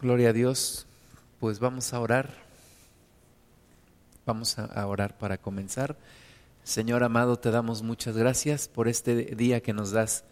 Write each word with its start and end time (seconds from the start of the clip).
Gloria 0.00 0.30
a 0.30 0.32
Dios. 0.32 0.86
Pues 1.40 1.58
vamos 1.58 1.92
a 1.92 2.00
orar. 2.00 2.34
Vamos 4.24 4.58
a 4.58 4.86
orar 4.86 5.18
para 5.18 5.36
comenzar. 5.36 5.98
Señor 6.64 7.04
amado, 7.04 7.38
te 7.38 7.50
damos 7.50 7.82
muchas 7.82 8.16
gracias 8.16 8.66
por 8.66 8.88
este 8.88 9.14
día 9.36 9.60
que 9.60 9.74
nos 9.74 9.90
das. 9.90 10.24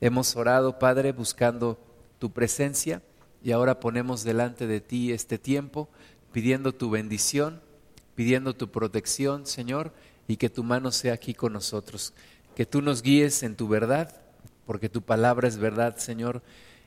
Hemos 0.00 0.36
orado, 0.36 0.78
Padre, 0.78 1.10
buscando 1.10 1.80
tu 2.20 2.30
presencia 2.30 3.02
y 3.42 3.50
ahora 3.50 3.80
ponemos 3.80 4.22
delante 4.22 4.68
de 4.68 4.80
ti 4.80 5.10
este 5.10 5.36
tiempo, 5.36 5.88
pidiendo 6.30 6.72
tu 6.72 6.88
bendición, 6.88 7.60
pidiendo 8.14 8.54
tu 8.54 8.70
protección, 8.70 9.46
Señor, 9.46 9.92
y 10.28 10.36
que 10.36 10.48
tu 10.48 10.62
mano 10.62 10.92
sea 10.92 11.14
aquí 11.14 11.34
con 11.34 11.54
nosotros. 11.54 12.14
Que 12.54 12.66
tú 12.66 12.82
nos 12.82 13.02
guíes 13.02 13.42
en 13.42 13.56
tu 13.56 13.66
verdad, 13.66 14.14
porque 14.64 14.88
tu 14.88 15.02
palabra 15.02 15.48
es 15.48 15.56
verdad, 15.56 15.96
Señor 15.96 16.40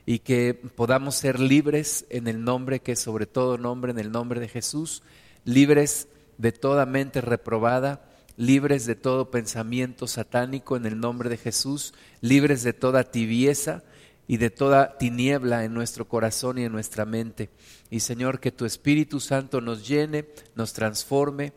y 0.06 0.20
que 0.20 0.54
podamos 0.54 1.16
ser 1.16 1.40
libres 1.40 2.06
en 2.10 2.28
el 2.28 2.44
nombre 2.44 2.80
que 2.80 2.96
sobre 2.96 3.26
todo 3.26 3.58
nombre, 3.58 3.92
en 3.92 4.00
el 4.00 4.12
nombre 4.12 4.40
de 4.40 4.48
Jesús, 4.48 5.04
libres 5.46 6.08
de 6.38 6.52
toda 6.52 6.86
mente 6.86 7.22
reprobada, 7.22 8.06
libres 8.38 8.86
de 8.86 8.96
todo 8.96 9.30
pensamiento 9.30 10.08
satánico 10.08 10.76
en 10.76 10.86
el 10.86 11.00
nombre 11.00 11.30
de 11.30 11.38
Jesús, 11.38 11.94
libres 12.22 12.64
de 12.64 12.74
toda 12.74 13.04
tibieza 13.04 13.84
y 14.28 14.38
de 14.38 14.50
toda 14.50 14.98
tiniebla 14.98 15.66
en 15.66 15.74
nuestro 15.74 16.08
corazón 16.08 16.58
y 16.58 16.64
en 16.64 16.72
nuestra 16.72 17.06
mente. 17.06 17.50
Y 17.90 18.00
Señor, 18.00 18.40
que 18.40 18.52
tu 18.52 18.66
Espíritu 18.66 19.20
Santo 19.20 19.62
nos 19.62 19.88
llene, 19.88 20.26
nos 20.56 20.74
transforme, 20.74 21.54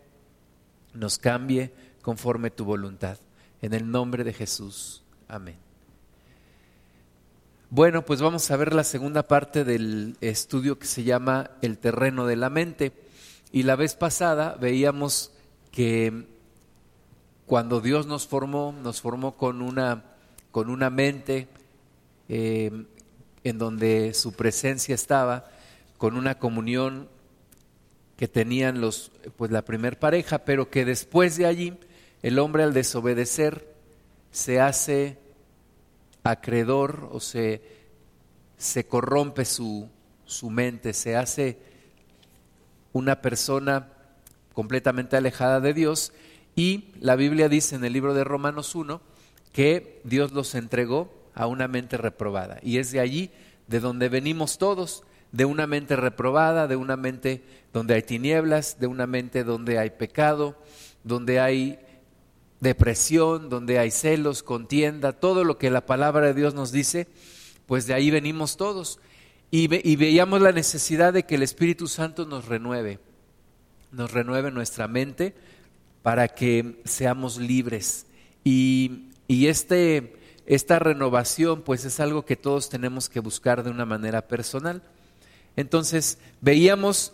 nos 0.93 1.19
cambie 1.19 1.73
conforme 2.03 2.51
tu 2.51 2.65
voluntad. 2.65 3.19
En 3.63 3.73
el 3.73 3.91
nombre 3.91 4.25
de 4.25 4.33
Jesús. 4.33 5.03
Amén. 5.29 5.64
Bueno, 7.75 8.05
pues 8.05 8.23
vamos 8.23 8.49
a 8.53 8.57
ver 8.57 8.73
la 8.73 8.85
segunda 8.85 9.25
parte 9.25 9.65
del 9.65 10.17
estudio 10.21 10.79
que 10.79 10.87
se 10.87 11.03
llama 11.03 11.51
El 11.61 11.79
terreno 11.79 12.25
de 12.25 12.37
la 12.37 12.49
mente. 12.49 12.93
Y 13.51 13.65
la 13.65 13.75
vez 13.75 13.97
pasada 13.97 14.57
veíamos 14.61 15.33
que 15.73 16.25
cuando 17.47 17.81
Dios 17.81 18.07
nos 18.07 18.29
formó, 18.29 18.73
nos 18.81 19.01
formó 19.01 19.37
con 19.37 19.61
una, 19.61 20.05
con 20.53 20.71
una 20.71 20.89
mente 20.89 21.49
eh, 22.29 22.71
en 23.43 23.59
donde 23.59 24.15
su 24.15 24.35
presencia 24.35 24.95
estaba, 24.95 25.51
con 25.99 26.17
una 26.17 26.39
comunión 26.39 27.09
que 28.17 28.29
tenían 28.29 28.81
los, 28.81 29.11
pues 29.37 29.51
la 29.51 29.63
primer 29.63 29.99
pareja, 29.99 30.45
pero 30.45 30.71
que 30.71 30.85
después 30.85 31.37
de 31.39 31.47
allí 31.47 31.77
el 32.23 32.39
hombre 32.39 32.63
al 32.63 32.73
desobedecer 32.73 33.67
se 34.31 34.61
hace 34.61 35.24
acreedor 36.25 37.09
o 37.13 37.21
se, 37.21 37.63
se 38.57 38.87
corrompe 38.87 39.45
su, 39.45 39.89
su 40.25 40.51
mente, 40.51 40.93
se 40.93 41.17
hace 41.17 41.59
una 42.93 43.21
persona 43.21 43.89
completamente 44.53 45.17
alejada 45.17 45.61
de 45.61 45.75
Dios. 45.75 46.13
Y 46.57 46.93
la 47.01 47.17
Biblia 47.17 47.49
dice 47.49 47.77
en 47.77 47.85
el 47.85 47.93
libro 47.93 48.15
de 48.15 48.25
Romanos 48.25 48.75
1 48.75 49.01
que 49.53 50.01
Dios 50.05 50.33
los 50.33 50.55
entregó 50.55 51.13
a 51.35 51.47
una 51.47 51.69
mente 51.69 51.97
reprobada. 51.97 52.59
Y 52.63 52.79
es 52.79 52.91
de 52.91 53.01
allí 53.01 53.31
de 53.67 53.81
donde 53.81 54.09
venimos 54.09 54.59
todos, 54.59 55.05
de 55.33 55.45
una 55.45 55.67
mente 55.67 55.97
reprobada, 55.97 56.67
de 56.69 56.77
una 56.77 56.97
mente 56.97 57.43
donde 57.73 57.95
hay 57.95 58.03
tinieblas, 58.03 58.79
de 58.79 58.87
una 58.87 59.07
mente 59.07 59.43
donde 59.43 59.79
hay 59.79 59.91
pecado, 59.91 60.57
donde 61.03 61.41
hay 61.41 61.79
depresión, 62.65 63.49
donde 63.49 63.79
hay 63.79 63.93
celos, 63.93 64.43
contienda, 64.43 65.13
todo 65.13 65.45
lo 65.45 65.57
que 65.57 65.71
la 65.71 65.87
palabra 65.87 66.27
de 66.27 66.35
Dios 66.35 66.55
nos 66.55 66.73
dice, 66.73 67.07
pues 67.67 67.87
de 67.87 67.95
ahí 67.95 68.11
venimos 68.11 68.57
todos. 68.57 68.99
Y, 69.53 69.69
veíamos 69.69 70.41
la 70.41 70.51
necesidad 70.51 71.13
de 71.13 71.23
que 71.23 71.37
el 71.37 71.45
Espíritu 71.45 71.87
Santo 71.87 72.27
nos 72.27 72.47
renueve, 72.47 72.99
nos 73.93 74.11
renueve 74.11 74.51
nuestra 74.51 74.89
mente 74.89 75.37
para 76.03 76.27
que 76.27 76.81
seamos 76.85 77.39
libres. 77.39 78.07
Y, 78.43 79.11
y 79.29 79.47
este, 79.47 80.17
esta 80.47 80.81
renovación 80.81 81.63
pues 81.63 81.85
es 81.85 82.01
algo 82.01 82.25
que 82.25 82.35
todos 82.35 82.69
tenemos 82.69 83.09
que 83.09 83.21
buscar 83.21 83.63
de 83.63 83.71
una 83.71 83.85
manera 83.85 84.27
personal. 84.27 84.83
Entonces 85.55 86.19
veíamos 86.41 87.13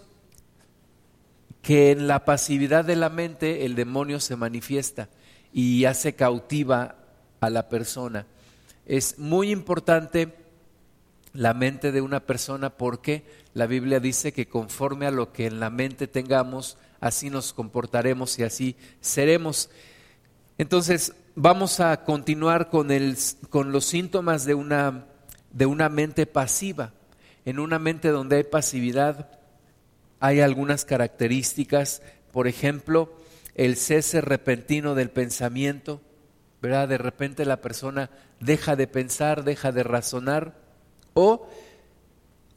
que 1.61 1.91
en 1.91 2.07
la 2.07 2.25
pasividad 2.25 2.87
de 2.87 2.97
la 2.97 3.11
mente 3.11 3.67
el 3.67 3.75
demonio 3.75 4.19
se 4.19 4.35
manifiesta 4.35 5.11
y 5.53 5.85
hace 5.85 6.15
cautiva 6.15 6.97
a 7.41 7.51
la 7.51 7.69
persona. 7.69 8.27
Es 8.87 9.19
muy 9.19 9.51
importante 9.51 10.35
la 11.33 11.55
mente 11.55 11.93
de 11.93 12.01
una 12.01 12.21
persona 12.21 12.71
porque 12.71 13.25
la 13.55 13.67
Biblia 13.67 14.01
dice 14.01 14.33
que 14.33 14.49
conforme 14.49 15.07
a 15.07 15.11
lo 15.11 15.33
que 15.33 15.47
en 15.47 15.61
la 15.61 15.71
mente 15.71 16.09
tengamos, 16.09 16.77
así 17.01 17.31
nos 17.31 17.53
comportaremos 17.53 18.39
y 18.39 18.43
así 18.43 18.77
seremos. 19.01 19.71
Entonces, 20.59 21.15
vamos 21.35 21.81
a 21.81 22.05
continuar 22.05 22.69
con, 22.69 22.91
el, 22.91 23.17
con 23.49 23.73
los 23.73 23.87
síntomas 23.87 24.45
de 24.45 24.55
una, 24.55 25.07
de 25.53 25.67
una 25.67 25.89
mente 25.89 26.27
pasiva. 26.27 26.93
En 27.45 27.59
una 27.59 27.79
mente 27.79 28.09
donde 28.09 28.37
hay 28.37 28.45
pasividad 28.45 29.41
hay 30.21 30.41
algunas 30.41 30.85
características, 30.85 32.03
por 32.31 32.47
ejemplo, 32.47 33.11
el 33.61 33.77
cese 33.77 34.23
repentino 34.23 34.95
del 34.95 35.11
pensamiento, 35.11 36.01
¿verdad? 36.63 36.89
De 36.89 36.97
repente 36.97 37.45
la 37.45 37.61
persona 37.61 38.09
deja 38.41 38.75
de 38.75 38.87
pensar, 38.87 39.45
deja 39.45 39.71
de 39.71 39.83
razonar, 39.83 40.55
o 41.13 41.47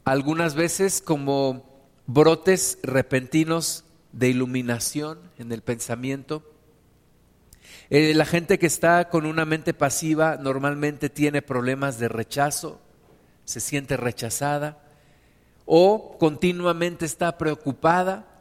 algunas 0.06 0.54
veces 0.54 1.02
como 1.02 1.86
brotes 2.06 2.78
repentinos 2.82 3.84
de 4.12 4.30
iluminación 4.30 5.18
en 5.36 5.52
el 5.52 5.60
pensamiento. 5.60 6.42
Eh, 7.90 8.14
la 8.14 8.24
gente 8.24 8.58
que 8.58 8.66
está 8.66 9.10
con 9.10 9.26
una 9.26 9.44
mente 9.44 9.74
pasiva 9.74 10.38
normalmente 10.38 11.10
tiene 11.10 11.42
problemas 11.42 11.98
de 11.98 12.08
rechazo, 12.08 12.80
se 13.44 13.60
siente 13.60 13.98
rechazada 13.98 14.80
o 15.66 16.16
continuamente 16.16 17.04
está 17.04 17.36
preocupada 17.36 18.33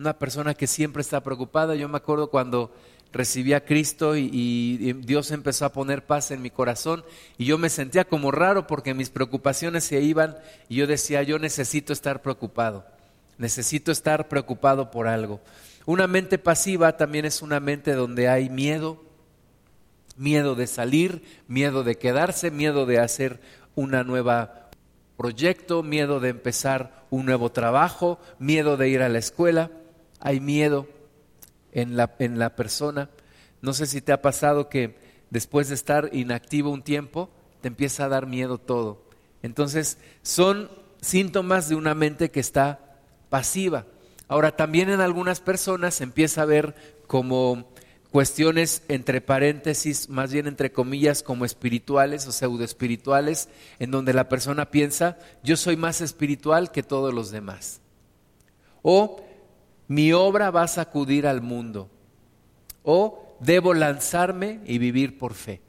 una 0.00 0.18
persona 0.18 0.54
que 0.54 0.66
siempre 0.66 1.02
está 1.02 1.22
preocupada. 1.22 1.74
Yo 1.74 1.86
me 1.86 1.98
acuerdo 1.98 2.30
cuando 2.30 2.72
recibí 3.12 3.52
a 3.52 3.66
Cristo 3.66 4.16
y, 4.16 4.94
Dios 5.04 5.30
empezó 5.30 5.66
a 5.66 5.72
poner 5.74 6.06
paz 6.06 6.30
en 6.30 6.40
mi 6.40 6.48
corazón 6.48 7.04
y 7.36 7.44
yo 7.44 7.58
me 7.58 7.68
sentía 7.68 8.06
como 8.06 8.30
raro 8.30 8.66
porque 8.66 8.94
mis 8.94 9.10
preocupaciones 9.10 9.84
se 9.84 10.00
iban 10.00 10.38
y 10.70 10.76
yo 10.76 10.86
decía, 10.86 11.22
yo 11.22 11.38
necesito 11.38 11.92
estar 11.92 12.22
preocupado, 12.22 12.86
necesito 13.36 13.92
estar 13.92 14.28
preocupado 14.28 14.90
por 14.90 15.06
algo. 15.06 15.40
Una 15.84 16.06
mente 16.06 16.38
pasiva 16.38 16.96
también 16.96 17.26
es 17.26 17.42
una 17.42 17.60
mente 17.60 17.92
donde 17.92 18.28
hay 18.28 18.48
miedo, 18.48 19.02
miedo 20.16 20.54
de 20.54 20.66
salir, 20.66 21.22
miedo 21.46 21.84
de 21.84 21.98
quedarse, 21.98 22.50
miedo 22.50 22.86
de 22.86 23.00
hacer 23.00 23.40
una 23.74 24.02
nueva 24.02 24.70
proyecto, 25.18 25.82
miedo 25.82 26.20
de 26.20 26.30
empezar 26.30 27.04
un 27.10 27.26
nuevo 27.26 27.52
trabajo, 27.52 28.18
miedo 28.38 28.78
de 28.78 28.88
ir 28.88 29.02
a 29.02 29.10
la 29.10 29.18
escuela 29.18 29.70
hay 30.20 30.40
miedo 30.40 30.86
en 31.72 31.96
la, 31.96 32.14
en 32.18 32.38
la 32.38 32.54
persona. 32.56 33.10
No 33.62 33.72
sé 33.72 33.86
si 33.86 34.00
te 34.00 34.12
ha 34.12 34.22
pasado 34.22 34.68
que 34.68 34.96
después 35.30 35.68
de 35.68 35.74
estar 35.74 36.10
inactivo 36.12 36.70
un 36.70 36.82
tiempo, 36.82 37.30
te 37.60 37.68
empieza 37.68 38.04
a 38.04 38.08
dar 38.08 38.26
miedo 38.26 38.58
todo. 38.58 39.02
Entonces, 39.42 39.98
son 40.22 40.70
síntomas 41.00 41.68
de 41.68 41.74
una 41.74 41.94
mente 41.94 42.30
que 42.30 42.40
está 42.40 42.98
pasiva. 43.28 43.86
Ahora, 44.28 44.56
también 44.56 44.90
en 44.90 45.00
algunas 45.00 45.40
personas 45.40 46.00
empieza 46.00 46.42
a 46.42 46.46
ver 46.46 46.74
como 47.06 47.68
cuestiones 48.10 48.82
entre 48.88 49.20
paréntesis, 49.20 50.08
más 50.08 50.32
bien 50.32 50.46
entre 50.46 50.72
comillas, 50.72 51.22
como 51.22 51.44
espirituales 51.44 52.26
o 52.26 52.32
pseudoespirituales, 52.32 53.48
en 53.78 53.90
donde 53.90 54.12
la 54.12 54.28
persona 54.28 54.70
piensa, 54.70 55.18
yo 55.42 55.56
soy 55.56 55.76
más 55.76 56.00
espiritual 56.00 56.72
que 56.72 56.82
todos 56.82 57.14
los 57.14 57.30
demás. 57.30 57.80
O 58.82 59.22
mi 59.90 60.12
obra 60.12 60.52
va 60.52 60.62
a 60.62 60.68
sacudir 60.68 61.26
al 61.26 61.42
mundo. 61.42 61.90
O 62.84 63.36
debo 63.40 63.74
lanzarme 63.74 64.60
y 64.64 64.78
vivir 64.78 65.18
por 65.18 65.34
fe. 65.34 65.62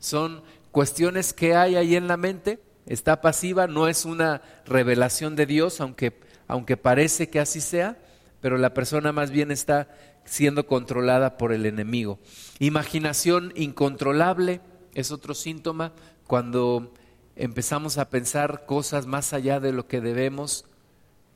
Son 0.00 0.42
cuestiones 0.72 1.32
que 1.32 1.54
hay 1.54 1.76
ahí 1.76 1.94
en 1.94 2.08
la 2.08 2.16
mente, 2.16 2.60
está 2.86 3.20
pasiva, 3.20 3.68
no 3.68 3.86
es 3.86 4.04
una 4.04 4.42
revelación 4.66 5.36
de 5.36 5.46
Dios, 5.46 5.80
aunque, 5.80 6.18
aunque 6.48 6.76
parece 6.76 7.30
que 7.30 7.38
así 7.38 7.60
sea, 7.60 7.96
pero 8.40 8.58
la 8.58 8.74
persona 8.74 9.12
más 9.12 9.30
bien 9.30 9.52
está 9.52 9.86
siendo 10.24 10.66
controlada 10.66 11.38
por 11.38 11.52
el 11.52 11.64
enemigo. 11.64 12.18
Imaginación 12.58 13.52
incontrolable 13.54 14.62
es 14.94 15.12
otro 15.12 15.32
síntoma 15.32 15.92
cuando 16.26 16.92
empezamos 17.36 17.98
a 17.98 18.10
pensar 18.10 18.66
cosas 18.66 19.06
más 19.06 19.32
allá 19.32 19.60
de 19.60 19.70
lo 19.70 19.86
que 19.86 20.00
debemos, 20.00 20.64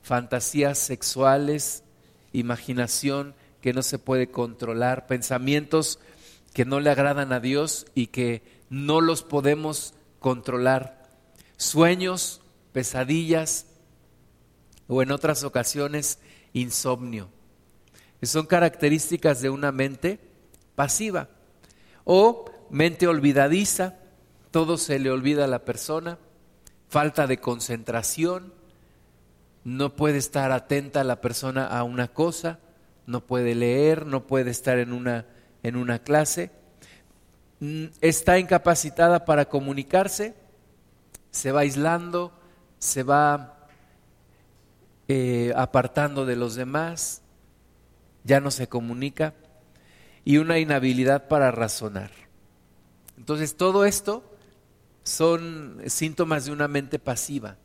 fantasías 0.03 0.81
sexuales, 0.81 1.84
imaginación 2.35 3.35
que 3.63 3.73
no 3.73 3.83
se 3.83 3.99
puede 3.99 4.31
controlar, 4.31 5.07
pensamientos 5.07 5.99
que 6.53 6.67
no 6.67 6.81
le 6.81 6.91
agradan 6.91 7.33
a 7.33 7.41
Dios 7.41 7.87
y 7.95 8.09
que 8.09 8.43
no 8.69 9.01
los 9.01 9.23
podemos 9.23 9.95
controlar, 10.19 11.11
sueños, 11.57 12.43
pesadillas, 12.73 13.67
o 14.87 15.03
en 15.03 15.11
otras 15.11 15.45
ocasiones 15.45 16.19
insomnio. 16.53 17.31
Son 18.23 18.47
características 18.47 19.41
de 19.41 19.51
una 19.51 19.73
mente 19.73 20.19
pasiva 20.75 21.29
o 22.05 22.51
mente 22.71 23.07
olvidadiza, 23.07 23.97
todo 24.51 24.79
se 24.79 24.99
le 24.99 25.11
olvida 25.11 25.45
a 25.45 25.49
la 25.49 25.65
persona, 25.65 26.19
falta 26.89 27.27
de 27.27 27.39
concentración, 27.39 28.53
no 29.65 29.97
puede 29.97 30.19
estar 30.19 30.53
atenta 30.53 31.03
la 31.05 31.21
persona 31.21 31.67
a 31.67 31.83
una 31.83 32.09
cosa, 32.09 32.59
no 33.07 33.27
puede 33.27 33.55
leer, 33.55 34.07
no 34.07 34.27
puede 34.27 34.51
estar 34.51 34.79
en 34.79 34.93
una, 34.93 35.27
en 35.63 35.77
una 35.77 36.01
clase, 36.01 36.51
mm, 37.61 37.87
está 38.01 38.39
incapacitada 38.39 39.25
para 39.25 39.47
comunicarse, 39.49 40.35
se 41.31 41.51
va 41.51 41.61
aislando, 41.61 42.33
se 42.79 43.03
va 43.03 43.69
eh, 45.09 45.53
apartando 45.57 46.27
de 46.27 46.37
los 46.37 46.55
demás, 46.55 47.23
ya 48.23 48.41
no 48.41 48.51
se 48.51 48.69
comunica 48.69 49.35
y 50.25 50.39
una 50.39 50.59
inhabilidad 50.59 51.29
para 51.29 51.51
razonar. 51.51 52.11
Entonces 53.17 53.57
todo 53.57 53.85
esto 53.85 54.25
son 55.03 55.83
síntomas 55.87 56.47
de 56.47 56.53
una 56.53 56.69
mente 56.69 56.99
pasiva. 56.99 57.57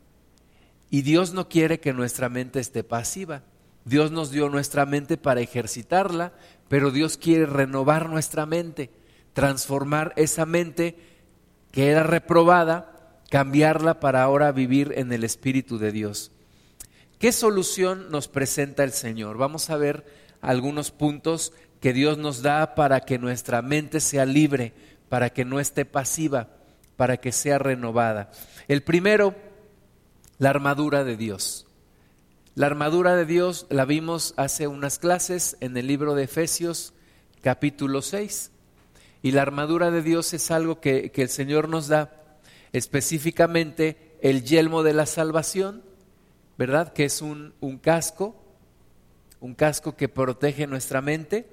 Y 0.90 1.04
Dios 1.04 1.34
no 1.34 1.50
quiere 1.50 1.80
que 1.80 1.94
nuestra 1.94 2.30
mente 2.30 2.60
esté 2.60 2.84
pasiva. 2.84 3.44
Dios 3.86 4.12
nos 4.12 4.32
dio 4.32 4.50
nuestra 4.50 4.86
mente 4.86 5.18
para 5.18 5.42
ejercitarla, 5.42 6.34
pero 6.68 6.92
Dios 6.92 7.18
quiere 7.18 7.46
renovar 7.46 8.10
nuestra 8.10 8.46
mente, 8.46 8.90
transformar 9.34 10.14
esa 10.16 10.46
mente 10.46 10.96
que 11.72 11.90
era 11.90 12.04
reprobada, 12.04 13.22
cambiarla 13.30 14.00
para 14.00 14.24
ahora 14.24 14.52
vivir 14.52 14.94
en 14.96 15.12
el 15.12 15.24
Espíritu 15.24 15.78
de 15.78 15.92
Dios. 15.92 16.32
¿Qué 17.20 17.32
solución 17.32 18.10
nos 18.12 18.28
presenta 18.28 18.84
el 18.84 18.92
Señor? 18.92 19.38
Vamos 19.38 19.70
a 19.70 19.78
ver 19.78 20.06
algunos 20.42 20.92
puntos 20.92 21.54
que 21.80 21.94
Dios 21.94 22.18
nos 22.18 22.42
da 22.42 22.76
para 22.76 23.02
que 23.02 23.18
nuestra 23.20 23.62
mente 23.62 24.00
sea 24.00 24.26
libre, 24.26 24.74
para 25.10 25.30
que 25.30 25.46
no 25.46 25.60
esté 25.60 25.86
pasiva, 25.86 26.48
para 26.96 27.18
que 27.18 27.32
sea 27.32 27.60
renovada. 27.60 28.32
El 28.68 28.84
primero, 28.84 29.36
la 30.40 30.50
armadura 30.50 31.04
de 31.04 31.18
Dios. 31.18 31.68
La 32.56 32.66
armadura 32.66 33.16
de 33.16 33.26
Dios 33.26 33.68
la 33.70 33.84
vimos 33.86 34.34
hace 34.38 34.68
unas 34.68 34.98
clases 34.98 35.58
en 35.60 35.76
el 35.78 35.88
libro 35.88 36.16
de 36.16 36.24
Efesios 36.24 36.94
capítulo 37.42 38.02
6. 38.02 38.52
Y 39.22 39.32
la 39.32 39.42
armadura 39.42 39.92
de 39.92 40.02
Dios 40.02 40.34
es 40.34 40.50
algo 40.50 40.80
que, 40.80 41.12
que 41.12 41.22
el 41.22 41.30
Señor 41.30 41.68
nos 41.68 41.90
da, 41.90 42.38
específicamente 42.72 44.18
el 44.22 44.46
yelmo 44.46 44.82
de 44.82 44.94
la 44.94 45.06
salvación, 45.06 45.84
¿verdad? 46.58 46.94
Que 46.94 47.04
es 47.04 47.22
un, 47.22 47.54
un 47.60 47.78
casco, 47.78 48.42
un 49.42 49.56
casco 49.56 49.98
que 49.98 50.08
protege 50.08 50.68
nuestra 50.68 51.02
mente, 51.02 51.50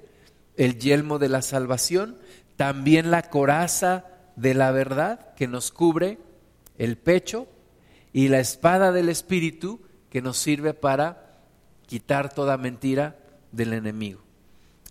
el 0.55 0.79
yelmo 0.79 1.19
de 1.19 1.27
la 1.27 1.41
salvación, 1.41 2.17
también 2.55 3.11
la 3.11 3.23
coraza 3.23 4.05
de 4.37 4.53
la 4.53 4.71
verdad 4.71 5.33
que 5.35 5.47
nos 5.47 5.71
cubre 5.71 6.19
el 6.77 6.97
pecho 6.97 7.47
y 8.13 8.29
la 8.29 8.39
espada 8.39 8.91
del 8.91 9.09
Espíritu 9.09 9.81
que 10.09 10.21
nos 10.21 10.37
sirve 10.37 10.73
para 10.73 11.39
quitar 11.85 12.33
toda 12.33 12.57
mentira 12.57 13.17
del 13.51 13.73
enemigo. 13.73 14.21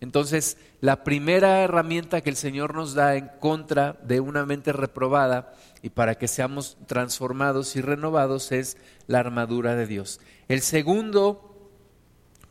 Entonces, 0.00 0.58
la 0.80 1.04
primera 1.04 1.62
herramienta 1.62 2.20
que 2.20 2.30
el 2.30 2.36
Señor 2.36 2.74
nos 2.74 2.94
da 2.94 3.16
en 3.16 3.30
contra 3.40 3.94
de 4.02 4.20
una 4.20 4.44
mente 4.44 4.72
reprobada 4.72 5.54
y 5.82 5.90
para 5.90 6.16
que 6.16 6.28
seamos 6.28 6.76
transformados 6.86 7.76
y 7.76 7.80
renovados 7.80 8.52
es 8.52 8.76
la 9.06 9.20
armadura 9.20 9.74
de 9.74 9.86
Dios. 9.86 10.20
El 10.48 10.60
segundo 10.60 11.70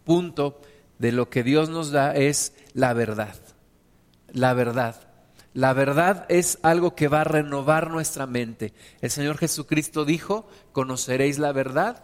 punto 0.04 0.60
de 0.98 1.12
lo 1.12 1.30
que 1.30 1.44
Dios 1.44 1.70
nos 1.70 1.92
da 1.92 2.16
es 2.16 2.54
la 2.74 2.94
verdad. 2.94 3.36
La 4.32 4.54
verdad. 4.54 4.96
La 5.56 5.72
verdad 5.72 6.26
es 6.28 6.60
algo 6.64 6.96
que 6.96 7.08
va 7.08 7.22
a 7.22 7.24
renovar 7.24 7.90
nuestra 7.90 8.28
mente. 8.28 8.74
El 9.00 9.10
Señor 9.10 9.38
Jesucristo 9.38 10.04
dijo, 10.04 10.50
conoceréis 10.74 11.40
la 11.40 11.54
verdad 11.54 12.04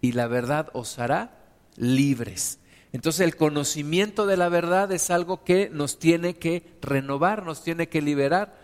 y 0.00 0.12
la 0.12 0.28
verdad 0.28 0.68
os 0.72 1.00
hará 1.00 1.32
libres. 1.74 2.60
Entonces 2.92 3.22
el 3.22 3.34
conocimiento 3.34 4.24
de 4.24 4.36
la 4.36 4.48
verdad 4.48 4.92
es 4.92 5.10
algo 5.10 5.42
que 5.42 5.68
nos 5.68 5.98
tiene 5.98 6.36
que 6.36 6.62
renovar, 6.80 7.44
nos 7.44 7.64
tiene 7.64 7.88
que 7.88 8.02
liberar. 8.02 8.54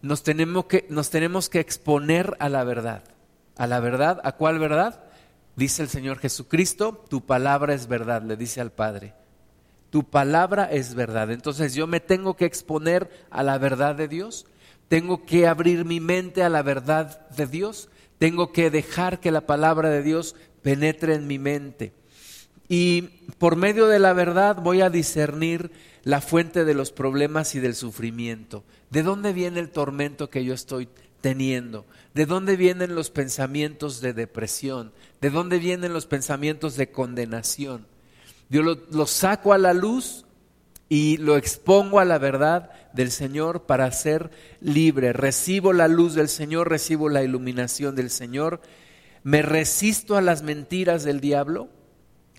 Nos 0.00 0.22
tenemos 0.22 0.64
que, 0.64 0.86
nos 0.88 1.10
tenemos 1.10 1.50
que 1.50 1.60
exponer 1.60 2.34
a 2.40 2.48
la 2.48 2.64
verdad. 2.64 3.04
¿A 3.58 3.66
la 3.66 3.80
verdad? 3.80 4.18
¿A 4.24 4.32
cuál 4.32 4.60
verdad? 4.60 5.04
Dice 5.56 5.82
el 5.82 5.90
Señor 5.90 6.18
Jesucristo, 6.20 7.04
tu 7.10 7.26
palabra 7.26 7.74
es 7.74 7.86
verdad, 7.86 8.22
le 8.22 8.38
dice 8.38 8.62
al 8.62 8.72
Padre. 8.72 9.12
Tu 9.92 10.04
palabra 10.04 10.64
es 10.72 10.94
verdad. 10.94 11.30
Entonces 11.30 11.74
yo 11.74 11.86
me 11.86 12.00
tengo 12.00 12.34
que 12.34 12.46
exponer 12.46 13.10
a 13.28 13.42
la 13.42 13.58
verdad 13.58 13.94
de 13.94 14.08
Dios. 14.08 14.46
Tengo 14.88 15.26
que 15.26 15.46
abrir 15.46 15.84
mi 15.84 16.00
mente 16.00 16.42
a 16.42 16.48
la 16.48 16.62
verdad 16.62 17.28
de 17.28 17.46
Dios. 17.46 17.90
Tengo 18.16 18.52
que 18.52 18.70
dejar 18.70 19.20
que 19.20 19.30
la 19.30 19.42
palabra 19.42 19.90
de 19.90 20.02
Dios 20.02 20.34
penetre 20.62 21.14
en 21.14 21.26
mi 21.26 21.38
mente. 21.38 21.92
Y 22.70 23.02
por 23.36 23.56
medio 23.56 23.86
de 23.86 23.98
la 23.98 24.14
verdad 24.14 24.56
voy 24.62 24.80
a 24.80 24.88
discernir 24.88 25.70
la 26.04 26.22
fuente 26.22 26.64
de 26.64 26.72
los 26.72 26.90
problemas 26.90 27.54
y 27.54 27.60
del 27.60 27.74
sufrimiento. 27.74 28.64
¿De 28.88 29.02
dónde 29.02 29.34
viene 29.34 29.60
el 29.60 29.68
tormento 29.68 30.30
que 30.30 30.42
yo 30.42 30.54
estoy 30.54 30.88
teniendo? 31.20 31.84
¿De 32.14 32.24
dónde 32.24 32.56
vienen 32.56 32.94
los 32.94 33.10
pensamientos 33.10 34.00
de 34.00 34.14
depresión? 34.14 34.94
¿De 35.20 35.28
dónde 35.28 35.58
vienen 35.58 35.92
los 35.92 36.06
pensamientos 36.06 36.76
de 36.76 36.90
condenación? 36.90 37.91
Yo 38.52 38.60
lo, 38.60 39.06
saco 39.06 39.54
a 39.54 39.58
la 39.58 39.72
luz 39.72 40.26
y 40.90 41.16
lo 41.16 41.38
expongo 41.38 42.00
a 42.00 42.04
la 42.04 42.18
verdad 42.18 42.70
del 42.92 43.10
Señor 43.10 43.62
para 43.62 43.90
ser 43.92 44.30
libre. 44.60 45.14
Recibo 45.14 45.72
la 45.72 45.88
luz 45.88 46.14
del 46.14 46.28
Señor, 46.28 46.68
recibo 46.68 47.08
la 47.08 47.22
iluminación 47.22 47.96
del 47.96 48.10
Señor. 48.10 48.60
Me 49.22 49.40
resisto 49.40 50.18
a 50.18 50.20
las 50.20 50.42
mentiras 50.42 51.02
del 51.02 51.22
diablo. 51.22 51.70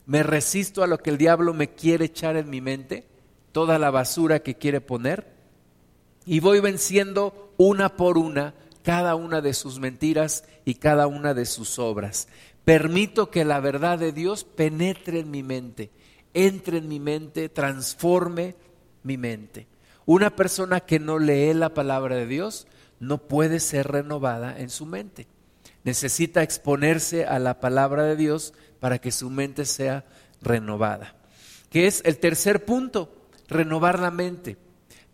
Me 0.05 0.21
resisto 0.21 0.83
a 0.83 0.87
lo 0.87 0.99
que 0.99 1.09
el 1.09 1.17
diablo 1.17 1.55
me 1.55 1.71
quiere 1.71 2.05
echar 2.05 2.37
en 2.37 2.47
mi 2.47 2.61
mente, 2.61 3.07
toda 3.51 3.79
la 3.79 3.89
basura 3.89 4.43
que 4.43 4.53
quiere 4.53 4.81
poner. 4.81 5.33
Y 6.27 6.41
voy 6.41 6.59
venciendo 6.59 7.55
una 7.57 7.97
por 7.97 8.19
una 8.19 8.53
cada 8.83 9.15
una 9.15 9.41
de 9.41 9.55
sus 9.55 9.79
mentiras 9.79 10.43
y 10.63 10.75
cada 10.75 11.07
una 11.07 11.33
de 11.33 11.47
sus 11.47 11.79
obras. 11.79 12.27
Permito 12.65 13.31
que 13.31 13.45
la 13.45 13.59
verdad 13.59 13.97
de 13.97 14.11
Dios 14.11 14.43
penetre 14.43 15.21
en 15.21 15.31
mi 15.31 15.41
mente 15.41 15.89
entre 16.33 16.77
en 16.77 16.87
mi 16.87 16.99
mente, 16.99 17.49
transforme 17.49 18.55
mi 19.03 19.17
mente. 19.17 19.67
Una 20.05 20.35
persona 20.35 20.81
que 20.81 20.99
no 20.99 21.19
lee 21.19 21.53
la 21.53 21.73
palabra 21.73 22.15
de 22.15 22.27
Dios 22.27 22.67
no 22.99 23.17
puede 23.17 23.59
ser 23.59 23.87
renovada 23.87 24.57
en 24.59 24.69
su 24.69 24.85
mente. 24.85 25.27
Necesita 25.83 26.43
exponerse 26.43 27.25
a 27.25 27.39
la 27.39 27.59
palabra 27.59 28.03
de 28.03 28.15
Dios 28.15 28.53
para 28.79 28.99
que 28.99 29.11
su 29.11 29.29
mente 29.29 29.65
sea 29.65 30.05
renovada. 30.41 31.15
Que 31.69 31.87
es 31.87 32.01
el 32.05 32.17
tercer 32.17 32.65
punto, 32.65 33.13
renovar 33.47 33.99
la 33.99 34.11
mente. 34.11 34.57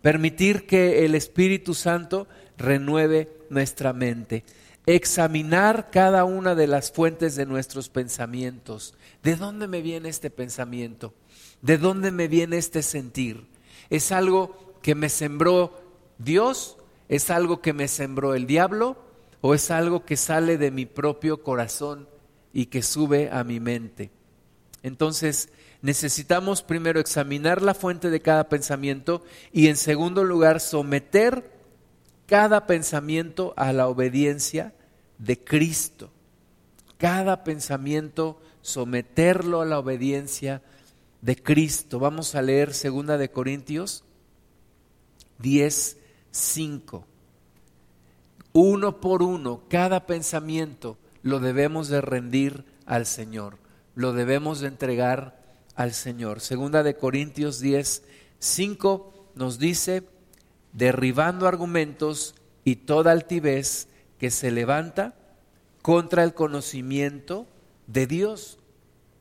Permitir 0.02 0.66
que 0.66 1.04
el 1.04 1.14
Espíritu 1.14 1.74
Santo 1.74 2.26
renueve 2.56 3.28
nuestra 3.50 3.92
mente 3.92 4.44
examinar 4.86 5.90
cada 5.90 6.24
una 6.24 6.54
de 6.54 6.66
las 6.66 6.90
fuentes 6.90 7.36
de 7.36 7.46
nuestros 7.46 7.88
pensamientos. 7.88 8.94
¿De 9.22 9.36
dónde 9.36 9.68
me 9.68 9.82
viene 9.82 10.08
este 10.08 10.30
pensamiento? 10.30 11.14
¿De 11.60 11.78
dónde 11.78 12.10
me 12.10 12.28
viene 12.28 12.56
este 12.56 12.82
sentir? 12.82 13.46
¿Es 13.90 14.12
algo 14.12 14.78
que 14.82 14.94
me 14.94 15.08
sembró 15.08 15.78
Dios? 16.18 16.78
¿Es 17.08 17.30
algo 17.30 17.60
que 17.60 17.72
me 17.72 17.88
sembró 17.88 18.34
el 18.34 18.46
diablo? 18.46 18.96
¿O 19.42 19.54
es 19.54 19.70
algo 19.70 20.04
que 20.04 20.16
sale 20.16 20.58
de 20.58 20.70
mi 20.70 20.86
propio 20.86 21.42
corazón 21.42 22.08
y 22.52 22.66
que 22.66 22.82
sube 22.82 23.30
a 23.30 23.44
mi 23.44 23.60
mente? 23.60 24.10
Entonces, 24.82 25.50
necesitamos 25.82 26.62
primero 26.62 27.00
examinar 27.00 27.60
la 27.60 27.74
fuente 27.74 28.10
de 28.10 28.20
cada 28.20 28.48
pensamiento 28.48 29.22
y 29.52 29.68
en 29.68 29.76
segundo 29.76 30.24
lugar 30.24 30.60
someter 30.60 31.50
cada 32.26 32.66
pensamiento 32.66 33.52
a 33.56 33.72
la 33.72 33.88
obediencia 33.88 34.72
de 35.18 35.42
Cristo. 35.42 36.10
Cada 36.96 37.44
pensamiento 37.44 38.40
someterlo 38.62 39.60
a 39.60 39.66
la 39.66 39.78
obediencia 39.78 40.62
de 41.22 41.36
Cristo. 41.36 41.98
Vamos 41.98 42.34
a 42.34 42.42
leer 42.42 42.74
segunda 42.74 43.18
de 43.18 43.30
Corintios 43.30 44.04
10, 45.38 45.96
5. 46.30 47.06
Uno 48.52 49.00
por 49.00 49.22
uno, 49.22 49.62
cada 49.68 50.06
pensamiento 50.06 50.98
lo 51.22 51.38
debemos 51.38 51.88
de 51.88 52.00
rendir 52.00 52.64
al 52.86 53.06
Señor, 53.06 53.58
lo 53.94 54.12
debemos 54.12 54.60
de 54.60 54.68
entregar 54.68 55.40
al 55.76 55.92
Señor. 55.92 56.40
Segunda 56.40 56.82
de 56.82 56.96
Corintios 56.96 57.60
10, 57.60 58.02
5 58.38 59.30
nos 59.34 59.58
dice, 59.58 60.02
derribando 60.72 61.46
argumentos 61.46 62.34
y 62.64 62.76
toda 62.76 63.12
altivez 63.12 63.88
que 64.18 64.30
se 64.30 64.50
levanta 64.50 65.14
contra 65.82 66.24
el 66.24 66.34
conocimiento 66.34 67.46
de 67.92 68.06
Dios. 68.06 68.58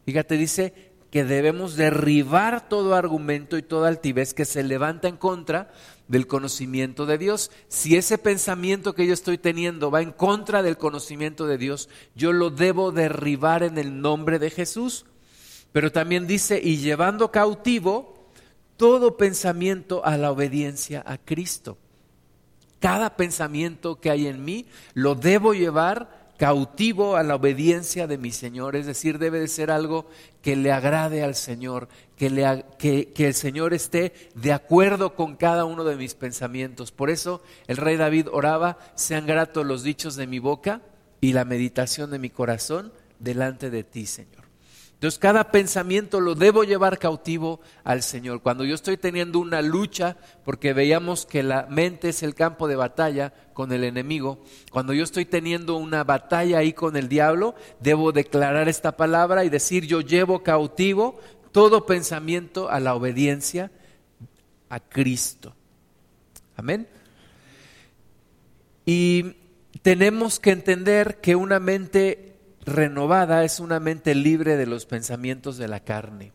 Fíjate, 0.05 0.37
dice 0.37 0.89
que 1.11 1.23
debemos 1.23 1.75
derribar 1.75 2.69
todo 2.69 2.93
argumento 2.93 3.57
y 3.57 3.63
toda 3.63 3.87
altivez 3.87 4.33
que 4.33 4.45
se 4.45 4.63
levanta 4.63 5.07
en 5.07 5.17
contra 5.17 5.71
del 6.07 6.27
conocimiento 6.27 7.05
de 7.05 7.17
Dios. 7.17 7.51
Si 7.67 7.95
ese 7.95 8.17
pensamiento 8.17 8.93
que 8.93 9.07
yo 9.07 9.13
estoy 9.13 9.37
teniendo 9.37 9.91
va 9.91 10.01
en 10.01 10.11
contra 10.11 10.61
del 10.61 10.77
conocimiento 10.77 11.47
de 11.47 11.57
Dios, 11.57 11.89
yo 12.15 12.31
lo 12.31 12.51
debo 12.51 12.91
derribar 12.91 13.63
en 13.63 13.77
el 13.77 14.01
nombre 14.01 14.37
de 14.37 14.49
Jesús. 14.49 15.05
Pero 15.71 15.91
también 15.91 16.27
dice, 16.27 16.59
y 16.63 16.77
llevando 16.77 17.31
cautivo 17.31 18.29
todo 18.77 19.17
pensamiento 19.17 20.05
a 20.05 20.17
la 20.17 20.31
obediencia 20.31 21.03
a 21.05 21.17
Cristo. 21.17 21.77
Cada 22.79 23.17
pensamiento 23.17 23.99
que 23.99 24.09
hay 24.09 24.27
en 24.27 24.45
mí 24.45 24.67
lo 24.93 25.15
debo 25.15 25.53
llevar 25.53 26.18
cautivo 26.39 27.17
a 27.17 27.23
la 27.23 27.35
obediencia 27.35 28.07
de 28.07 28.17
mi 28.17 28.31
Señor, 28.31 28.77
es 28.77 28.85
decir, 28.85 29.19
debe 29.19 29.41
de 29.41 29.49
ser 29.49 29.69
algo 29.69 30.09
que 30.41 30.55
le 30.55 30.71
agrade 30.71 31.21
al 31.21 31.35
Señor, 31.35 31.89
que, 32.15 33.11
que, 33.13 33.27
el 33.27 33.33
Señor 33.33 33.73
esté 33.73 34.13
de 34.35 34.53
acuerdo 34.53 35.15
con 35.15 35.35
cada 35.35 35.65
uno 35.65 35.83
de 35.83 35.97
mis 35.97 36.15
pensamientos. 36.15 36.93
Por 36.93 37.09
eso 37.09 37.43
el 37.67 37.75
rey 37.75 37.97
David 37.97 38.29
oraba, 38.31 38.77
sean 38.95 39.25
gratos 39.25 39.65
los 39.65 39.83
dichos 39.83 40.15
de 40.15 40.27
mi 40.27 40.39
boca 40.39 40.81
y 41.19 41.33
la 41.33 41.43
meditación 41.43 42.09
de 42.09 42.19
mi 42.19 42.29
corazón 42.29 42.93
delante 43.19 43.69
de 43.69 43.83
ti, 43.83 44.05
Señor. 44.05 44.38
Entonces 44.99 45.17
cada 45.17 45.49
pensamiento 45.49 46.19
lo 46.19 46.35
debo 46.35 46.65
llevar 46.65 46.99
cautivo 46.99 47.61
al 47.85 48.03
Señor. 48.03 48.41
Cuando 48.41 48.65
yo 48.65 48.75
estoy 48.75 48.97
teniendo 48.97 49.39
una 49.39 49.61
lucha, 49.61 50.17
porque 50.43 50.73
veíamos 50.73 51.25
que 51.25 51.41
la 51.41 51.67
mente 51.69 52.09
es 52.09 52.21
el 52.21 52.35
campo 52.35 52.67
de 52.67 52.75
batalla 52.75 53.33
con 53.53 53.71
el 53.71 53.85
enemigo, 53.85 54.43
cuando 54.71 54.91
yo 54.91 55.05
estoy 55.05 55.23
teniendo 55.23 55.77
una 55.77 56.03
batalla 56.03 56.57
ahí 56.57 56.73
con 56.73 56.97
el 56.97 57.07
diablo, 57.07 57.55
debo 57.79 58.11
declarar 58.11 58.67
esta 58.67 58.97
palabra 58.97 59.45
y 59.45 59.49
decir 59.49 59.85
yo 59.85 60.01
llevo 60.01 60.43
cautivo 60.43 61.17
todo 61.53 61.85
pensamiento 61.85 62.69
a 62.69 62.81
la 62.81 62.93
obediencia 62.93 63.71
a 64.67 64.81
Cristo. 64.81 65.55
Amén. 66.57 66.89
Y 68.85 69.37
tenemos 69.81 70.41
que 70.41 70.51
entender 70.51 71.21
que 71.21 71.37
una 71.37 71.61
mente 71.61 72.28
renovada 72.69 73.43
es 73.43 73.59
una 73.59 73.79
mente 73.79 74.15
libre 74.15 74.57
de 74.57 74.65
los 74.65 74.85
pensamientos 74.85 75.57
de 75.57 75.67
la 75.67 75.81
carne. 75.81 76.31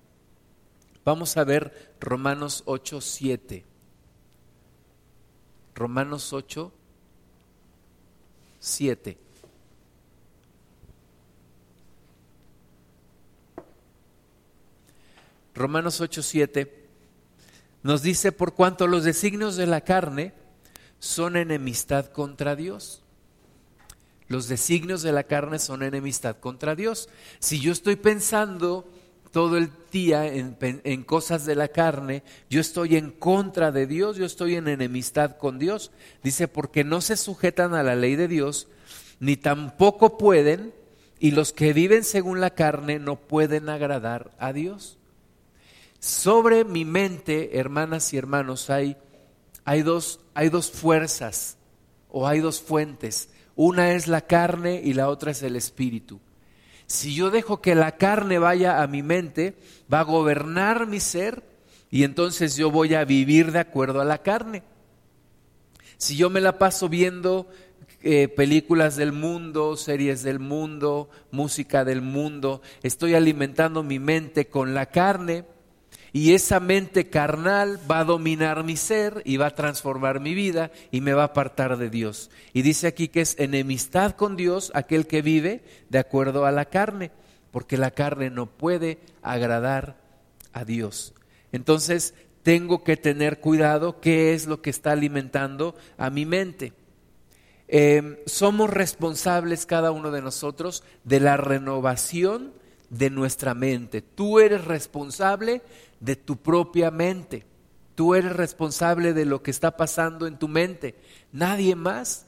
Vamos 1.05 1.37
a 1.37 1.45
ver 1.45 1.95
Romanos 2.01 2.63
8, 2.67 3.01
7. 3.01 3.65
Romanos 5.75 6.33
8, 6.33 6.73
7. 8.61 9.19
Romanos 15.55 16.01
8, 16.01 16.23
7 16.23 16.85
nos 17.85 18.01
dice, 18.01 18.33
por 18.33 18.55
cuanto 18.55 18.87
los 18.87 19.05
designios 19.05 19.57
de 19.57 19.67
la 19.67 19.83
carne 19.83 20.33
son 20.99 21.37
enemistad 21.37 22.07
contra 22.07 22.57
Dios. 22.57 23.04
Los 24.29 24.49
designios 24.49 25.03
de 25.03 25.13
la 25.13 25.25
carne 25.25 25.59
son 25.59 25.83
enemistad 25.83 26.37
contra 26.37 26.75
Dios. 26.75 27.09
Si 27.41 27.61
yo 27.61 27.73
estoy 27.73 27.97
pensando 27.97 28.89
todo 29.35 29.57
el 29.57 29.71
día 29.91 30.27
en, 30.27 31.03
cosas 31.03 31.45
de 31.45 31.57
la 31.57 31.69
carne, 31.69 32.23
yo 32.49 32.61
estoy 32.61 32.97
en 32.97 33.11
contra 33.11 33.73
de 33.73 33.87
Dios, 33.87 34.17
yo 34.17 34.25
estoy 34.25 34.55
en 34.55 34.69
enemistad 34.69 35.37
con 35.37 35.59
Dios. 35.59 35.91
Dice, 36.23 36.49
porque 36.49 36.85
no 36.85 37.01
se 37.01 37.17
sujetan 37.17 37.75
a 37.75 37.83
la 37.83 37.97
ley 37.97 38.17
de 38.17 38.29
Dios, 38.29 38.69
ni 39.19 39.37
tampoco 39.37 40.17
pueden, 40.19 40.73
y 41.19 41.33
los 41.33 41.53
que 41.53 41.73
viven 41.73 42.05
según 42.05 42.41
la 42.41 42.51
carne 42.51 42.99
no 42.99 43.17
pueden 43.17 43.69
agradar 43.69 44.31
a 44.39 44.53
Dios. 44.53 44.99
Sobre 45.99 46.65
mi 46.65 46.85
mente, 46.85 47.59
hermanas 47.59 48.13
y 48.13 48.19
hermanos, 48.19 48.71
hay, 48.71 48.97
hay, 49.65 49.83
dos, 49.83 50.21
hay 50.35 50.49
dos 50.49 50.71
fuerzas 50.71 51.57
o 52.09 52.29
hay 52.29 52.41
dos 52.41 52.61
fuentes. 52.61 53.31
Una 53.57 53.93
es 53.93 54.09
la 54.09 54.23
carne 54.23 54.81
y 54.83 54.95
la 54.95 55.09
otra 55.09 55.31
es 55.31 55.43
el 55.43 55.57
espíritu. 55.57 56.21
Si 56.87 57.15
yo 57.15 57.31
dejo 57.31 57.61
que 57.61 57.75
la 57.75 57.97
carne 57.97 58.39
vaya 58.39 58.83
a 58.83 58.87
mi 58.87 59.03
mente, 59.03 59.57
va 59.93 60.01
a 60.01 60.05
gobernar 60.05 60.87
mi 60.87 61.01
ser 61.01 61.43
y 61.91 62.05
entonces 62.05 62.57
yo 62.57 62.71
voy 62.71 62.95
a 62.95 63.05
vivir 63.05 63.53
de 63.53 63.61
acuerdo 63.61 64.01
a 64.01 64.05
la 64.05 64.19
carne. 64.19 64.63
Si 65.97 66.17
yo 66.17 66.29
me 66.29 66.41
la 66.41 66.59
paso 66.59 66.89
viendo 66.89 67.49
eh, 68.03 68.29
películas 68.29 68.97
del 68.97 69.13
mundo, 69.13 69.77
series 69.77 70.23
del 70.23 70.39
mundo, 70.39 71.09
música 71.31 71.85
del 71.85 72.03
mundo, 72.03 72.61
estoy 72.83 73.15
alimentando 73.15 73.83
mi 73.83 73.99
mente 73.99 74.49
con 74.49 74.75
la 74.75 74.87
carne, 74.87 75.47
y 76.15 76.35
esa 76.35 76.61
mente 76.61 77.11
carnal 77.11 77.81
va 77.91 77.99
a 77.99 78.05
dominar 78.05 78.63
mi 78.63 78.77
ser 78.77 79.21
y 79.25 79.37
va 79.37 79.49
a 79.49 79.55
transformar 79.57 80.21
mi 80.21 80.33
vida 80.33 80.71
y 80.93 81.01
me 81.01 81.13
va 81.13 81.23
a 81.23 81.27
apartar 81.27 81.77
de 81.77 81.91
Dios. 81.91 82.31
Y 82.53 82.63
dice 82.63 82.87
aquí 82.87 83.09
que 83.09 83.21
es 83.21 83.35
enemistad 83.41 84.13
con 84.13 84.37
Dios 84.37 84.71
aquel 84.75 85.09
que 85.09 85.23
vive 85.23 85.65
de 85.91 85.99
acuerdo 85.99 86.47
a 86.47 86.53
la 86.53 86.67
carne, 86.67 87.11
porque 87.51 87.77
la 87.77 87.91
carne 87.91 88.31
no 88.31 88.47
puede 88.47 89.01
agradar 89.23 89.97
a 90.53 90.65
Dios. 90.65 91.15
Entonces 91.51 92.15
tengo 92.45 92.85
que 92.85 92.97
tener 92.97 93.41
cuidado 93.41 94.01
qué 94.01 94.35
es 94.35 94.47
lo 94.47 94.63
que 94.63 94.71
está 94.71 94.93
alimentando 94.93 95.75
a 95.99 96.11
mi 96.11 96.27
mente. 96.27 96.75
Em, 97.67 98.19
somos 98.25 98.71
responsables 98.71 99.67
cada 99.67 99.91
uno 99.91 100.13
de 100.13 100.23
nosotros 100.23 100.85
de 101.03 101.19
la 101.19 101.37
renovación 101.37 102.53
de 102.89 103.11
nuestra 103.11 103.55
mente. 103.55 104.01
Tú 104.01 104.39
eres 104.39 104.65
responsable 104.65 105.63
de 106.05 106.17
tu 106.17 106.37
propia 106.37 106.91
mente. 106.91 107.47
Tú 107.95 108.15
eres 108.15 108.37
responsable 108.37 109.15
de 109.15 109.25
lo 109.25 109.43
que 109.43 109.51
está 109.51 109.77
pasando 109.77 110.27
en 110.27 110.39
tu 110.39 110.49
mente. 110.49 110.95
Nadie 111.33 111.75
más. 111.77 112.27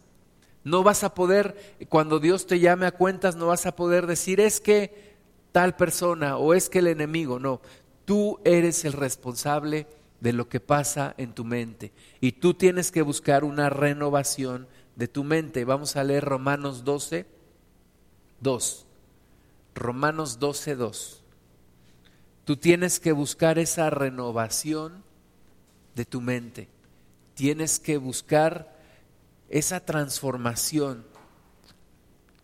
No 0.64 0.82
vas 0.82 1.04
a 1.04 1.14
poder, 1.14 1.76
cuando 1.88 2.18
Dios 2.18 2.46
te 2.46 2.58
llame 2.58 2.86
a 2.86 2.92
cuentas, 2.92 3.36
no 3.36 3.48
vas 3.48 3.66
a 3.66 3.76
poder 3.76 4.06
decir 4.06 4.40
es 4.40 4.60
que 4.60 5.14
tal 5.52 5.76
persona 5.76 6.38
o 6.38 6.54
es 6.54 6.70
que 6.70 6.78
el 6.78 6.86
enemigo. 6.86 7.38
No, 7.38 7.60
tú 8.04 8.40
eres 8.44 8.84
el 8.84 8.94
responsable 8.94 9.86
de 10.20 10.32
lo 10.32 10.48
que 10.48 10.60
pasa 10.60 11.14
en 11.18 11.34
tu 11.34 11.44
mente. 11.44 11.92
Y 12.20 12.32
tú 12.32 12.54
tienes 12.54 12.90
que 12.90 13.02
buscar 13.02 13.44
una 13.44 13.68
renovación 13.68 14.66
de 14.96 15.06
tu 15.06 15.22
mente. 15.22 15.64
Vamos 15.64 15.96
a 15.96 16.04
leer 16.04 16.24
Romanos 16.24 16.84
12, 16.84 17.26
2. 18.40 18.86
Romanos 19.74 20.38
12, 20.38 20.76
2. 20.76 21.22
Tú 22.46 22.56
tienes 22.56 23.00
que 23.00 23.10
buscar 23.10 23.58
esa 23.58 23.90
renovación 23.90 25.02
de 25.96 26.04
tu 26.04 26.20
mente. 26.20 26.68
Tienes 27.34 27.80
que 27.80 27.96
buscar 27.96 28.72
esa 29.48 29.80
transformación 29.80 31.04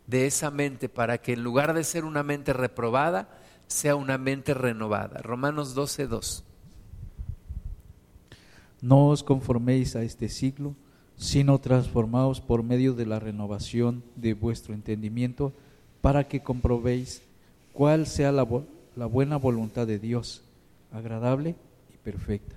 de 0.09 0.27
esa 0.27 0.51
mente 0.51 0.89
para 0.89 1.19
que 1.19 1.35
en 1.35 1.45
lugar 1.45 1.73
de 1.73 1.85
ser 1.85 2.05
una 2.05 2.25
mente 2.25 2.53
reprobada, 2.53 3.29
sea 3.69 3.95
una 3.95 4.19
mente 4.19 4.55
renovada. 4.55 5.23
Romanos 5.23 5.73
12, 5.73 6.09
2. 6.09 6.45
No 8.81 9.07
os 9.07 9.23
conforméis 9.23 9.95
a 9.95 10.03
este 10.03 10.29
siglo, 10.29 10.75
sino 11.17 11.61
transformaos 11.61 12.41
por 12.41 12.65
medio 12.65 12.95
de 12.95 13.07
la 13.07 13.21
renovación 13.21 14.03
de 14.17 14.35
vuestro 14.35 14.75
entendimiento, 14.75 15.53
para 16.01 16.27
que 16.27 16.43
comprobéis 16.43 17.23
cuál 17.73 18.09
sea 18.09 18.33
la, 18.33 18.45
la 18.97 19.07
buena 19.07 19.37
voluntad 19.37 19.87
de 19.87 19.99
Dios, 19.99 20.43
agradable 20.93 21.55
y 21.93 21.97
perfecta. 21.99 22.57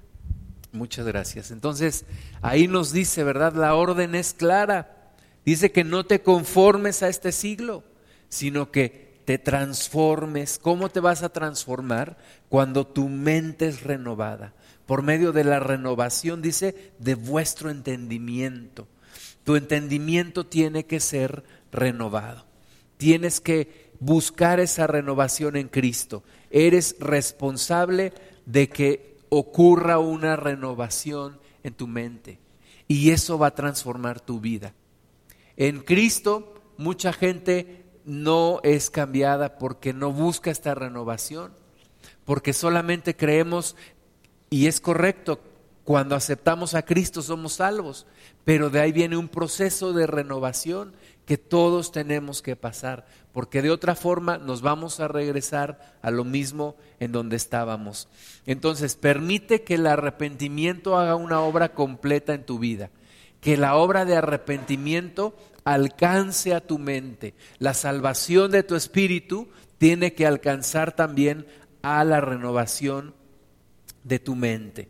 Muchas 0.72 1.06
gracias. 1.06 1.52
Entonces, 1.52 2.06
ahí 2.42 2.68
nos 2.68 2.92
dice, 2.92 3.24
¿verdad? 3.24 3.54
La 3.54 3.76
orden 3.76 4.14
es 4.14 4.34
clara. 4.34 5.14
Dice 5.46 5.72
que 5.72 5.84
no 5.84 6.06
te 6.06 6.22
conformes 6.22 7.02
a 7.04 7.08
este 7.08 7.32
siglo, 7.32 7.84
sino 8.30 8.72
que 8.72 9.22
te 9.26 9.38
transformes. 9.38 10.60
¿Cómo 10.60 10.90
te 10.90 11.00
vas 11.00 11.24
a 11.24 11.30
transformar? 11.30 12.18
Cuando 12.50 12.86
tu 12.86 13.08
mente 13.10 13.68
es 13.68 13.84
renovada. 13.84 14.54
Por 14.86 15.02
medio 15.02 15.32
de 15.32 15.44
la 15.44 15.60
renovación, 15.60 16.42
dice, 16.42 16.94
de 17.00 17.16
vuestro 17.16 17.70
entendimiento. 17.70 18.88
Tu 19.44 19.56
entendimiento 19.56 20.46
tiene 20.46 20.86
que 20.86 21.00
ser 21.00 21.44
renovado. 21.72 22.46
Tienes 22.98 23.40
que 23.40 23.85
buscar 24.00 24.60
esa 24.60 24.88
renovación 24.88 25.56
en 25.56 25.68
Cristo. 25.68 26.24
Eres 26.50 26.96
responsable 27.00 28.14
de 28.46 28.70
que 28.70 29.18
ocurra 29.30 30.00
una 30.00 30.36
renovación 30.36 31.40
en 31.64 31.74
tu 31.74 31.88
mente 31.88 32.40
y 32.88 33.12
eso 33.12 33.38
va 33.38 33.48
a 33.48 33.56
transformar 33.56 34.20
tu 34.20 34.40
vida. 34.40 34.74
En 35.58 35.80
Cristo 35.80 36.54
mucha 36.78 37.14
gente 37.14 37.86
no 38.06 38.60
es 38.64 38.90
cambiada 38.90 39.58
porque 39.58 39.94
no 39.94 40.12
busca 40.12 40.52
esta 40.52 40.76
renovación, 40.76 41.54
porque 42.24 42.54
solamente 42.54 43.16
creemos, 43.16 43.76
y 44.50 44.68
es 44.68 44.80
correcto, 44.80 45.40
Cuando 45.86 46.16
aceptamos 46.16 46.74
a 46.74 46.82
Cristo 46.82 47.22
somos 47.22 47.54
salvos, 47.54 48.08
pero 48.44 48.72
de 48.72 48.82
ahí 48.82 48.92
viene 48.92 49.18
un 49.18 49.30
proceso 49.30 49.94
de 49.94 50.08
renovación 50.08 50.94
que 51.28 51.38
todos 51.38 51.92
tenemos 51.92 52.42
que 52.42 52.56
pasar, 52.56 53.06
porque 53.32 53.62
de 53.62 53.70
otra 53.70 53.94
forma 53.94 54.40
nos 54.40 54.64
vamos 54.64 55.00
a 55.00 55.08
regresar 55.08 55.96
a 56.02 56.10
lo 56.10 56.24
mismo 56.24 56.76
en 57.00 57.12
donde 57.12 57.36
estábamos. 57.36 58.08
Entonces, 58.48 58.96
permite 58.96 59.62
que 59.62 59.76
el 59.76 59.86
arrepentimiento 59.86 60.98
haga 60.98 61.16
una 61.16 61.42
obra 61.42 61.74
completa 61.74 62.34
en 62.34 62.48
tu 62.48 62.58
vida, 62.58 62.90
que 63.40 63.56
la 63.56 63.76
obra 63.76 64.06
de 64.06 64.16
arrepentimiento 64.16 65.36
alcance 65.66 66.56
a 66.56 66.62
tu 66.62 66.80
mente. 66.80 67.36
La 67.60 67.76
salvación 67.76 68.50
de 68.50 68.64
tu 68.64 68.76
espíritu 68.76 69.50
tiene 69.78 70.14
que 70.14 70.26
alcanzar 70.26 70.96
también 70.96 71.46
a 71.84 72.04
la 72.04 72.22
renovación 72.22 73.14
de 74.04 74.18
tu 74.18 74.34
mente. 74.34 74.90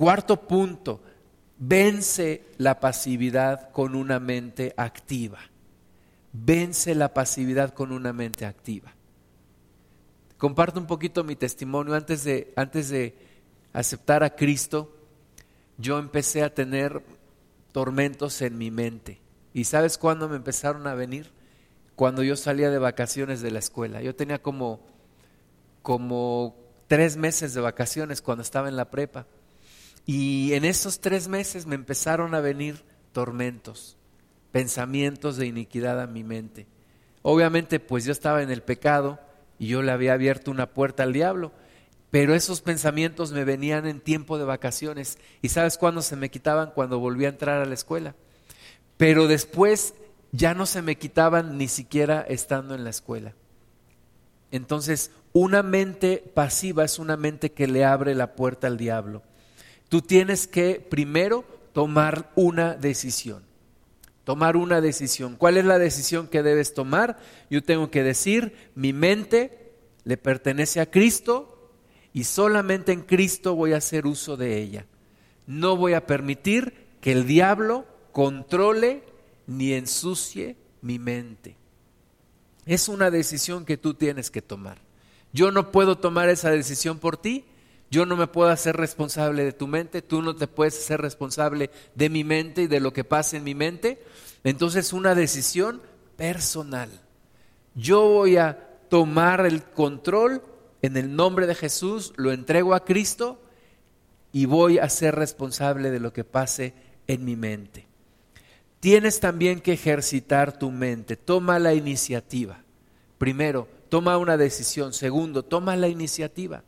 Cuarto 0.00 0.40
punto, 0.40 1.02
vence 1.58 2.46
la 2.56 2.80
pasividad 2.80 3.70
con 3.70 3.94
una 3.94 4.18
mente 4.18 4.72
activa. 4.78 5.40
Vence 6.32 6.94
la 6.94 7.12
pasividad 7.12 7.74
con 7.74 7.92
una 7.92 8.14
mente 8.14 8.46
activa. 8.46 8.94
Comparto 10.38 10.80
un 10.80 10.86
poquito 10.86 11.22
mi 11.22 11.36
testimonio. 11.36 11.92
Antes 11.92 12.24
de, 12.24 12.50
antes 12.56 12.88
de 12.88 13.14
aceptar 13.74 14.24
a 14.24 14.34
Cristo, 14.34 14.90
yo 15.76 15.98
empecé 15.98 16.44
a 16.44 16.54
tener 16.54 17.02
tormentos 17.70 18.40
en 18.40 18.56
mi 18.56 18.70
mente. 18.70 19.20
¿Y 19.52 19.64
sabes 19.64 19.98
cuándo 19.98 20.30
me 20.30 20.36
empezaron 20.36 20.86
a 20.86 20.94
venir? 20.94 21.30
Cuando 21.94 22.22
yo 22.22 22.36
salía 22.36 22.70
de 22.70 22.78
vacaciones 22.78 23.42
de 23.42 23.50
la 23.50 23.58
escuela. 23.58 24.00
Yo 24.00 24.16
tenía 24.16 24.40
como, 24.40 24.80
como 25.82 26.56
tres 26.88 27.18
meses 27.18 27.52
de 27.52 27.60
vacaciones 27.60 28.22
cuando 28.22 28.40
estaba 28.40 28.70
en 28.70 28.76
la 28.76 28.88
prepa. 28.88 29.26
Y 30.06 30.54
en 30.54 30.64
esos 30.64 31.00
tres 31.00 31.28
meses 31.28 31.66
me 31.66 31.74
empezaron 31.74 32.34
a 32.34 32.40
venir 32.40 32.84
tormentos, 33.12 33.96
pensamientos 34.52 35.36
de 35.36 35.46
iniquidad 35.46 36.00
a 36.00 36.06
mi 36.06 36.24
mente. 36.24 36.66
Obviamente 37.22 37.80
pues 37.80 38.04
yo 38.04 38.12
estaba 38.12 38.42
en 38.42 38.50
el 38.50 38.62
pecado 38.62 39.20
y 39.58 39.68
yo 39.68 39.82
le 39.82 39.92
había 39.92 40.14
abierto 40.14 40.50
una 40.50 40.70
puerta 40.70 41.02
al 41.02 41.12
diablo, 41.12 41.52
pero 42.10 42.34
esos 42.34 42.60
pensamientos 42.60 43.30
me 43.32 43.44
venían 43.44 43.86
en 43.86 44.00
tiempo 44.00 44.38
de 44.38 44.44
vacaciones. 44.44 45.18
¿Y 45.42 45.50
sabes 45.50 45.78
cuándo 45.78 46.02
se 46.02 46.16
me 46.16 46.30
quitaban? 46.30 46.72
Cuando 46.74 46.98
volví 46.98 47.26
a 47.26 47.28
entrar 47.28 47.60
a 47.60 47.66
la 47.66 47.74
escuela 47.74 48.14
pero 49.00 49.28
después 49.28 49.94
ya 50.30 50.52
no 50.52 50.66
se 50.66 50.82
me 50.82 50.98
quitaban 50.98 51.56
ni 51.56 51.68
siquiera 51.68 52.20
estando 52.20 52.74
en 52.74 52.84
la 52.84 52.90
escuela. 52.90 53.32
Entonces, 54.50 55.10
una 55.32 55.62
mente 55.62 56.22
pasiva 56.34 56.84
es 56.84 56.98
una 56.98 57.16
mente 57.16 57.50
que 57.52 57.66
le 57.66 57.86
abre 57.86 58.14
la 58.14 58.34
puerta 58.34 58.66
al 58.66 58.76
diablo. 58.76 59.22
Tú 59.90 60.02
tienes 60.02 60.46
que 60.46 60.76
primero 60.88 61.44
tomar 61.72 62.30
una 62.36 62.74
decisión. 62.74 63.42
Tomar 64.22 64.56
una 64.56 64.80
decisión. 64.80 65.34
¿Cuál 65.34 65.56
es 65.56 65.64
la 65.64 65.80
decisión 65.80 66.28
que 66.28 66.44
debes 66.44 66.74
tomar? 66.74 67.18
Yo 67.50 67.64
tengo 67.64 67.90
que 67.90 68.04
decir, 68.04 68.70
mi 68.76 68.92
mente 68.92 69.72
le 70.04 70.16
pertenece 70.16 70.80
a 70.80 70.88
Cristo 70.88 71.72
y 72.12 72.22
solamente 72.22 72.92
en 72.92 73.02
Cristo 73.02 73.56
voy 73.56 73.72
a 73.72 73.78
hacer 73.78 74.06
uso 74.06 74.36
de 74.36 74.58
ella. 74.58 74.86
No 75.48 75.76
voy 75.76 75.94
a 75.94 76.06
permitir 76.06 76.86
que 77.00 77.10
el 77.10 77.26
diablo 77.26 77.84
controle 78.12 79.02
ni 79.48 79.72
ensucie 79.72 80.56
mi 80.82 81.00
mente. 81.00 81.56
Es 82.64 82.88
una 82.88 83.10
decisión 83.10 83.64
que 83.64 83.76
tú 83.76 83.94
tienes 83.94 84.30
que 84.30 84.40
tomar. 84.40 84.78
Yo 85.32 85.50
no 85.50 85.72
puedo 85.72 85.98
tomar 85.98 86.28
esa 86.28 86.52
decisión 86.52 87.00
por 87.00 87.16
ti, 87.16 87.44
yo 87.90 88.06
no 88.06 88.16
me 88.16 88.26
puedo 88.26 88.50
hacer 88.50 88.76
responsable 88.76 89.44
de 89.44 89.52
tu 89.52 89.66
mente, 89.66 90.02
tú 90.02 90.22
no 90.22 90.36
te 90.36 90.46
puedes 90.46 90.78
hacer 90.78 91.00
responsable 91.00 91.70
de 91.94 92.08
mi 92.08 92.24
mente 92.24 92.62
y 92.62 92.66
de 92.66 92.80
lo 92.80 92.92
que 92.92 93.04
pasa 93.04 93.36
en 93.36 93.44
mi 93.44 93.54
mente. 93.54 94.02
Entonces 94.44 94.92
una 94.92 95.14
decisión 95.14 95.82
personal. 96.16 96.88
Yo 97.74 98.02
voy 98.02 98.36
a 98.36 98.78
tomar 98.88 99.44
el 99.44 99.62
control 99.62 100.42
en 100.82 100.96
el 100.96 101.14
nombre 101.14 101.46
de 101.46 101.54
Jesús, 101.54 102.12
lo 102.16 102.32
entrego 102.32 102.74
a 102.74 102.84
Cristo 102.84 103.42
y 104.32 104.46
voy 104.46 104.78
a 104.78 104.88
ser 104.88 105.14
responsable 105.14 105.90
de 105.90 106.00
lo 106.00 106.12
que 106.12 106.24
pase 106.24 106.72
en 107.06 107.24
mi 107.24 107.36
mente 107.36 107.90
tienes 108.80 109.20
también 109.20 109.60
que 109.60 109.74
ejercitar 109.74 110.58
tu 110.58 110.70
mente. 110.70 111.16
Toma 111.16 111.58
la 111.58 111.74
iniciativa. 111.74 112.64
Primero, 113.18 113.68
toma 113.90 114.16
una 114.16 114.36
decisión. 114.36 114.92
Segundo, 114.92 115.44
toma 115.44 115.76
la 115.76 115.88
iniciativa. 115.88 116.64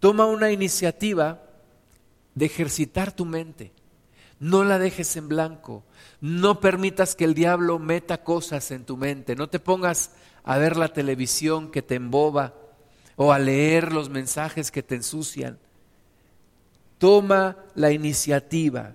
Toma 0.00 0.26
una 0.26 0.50
iniciativa 0.50 1.42
de 2.34 2.46
ejercitar 2.46 3.12
tu 3.12 3.24
mente. 3.24 3.72
No 4.38 4.64
la 4.64 4.78
dejes 4.78 5.16
en 5.16 5.28
blanco. 5.28 5.84
No 6.20 6.60
permitas 6.60 7.14
que 7.14 7.24
el 7.24 7.34
diablo 7.34 7.78
meta 7.78 8.22
cosas 8.22 8.70
en 8.70 8.84
tu 8.84 8.96
mente. 8.96 9.34
No 9.34 9.48
te 9.48 9.58
pongas 9.58 10.12
a 10.44 10.58
ver 10.58 10.76
la 10.76 10.88
televisión 10.88 11.70
que 11.70 11.82
te 11.82 11.94
emboba 11.94 12.54
o 13.16 13.32
a 13.32 13.38
leer 13.38 13.92
los 13.92 14.10
mensajes 14.10 14.70
que 14.70 14.82
te 14.82 14.94
ensucian. 14.94 15.58
Toma 16.98 17.56
la 17.74 17.90
iniciativa 17.92 18.94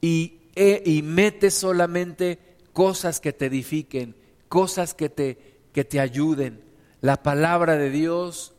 y 0.00 0.38
e, 0.58 0.82
y 0.84 1.02
mete 1.02 1.52
solamente 1.52 2.40
cosas 2.72 3.20
que 3.20 3.32
te 3.32 3.46
edifiquen, 3.46 4.16
cosas 4.48 4.92
que 4.92 5.08
te, 5.08 5.38
que 5.72 5.84
te 5.84 6.00
ayuden. 6.00 6.60
La 7.00 7.22
palabra 7.22 7.76
de 7.76 7.90
Dios, 7.90 8.54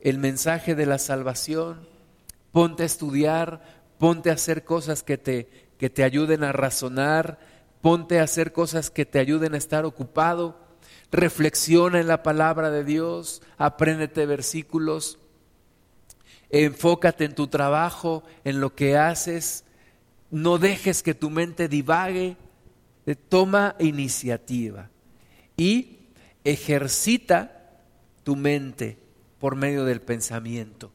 el 0.00 0.18
mensaje 0.18 0.74
de 0.74 0.86
la 0.86 0.98
salvación. 0.98 1.88
Ponte 2.52 2.82
a 2.82 2.86
estudiar, 2.86 3.62
ponte 3.98 4.30
a 4.30 4.34
hacer 4.34 4.64
cosas 4.64 5.02
que 5.02 5.18
te, 5.18 5.48
que 5.78 5.90
te 5.90 6.04
ayuden 6.04 6.42
a 6.44 6.52
razonar, 6.52 7.38
ponte 7.80 8.18
a 8.18 8.24
hacer 8.24 8.52
cosas 8.52 8.90
que 8.90 9.06
te 9.06 9.18
ayuden 9.18 9.54
a 9.54 9.58
estar 9.58 9.84
ocupado. 9.84 10.58
Reflexiona 11.12 12.00
en 12.00 12.08
la 12.08 12.22
palabra 12.22 12.70
de 12.70 12.84
Dios, 12.84 13.42
apréndete 13.58 14.26
versículos, 14.26 15.18
enfócate 16.50 17.24
en 17.24 17.34
tu 17.34 17.48
trabajo, 17.48 18.22
en 18.44 18.60
lo 18.60 18.74
que 18.74 18.96
haces, 18.96 19.64
no 20.30 20.58
dejes 20.58 21.02
que 21.02 21.14
tu 21.14 21.30
mente 21.30 21.68
divague, 21.68 22.36
eh, 23.06 23.14
toma 23.16 23.74
iniciativa 23.80 24.90
y 25.56 25.98
ejercita 26.44 27.80
tu 28.22 28.36
mente 28.36 28.98
por 29.40 29.56
medio 29.56 29.84
del 29.84 30.00
pensamiento. 30.00 30.92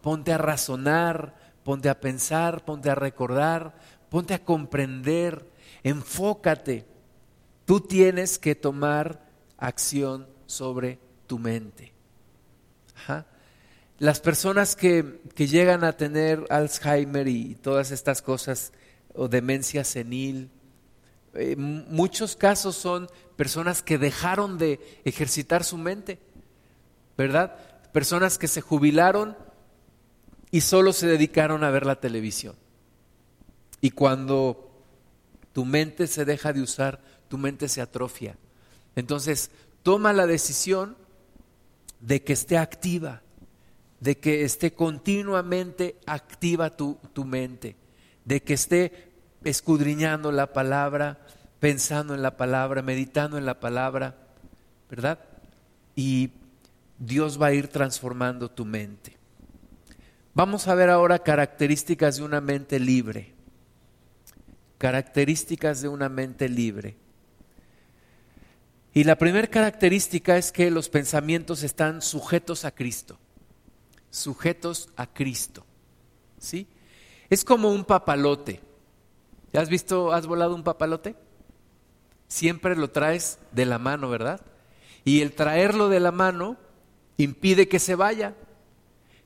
Ponte 0.00 0.32
a 0.32 0.38
razonar, 0.38 1.34
ponte 1.64 1.90
a 1.90 2.00
pensar, 2.00 2.64
ponte 2.64 2.88
a 2.88 2.94
recordar, 2.94 3.74
ponte 4.08 4.32
a 4.32 4.44
comprender, 4.44 5.50
enfócate. 5.82 6.86
Tú 7.66 7.80
tienes 7.80 8.38
que 8.38 8.54
tomar 8.54 9.28
acción 9.58 10.26
sobre 10.46 10.98
tu 11.26 11.38
mente. 11.38 11.92
Las 13.98 14.20
personas 14.20 14.76
que, 14.76 15.20
que, 15.34 15.46
llegan 15.46 15.84
a 15.84 15.96
tener 15.96 16.44
Alzheimer 16.50 17.28
y 17.28 17.56
todas 17.56 17.90
estas 17.90 18.22
cosas, 18.22 18.72
o 19.14 19.28
demencia 19.28 19.84
senil, 19.84 20.50
eh, 21.34 21.56
muchos 21.56 22.36
casos 22.36 22.76
son 22.76 23.08
personas 23.36 23.82
que 23.82 23.98
dejaron 23.98 24.56
de 24.56 24.80
ejercitar 25.04 25.64
su 25.64 25.76
mente, 25.76 26.18
¿verdad? 27.16 27.56
Personas 27.92 28.38
que 28.38 28.48
se 28.48 28.60
jubilaron 28.60 29.36
y 30.50 30.62
solo 30.62 30.92
se 30.92 31.06
dedicaron 31.06 31.64
a 31.64 31.70
ver 31.70 31.86
la 31.86 32.00
televisión. 32.00 32.56
Y 33.80 33.90
cuando 33.90 34.70
tu 35.52 35.64
mente 35.64 36.06
se 36.06 36.24
deja 36.24 36.52
de 36.52 36.62
usar, 36.62 37.00
tu 37.28 37.38
mente 37.38 37.68
se 37.68 37.80
atrofia. 37.80 38.36
Entonces, 38.96 39.50
toma 39.82 40.12
la 40.12 40.26
decisión 40.26 40.96
de 42.00 42.22
que 42.22 42.32
esté 42.32 42.58
activa 42.58 43.22
de 44.00 44.18
que 44.18 44.44
esté 44.44 44.72
continuamente 44.72 45.96
activa 46.06 46.76
tu, 46.76 46.98
tu, 47.12 47.24
mente, 47.24 47.76
de 48.24 48.42
que 48.42 48.54
esté 48.54 49.10
escudriñando 49.44 50.30
la 50.30 50.52
palabra, 50.52 51.18
pensando 51.58 52.14
en 52.14 52.22
la 52.22 52.36
palabra, 52.36 52.82
meditando 52.82 53.38
en 53.38 53.46
la 53.46 53.58
palabra, 53.58 54.16
¿verdad? 54.88 55.18
Y 55.96 56.30
Dios 56.98 57.40
va 57.40 57.46
a 57.46 57.52
ir 57.52 57.68
transformando 57.68 58.50
tu 58.50 58.64
mente. 58.64 59.16
Vamos 60.34 60.68
a 60.68 60.74
ver 60.74 60.90
ahora 60.90 61.20
características 61.20 62.16
de 62.16 62.22
una 62.22 62.40
mente 62.40 62.78
libre. 62.78 63.34
Características 64.78 65.82
de 65.82 65.88
una 65.88 66.08
mente 66.08 66.48
libre. 66.48 66.96
Y 68.94 69.04
la 69.04 69.16
primera 69.16 69.46
característica 69.46 70.36
es 70.36 70.52
que 70.52 70.70
los 70.70 70.88
pensamientos 70.88 71.62
están 71.62 72.02
sujetos 72.02 72.64
a 72.64 72.70
Cristo 72.70 73.18
sujetos 74.10 74.88
a 74.96 75.06
Cristo. 75.06 75.64
¿Sí? 76.38 76.66
Es 77.30 77.44
como 77.44 77.70
un 77.70 77.84
papalote. 77.84 78.60
¿Ya 79.52 79.60
has 79.60 79.68
visto, 79.68 80.12
has 80.12 80.26
volado 80.26 80.54
un 80.54 80.64
papalote? 80.64 81.16
Siempre 82.26 82.76
lo 82.76 82.90
traes 82.90 83.38
de 83.52 83.64
la 83.64 83.78
mano, 83.78 84.08
¿verdad? 84.08 84.40
Y 85.04 85.22
el 85.22 85.32
traerlo 85.32 85.88
de 85.88 86.00
la 86.00 86.12
mano 86.12 86.56
impide 87.18 87.68
que 87.68 87.78
se 87.78 87.94
vaya. 87.94 88.34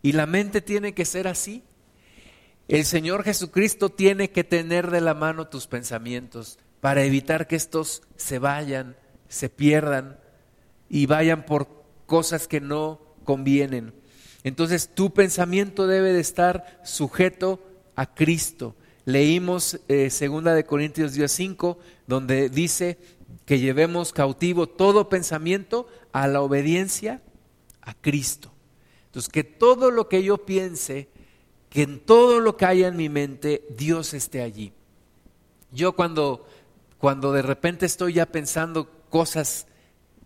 Y 0.03 0.13
la 0.13 0.27
mente 0.27 0.61
tiene 0.61 0.95
que 0.95 1.05
ser 1.05 1.29
así. 1.29 1.63
El 2.67 2.85
Señor 2.85 3.23
Jesucristo 3.23 3.91
tiene 3.91 4.31
que 4.31 4.43
tener 4.43 4.91
de 4.91 5.01
la 5.01 5.15
mano 5.15 5.47
tus 5.47 5.69
pensamientos 5.69 6.59
para 6.81 7.05
evitar 7.05 7.47
que 7.47 7.55
estos 7.55 8.03
se 8.17 8.41
vayan, 8.41 8.97
se 9.29 9.49
pierdan 9.49 10.19
y 10.89 11.07
vayan 11.07 11.45
por 11.45 11.69
cosas 12.07 12.49
que 12.49 12.61
no 12.61 13.01
convienen. 13.25 13.95
Entonces 14.43 14.89
tu 14.95 15.13
pensamiento 15.13 15.87
debe 15.87 16.13
de 16.13 16.21
estar 16.21 16.81
sujeto 16.85 17.63
a 17.95 18.13
Cristo. 18.13 18.75
Leímos 19.05 19.81
eh, 19.89 20.11
segunda 20.11 20.55
de 20.55 20.65
Corintios 20.65 21.13
5, 21.15 21.79
donde 22.07 22.49
dice 22.49 22.99
que 23.45 23.59
llevemos 23.59 24.13
cautivo 24.13 24.69
todo 24.69 25.09
pensamiento 25.09 25.87
a 26.13 26.27
la 26.27 26.41
obediencia 26.41 27.21
a 27.83 27.95
Cristo. 27.95 28.53
Entonces, 29.07 29.31
que 29.31 29.45
todo 29.45 29.90
lo 29.90 30.09
que 30.09 30.23
yo 30.23 30.47
piense, 30.47 31.09
que 31.68 31.83
en 31.83 32.01
todo 32.01 32.40
lo 32.40 32.57
que 32.57 32.66
haya 32.66 32.88
en 32.88 32.97
mi 32.97 33.09
mente, 33.09 33.66
Dios 33.77 34.14
esté 34.14 34.42
allí. 34.42 34.73
Yo 35.71 35.92
cuando, 35.92 36.47
cuando 36.99 37.33
de 37.33 37.42
repente 37.42 37.87
estoy 37.87 38.14
ya 38.14 38.27
pensando 38.27 38.90
cosas 39.11 39.66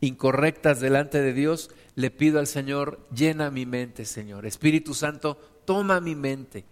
incorrectas 0.01 0.81
delante 0.81 1.21
de 1.21 1.33
Dios, 1.33 1.71
le 1.95 2.11
pido 2.11 2.39
al 2.39 2.47
Señor, 2.47 3.01
llena 3.15 3.51
mi 3.51 3.65
mente, 3.67 4.05
Señor. 4.05 4.47
Espíritu 4.47 4.95
Santo, 4.95 5.37
toma 5.65 6.01
mi 6.01 6.15
mente, 6.15 6.65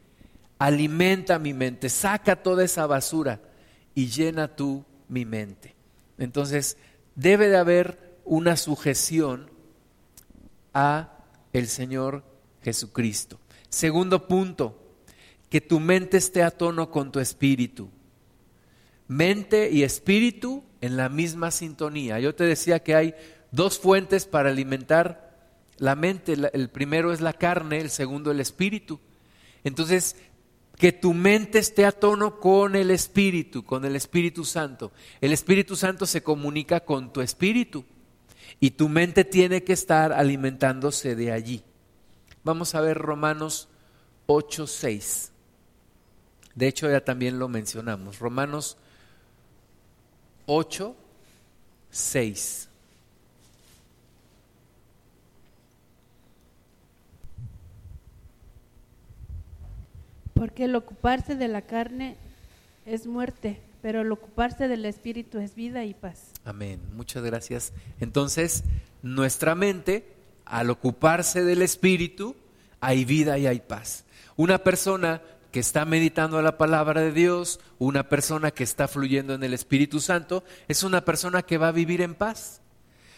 alimenta 0.59 1.38
mi 1.38 1.55
mente, 1.55 1.88
saca 1.88 2.42
toda 2.42 2.64
esa 2.64 2.87
basura 2.87 3.40
y 3.94 4.09
llena 4.09 4.55
tú 4.55 4.85
mi 5.09 5.25
mente. 5.25 5.75
Entonces, 6.18 6.77
debe 7.14 7.49
de 7.49 7.57
haber 7.57 8.18
una 8.25 8.57
sujeción 8.57 9.51
a 10.75 11.25
el 11.53 11.69
Señor 11.69 12.25
Jesucristo. 12.63 13.39
Segundo 13.69 14.27
punto, 14.27 14.79
que 15.49 15.61
tu 15.61 15.81
mente 15.81 16.17
esté 16.17 16.43
a 16.43 16.51
tono 16.51 16.91
con 16.91 17.13
tu 17.13 17.21
espíritu. 17.21 17.89
Mente 19.07 19.71
y 19.71 19.83
espíritu 19.85 20.65
en 20.81 20.97
la 20.97 21.09
misma 21.09 21.51
sintonía. 21.51 22.19
Yo 22.19 22.35
te 22.35 22.45
decía 22.45 22.83
que 22.83 22.95
hay 22.95 23.15
dos 23.53 23.79
fuentes 23.79 24.27
para 24.27 24.51
alimentar 24.51 25.33
la 25.79 25.95
mente. 25.95 26.35
El 26.53 26.71
primero 26.71 27.13
es 27.13 27.21
la 27.21 27.35
carne, 27.35 27.81
el 27.81 27.91
segundo 27.91 28.31
el 28.31 28.41
espíritu. 28.41 29.01
Entonces, 29.63 30.17
que 30.77 30.93
tu 30.93 31.15
mente 31.15 31.59
esté 31.59 31.85
a 31.85 31.93
tono 31.93 32.41
con 32.41 32.75
el 32.75 32.91
Espíritu, 32.91 33.65
con 33.65 33.85
el 33.85 33.95
Espíritu 33.95 34.45
Santo. 34.45 34.93
El 35.21 35.33
Espíritu 35.33 35.77
Santo 35.77 36.05
se 36.05 36.23
comunica 36.23 36.81
con 36.81 37.13
tu 37.13 37.21
espíritu 37.21 37.85
y 38.61 38.73
tu 38.73 38.88
mente 38.88 39.25
tiene 39.25 39.64
que 39.64 39.73
estar 39.73 40.12
alimentándose 40.12 41.17
de 41.17 41.33
allí. 41.33 41.62
Vamos 42.43 42.75
a 42.75 42.81
ver 42.81 42.99
Romanos 42.99 43.69
8, 44.27 44.67
6. 44.67 45.33
De 46.55 46.69
hecho, 46.69 46.90
ya 46.90 47.03
también 47.03 47.38
lo 47.38 47.49
mencionamos. 47.49 48.19
Romanos 48.19 48.77
8, 50.47 50.95
6. 51.90 52.69
Porque 60.35 60.64
el 60.64 60.77
ocuparse 60.77 61.37
de 61.37 61.49
la 61.49 61.62
carne 61.62 62.17
es 62.85 63.07
muerte, 63.07 63.61
pero 63.85 64.01
el 64.01 64.11
ocuparse 64.11 64.66
del 64.66 64.87
espíritu 64.87 65.40
es 65.40 65.55
vida 65.55 65.85
y 65.85 65.92
paz. 65.92 66.33
Amén. 66.47 66.81
Muchas 66.94 67.23
gracias. 67.23 67.75
Entonces, 68.01 68.64
nuestra 69.03 69.55
mente, 69.55 70.11
al 70.47 70.70
ocuparse 70.70 71.44
del 71.44 71.61
espíritu, 71.61 72.35
hay 72.81 73.05
vida 73.05 73.37
y 73.37 73.47
hay 73.47 73.61
paz. 73.61 74.07
Una 74.37 74.57
persona 74.57 75.20
que 75.53 75.61
está 75.61 75.85
meditando 75.85 76.40
la 76.40 76.57
palabra 76.57 77.03
de 77.03 77.12
Dios, 77.12 77.61
una 77.79 78.09
persona 78.09 78.53
que 78.53 78.64
está 78.64 78.88
fluyendo 78.88 79.35
en 79.35 79.44
el 79.44 79.53
Espíritu 79.53 80.01
Santo, 80.01 80.44
es 80.66 80.83
una 80.83 81.05
persona 81.05 81.42
que 81.42 81.59
va 81.59 81.68
a 81.68 81.73
vivir 81.73 82.01
en 82.01 82.14
paz. 82.14 82.62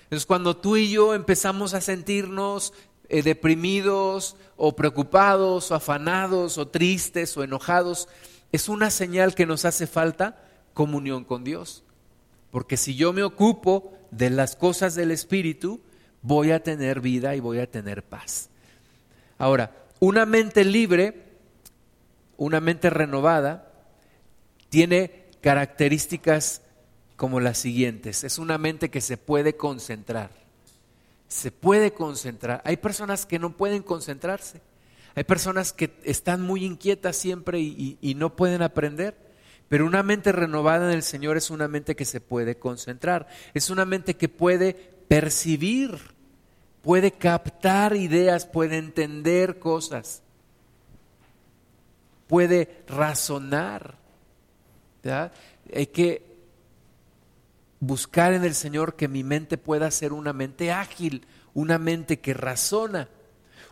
Entonces, 0.03 0.27
cuando 0.27 0.57
tú 0.57 0.77
y 0.77 0.91
yo 0.91 1.15
empezamos 1.15 1.75
a 1.75 1.81
sentirnos 1.81 2.73
eh, 3.09 3.23
deprimidos 3.23 4.35
o 4.57 4.75
preocupados 4.75 5.71
o 5.71 5.77
afanados 5.77 6.59
o 6.59 6.67
tristes 6.67 7.37
o 7.37 7.45
enojados, 7.45 8.09
es 8.51 8.69
una 8.69 8.91
señal 8.91 9.37
que 9.37 9.47
nos 9.47 9.65
hace 9.65 9.87
falta 9.87 10.43
comunión 10.77 11.25
con 11.25 11.43
Dios. 11.43 11.83
Porque 12.53 12.77
si 12.77 12.95
yo 12.95 13.13
me 13.13 13.25
ocupo 13.25 13.93
de 14.13 14.31
las 14.31 14.55
cosas 14.55 14.95
del 14.95 15.11
Espíritu, 15.11 15.81
voy 16.23 16.53
a 16.53 16.63
tener 16.63 17.01
vida 17.01 17.35
y 17.35 17.41
voy 17.41 17.59
a 17.59 17.69
tener 17.69 18.05
paz. 18.05 18.51
Ahora, 19.39 19.75
una 19.99 20.27
mente 20.27 20.65
libre, 20.65 21.25
una 22.37 22.61
mente 22.61 22.91
renovada, 22.91 23.73
tiene 24.69 25.25
características 25.41 26.63
como 27.17 27.41
las 27.41 27.59
siguientes. 27.59 28.23
Es 28.23 28.39
una 28.39 28.59
mente 28.59 28.91
que 28.91 29.01
se 29.01 29.17
puede 29.17 29.57
concentrar 29.57 30.47
se 31.29 31.51
puede 31.51 31.93
concentrar. 31.93 32.63
Hay 32.65 32.77
personas 32.77 33.27
que 33.27 33.39
no 33.39 33.57
pueden 33.57 33.83
concentrarse. 33.83 34.61
Hay 35.15 35.25
personas 35.25 35.73
que 35.73 35.97
están 36.05 36.43
muy 36.43 36.65
inquietas 36.65 37.17
siempre 37.17 37.59
y, 37.61 38.15
no 38.17 38.37
pueden 38.37 38.63
aprender. 38.63 39.26
Pero 39.69 39.87
una 39.87 40.03
mente 40.03 40.33
renovada 40.33 40.87
en 40.87 40.97
el 40.97 41.03
Señor 41.03 41.37
es 41.37 41.51
una 41.51 41.67
mente 41.69 41.97
que 41.97 42.05
se 42.05 42.21
puede 42.21 42.59
concentrar. 42.59 43.27
Es 43.53 43.71
una 43.71 43.85
mente 43.85 44.17
que 44.17 44.29
puede 44.29 44.75
percibir, 45.09 45.99
puede 46.83 47.13
captar 47.13 47.97
ideas, 47.97 48.47
puede 48.47 48.79
entender 48.79 49.59
cosas, 49.59 50.23
puede 52.29 52.85
razonar. 52.87 53.97
Hay 55.75 55.87
que 55.89 56.37
buscar 57.81 58.33
en 58.35 58.45
el 58.45 58.55
Señor 58.55 58.95
que 58.95 59.09
mi 59.09 59.25
mente 59.25 59.59
pueda 59.59 59.91
ser 59.91 60.13
una 60.13 60.33
mente 60.33 60.71
ágil, 60.71 61.27
una 61.55 61.79
mente 61.79 62.21
que 62.21 62.35
razona, 62.35 63.09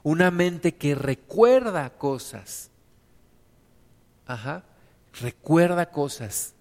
una 0.02 0.30
mente 0.30 0.74
que 0.74 0.94
recuerda 0.94 1.90
cosas. 1.90 2.70
Ajá, 4.26 4.64
recuerda 5.20 5.90
cosas, 5.90 6.54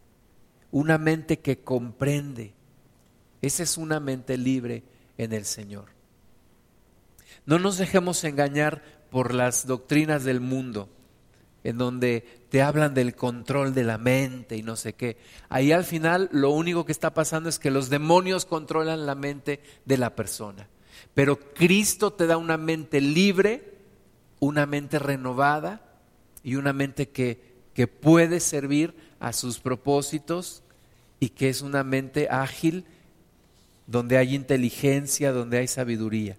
una 0.72 0.98
mente 0.98 1.40
que 1.40 1.60
comprende. 1.60 2.54
Esa 3.42 3.64
es 3.64 3.78
una 3.78 4.00
mente 4.00 4.38
libre 4.38 4.84
en 5.18 5.34
el 5.34 5.46
Señor. 5.46 5.86
No 7.46 7.60
nos 7.60 7.78
dejemos 7.78 8.24
engañar 8.24 8.84
por 9.10 9.34
las 9.34 9.68
doctrinas 9.68 10.24
del 10.24 10.40
mundo 10.40 10.90
en 11.64 11.78
donde 11.78 12.46
te 12.50 12.62
hablan 12.62 12.94
del 12.94 13.16
control 13.16 13.74
de 13.74 13.84
la 13.84 13.98
mente 13.98 14.58
y 14.58 14.64
no 14.64 14.76
sé 14.76 14.94
qué. 14.94 15.18
Ahí 15.50 15.72
al 15.72 15.86
final 15.86 16.30
lo 16.32 16.52
único 16.52 16.86
que 16.86 16.92
está 16.92 17.14
pasando 17.14 17.50
es 17.50 17.58
que 17.58 17.72
los 17.72 17.90
demonios 17.90 18.46
controlan 18.46 19.06
la 19.06 19.16
mente 19.16 19.62
de 19.86 19.98
la 19.98 20.16
persona. 20.16 20.68
Pero 21.14 21.40
Cristo 21.54 22.14
te 22.14 22.28
da 22.28 22.38
una 22.38 22.58
mente 22.58 23.02
libre, 23.02 23.78
una 24.40 24.66
mente 24.66 25.00
renovada 25.00 25.82
y 26.44 26.56
una 26.56 26.74
mente 26.74 27.10
que, 27.10 27.53
que 27.74 27.88
puede 27.88 28.40
servir 28.40 28.94
a 29.20 29.34
sus 29.34 29.60
propósitos 29.60 30.64
y 31.20 31.30
que 31.30 31.50
es 31.50 31.62
una 31.62 31.84
mente 31.84 32.28
ágil 32.30 32.86
donde 33.88 34.18
hay 34.18 34.36
inteligencia, 34.36 35.32
donde 35.32 35.58
hay 35.58 35.68
sabiduría. 35.68 36.38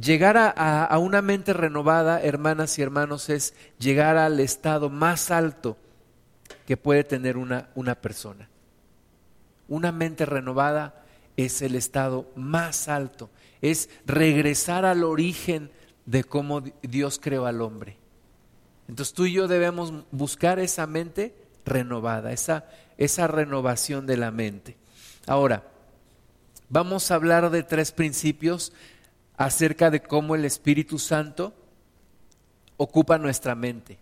Llegar 0.00 0.36
a, 0.38 0.96
una 0.98 1.20
mente 1.20 1.52
renovada, 1.52 2.22
hermanas 2.22 2.78
y 2.78 2.82
hermanos, 2.82 3.28
es 3.28 3.54
llegar 3.78 4.16
al 4.16 4.40
estado 4.40 4.88
más 4.88 5.30
alto 5.30 5.76
que 6.66 6.76
puede 6.76 7.04
tener 7.04 7.36
una, 7.36 7.68
una 7.74 7.94
persona. 7.94 8.48
Una 9.68 9.92
mente 9.92 10.24
renovada 10.26 11.04
es 11.36 11.60
el 11.62 11.74
estado 11.74 12.30
más 12.36 12.88
alto, 12.88 13.30
es 13.60 13.90
regresar 14.06 14.84
al 14.84 15.04
origen 15.04 15.70
de 16.06 16.24
cómo 16.24 16.62
Dios 16.82 17.20
creó 17.22 17.46
al 17.46 17.60
hombre. 17.60 17.99
Entonces 18.90 19.14
tú 19.14 19.24
y 19.26 19.34
yo 19.34 19.46
debemos 19.46 19.92
buscar 20.10 20.58
esa 20.58 20.84
mente 20.84 21.32
renovada, 21.64 22.32
esa, 22.32 22.68
esa 22.98 23.28
renovación 23.28 24.04
de 24.04 24.16
la 24.16 24.32
mente. 24.32 24.76
Ahora, 25.28 25.62
vamos 26.68 27.08
a 27.08 27.14
hablar 27.14 27.50
de 27.50 27.62
tres 27.62 27.92
principios 27.92 28.72
acerca 29.36 29.92
de 29.92 30.02
cómo 30.02 30.34
el 30.34 30.44
Espíritu 30.44 30.98
Santo 30.98 31.54
ocupa 32.78 33.16
nuestra 33.16 33.54
mente. 33.54 33.96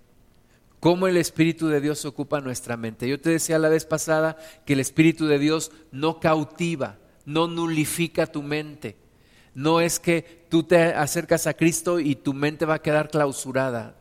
Cómo 0.81 1.07
el 1.07 1.19
Espíritu 1.19 1.69
de 1.69 1.83
Dios 1.83 2.07
ocupa 2.07 2.41
nuestra 2.41 2.79
mente. 2.79 3.07
Yo 3.07 3.21
te 3.21 3.29
decía 3.29 3.59
la 3.59 3.69
vez 3.69 3.85
pasada 3.85 4.39
que 4.65 4.73
el 4.73 4.81
Espíritu 4.81 5.27
de 5.27 5.39
Dios 5.39 5.71
no 5.93 6.19
cautiva, 6.19 6.97
no 7.27 7.47
nulifica 7.47 8.27
tu 8.27 8.43
mente. 8.43 8.97
No 9.55 9.83
es 9.83 10.01
que 10.01 10.47
tú 10.49 10.63
te 10.63 10.95
acercas 10.95 11.47
a 11.47 11.53
Cristo 11.53 12.01
y 12.01 12.15
tu 12.15 12.33
mente 12.33 12.65
va 12.65 12.77
a 12.77 12.83
quedar 12.83 13.11
clausurada. 13.11 13.98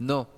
No. 0.00 0.28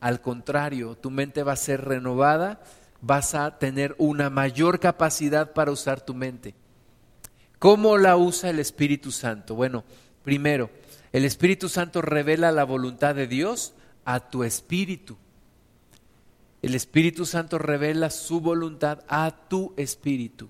Al 0.00 0.20
contrario, 0.20 0.96
tu 0.96 1.10
mente 1.10 1.42
va 1.42 1.52
a 1.52 1.56
ser 1.56 1.84
renovada, 1.84 2.62
vas 3.00 3.34
a 3.34 3.58
tener 3.58 3.96
una 3.98 4.30
mayor 4.30 4.78
capacidad 4.78 5.52
para 5.52 5.72
usar 5.72 6.00
tu 6.00 6.14
mente. 6.14 6.54
¿Cómo 7.58 7.98
la 7.98 8.16
usa 8.16 8.48
el 8.50 8.60
Espíritu 8.60 9.10
Santo? 9.10 9.56
Bueno, 9.56 9.82
primero, 10.22 10.70
el 11.12 11.24
Espíritu 11.24 11.68
Santo 11.68 12.00
revela 12.00 12.52
la 12.52 12.62
voluntad 12.64 13.16
de 13.16 13.26
Dios 13.26 13.74
a 14.04 14.20
tu 14.20 14.44
espíritu. 14.44 15.16
El 16.62 16.76
Espíritu 16.76 17.26
Santo 17.26 17.58
revela 17.58 18.10
su 18.10 18.40
voluntad 18.40 19.00
a 19.08 19.34
tu 19.48 19.74
espíritu. 19.76 20.48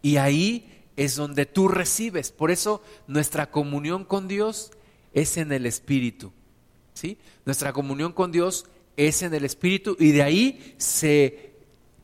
Y 0.00 0.16
ahí 0.16 0.84
es 0.96 1.16
donde 1.16 1.44
tú 1.44 1.66
recibes. 1.66 2.30
Por 2.30 2.52
eso 2.52 2.82
nuestra 3.08 3.50
comunión 3.50 4.04
con 4.04 4.28
Dios 4.28 4.70
es 5.12 5.36
en 5.36 5.50
el 5.52 5.66
Espíritu. 5.66 6.32
¿Sí? 6.94 7.18
Nuestra 7.44 7.72
comunión 7.72 8.12
con 8.12 8.32
Dios 8.32 8.66
es 8.96 9.22
en 9.22 9.34
el 9.34 9.44
Espíritu 9.44 9.96
y 9.98 10.12
de 10.12 10.22
ahí 10.22 10.74
se 10.76 11.52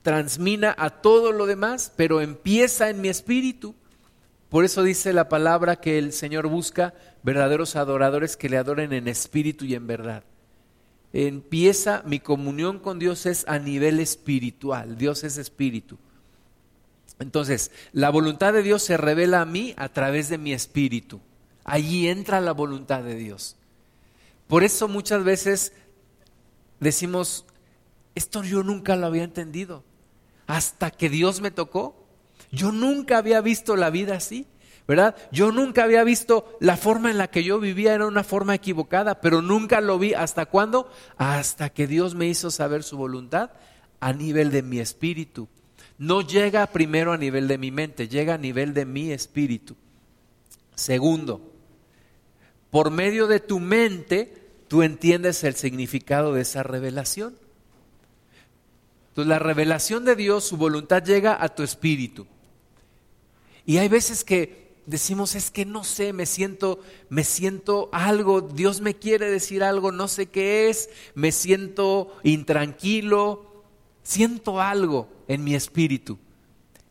transmina 0.02 0.74
a 0.78 0.90
todo 0.90 1.32
lo 1.32 1.46
demás, 1.46 1.92
pero 1.96 2.20
empieza 2.20 2.88
en 2.88 3.00
mi 3.00 3.08
espíritu. 3.08 3.74
Por 4.48 4.64
eso 4.64 4.82
dice 4.82 5.12
la 5.12 5.28
palabra 5.28 5.76
que 5.76 5.98
el 5.98 6.12
Señor 6.12 6.48
busca 6.48 6.94
verdaderos 7.22 7.76
adoradores 7.76 8.36
que 8.36 8.48
le 8.48 8.56
adoren 8.56 8.94
en 8.94 9.08
espíritu 9.08 9.66
y 9.66 9.74
en 9.74 9.86
verdad. 9.86 10.24
Empieza 11.12 12.02
mi 12.06 12.20
comunión 12.20 12.78
con 12.78 12.98
Dios 12.98 13.26
es 13.26 13.46
a 13.48 13.58
nivel 13.58 14.00
espiritual. 14.00 14.96
Dios 14.96 15.24
es 15.24 15.36
espíritu. 15.36 15.98
Entonces, 17.18 17.70
la 17.92 18.08
voluntad 18.08 18.54
de 18.54 18.62
Dios 18.62 18.82
se 18.82 18.96
revela 18.96 19.42
a 19.42 19.44
mí 19.44 19.74
a 19.76 19.90
través 19.90 20.30
de 20.30 20.38
mi 20.38 20.54
espíritu. 20.54 21.20
Allí 21.64 22.08
entra 22.08 22.40
la 22.40 22.52
voluntad 22.52 23.02
de 23.02 23.16
Dios. 23.16 23.57
Por 24.48 24.64
eso 24.64 24.88
muchas 24.88 25.22
veces 25.24 25.72
decimos, 26.80 27.44
esto 28.14 28.42
yo 28.42 28.62
nunca 28.62 28.96
lo 28.96 29.06
había 29.06 29.24
entendido. 29.24 29.84
Hasta 30.46 30.90
que 30.90 31.08
Dios 31.08 31.40
me 31.40 31.50
tocó. 31.50 32.06
Yo 32.50 32.72
nunca 32.72 33.18
había 33.18 33.42
visto 33.42 33.76
la 33.76 33.90
vida 33.90 34.16
así, 34.16 34.46
¿verdad? 34.86 35.14
Yo 35.30 35.52
nunca 35.52 35.84
había 35.84 36.02
visto 36.02 36.56
la 36.60 36.78
forma 36.78 37.10
en 37.10 37.18
la 37.18 37.30
que 37.30 37.44
yo 37.44 37.60
vivía 37.60 37.92
era 37.92 38.06
una 38.06 38.24
forma 38.24 38.54
equivocada, 38.54 39.20
pero 39.20 39.42
nunca 39.42 39.82
lo 39.82 39.98
vi. 39.98 40.14
¿Hasta 40.14 40.46
cuándo? 40.46 40.90
Hasta 41.18 41.68
que 41.68 41.86
Dios 41.86 42.14
me 42.14 42.26
hizo 42.26 42.50
saber 42.50 42.82
su 42.82 42.96
voluntad 42.96 43.50
a 44.00 44.14
nivel 44.14 44.50
de 44.50 44.62
mi 44.62 44.78
espíritu. 44.78 45.46
No 45.98 46.22
llega 46.22 46.66
primero 46.68 47.12
a 47.12 47.18
nivel 47.18 47.48
de 47.48 47.58
mi 47.58 47.70
mente, 47.70 48.08
llega 48.08 48.34
a 48.34 48.38
nivel 48.38 48.72
de 48.72 48.86
mi 48.86 49.10
espíritu. 49.10 49.76
Segundo, 50.74 51.52
por 52.70 52.90
medio 52.90 53.26
de 53.26 53.40
tu 53.40 53.58
mente, 53.58 54.37
tú 54.68 54.82
entiendes 54.82 55.42
el 55.44 55.54
significado 55.54 56.34
de 56.34 56.42
esa 56.42 56.62
revelación. 56.62 57.36
Entonces, 59.08 59.28
la 59.28 59.38
revelación 59.38 60.04
de 60.04 60.14
Dios, 60.14 60.44
su 60.44 60.56
voluntad 60.56 61.02
llega 61.02 61.42
a 61.42 61.48
tu 61.48 61.62
espíritu. 61.62 62.26
Y 63.66 63.78
hay 63.78 63.88
veces 63.88 64.24
que 64.24 64.76
decimos, 64.86 65.34
es 65.34 65.50
que 65.50 65.64
no 65.66 65.84
sé, 65.84 66.12
me 66.12 66.24
siento, 66.24 66.80
me 67.08 67.24
siento 67.24 67.88
algo, 67.92 68.40
Dios 68.40 68.80
me 68.80 68.94
quiere 68.94 69.30
decir 69.30 69.62
algo, 69.62 69.92
no 69.92 70.08
sé 70.08 70.26
qué 70.26 70.70
es, 70.70 70.88
me 71.14 71.32
siento 71.32 72.16
intranquilo, 72.22 73.64
siento 74.02 74.60
algo 74.60 75.08
en 75.26 75.44
mi 75.44 75.54
espíritu. 75.54 76.18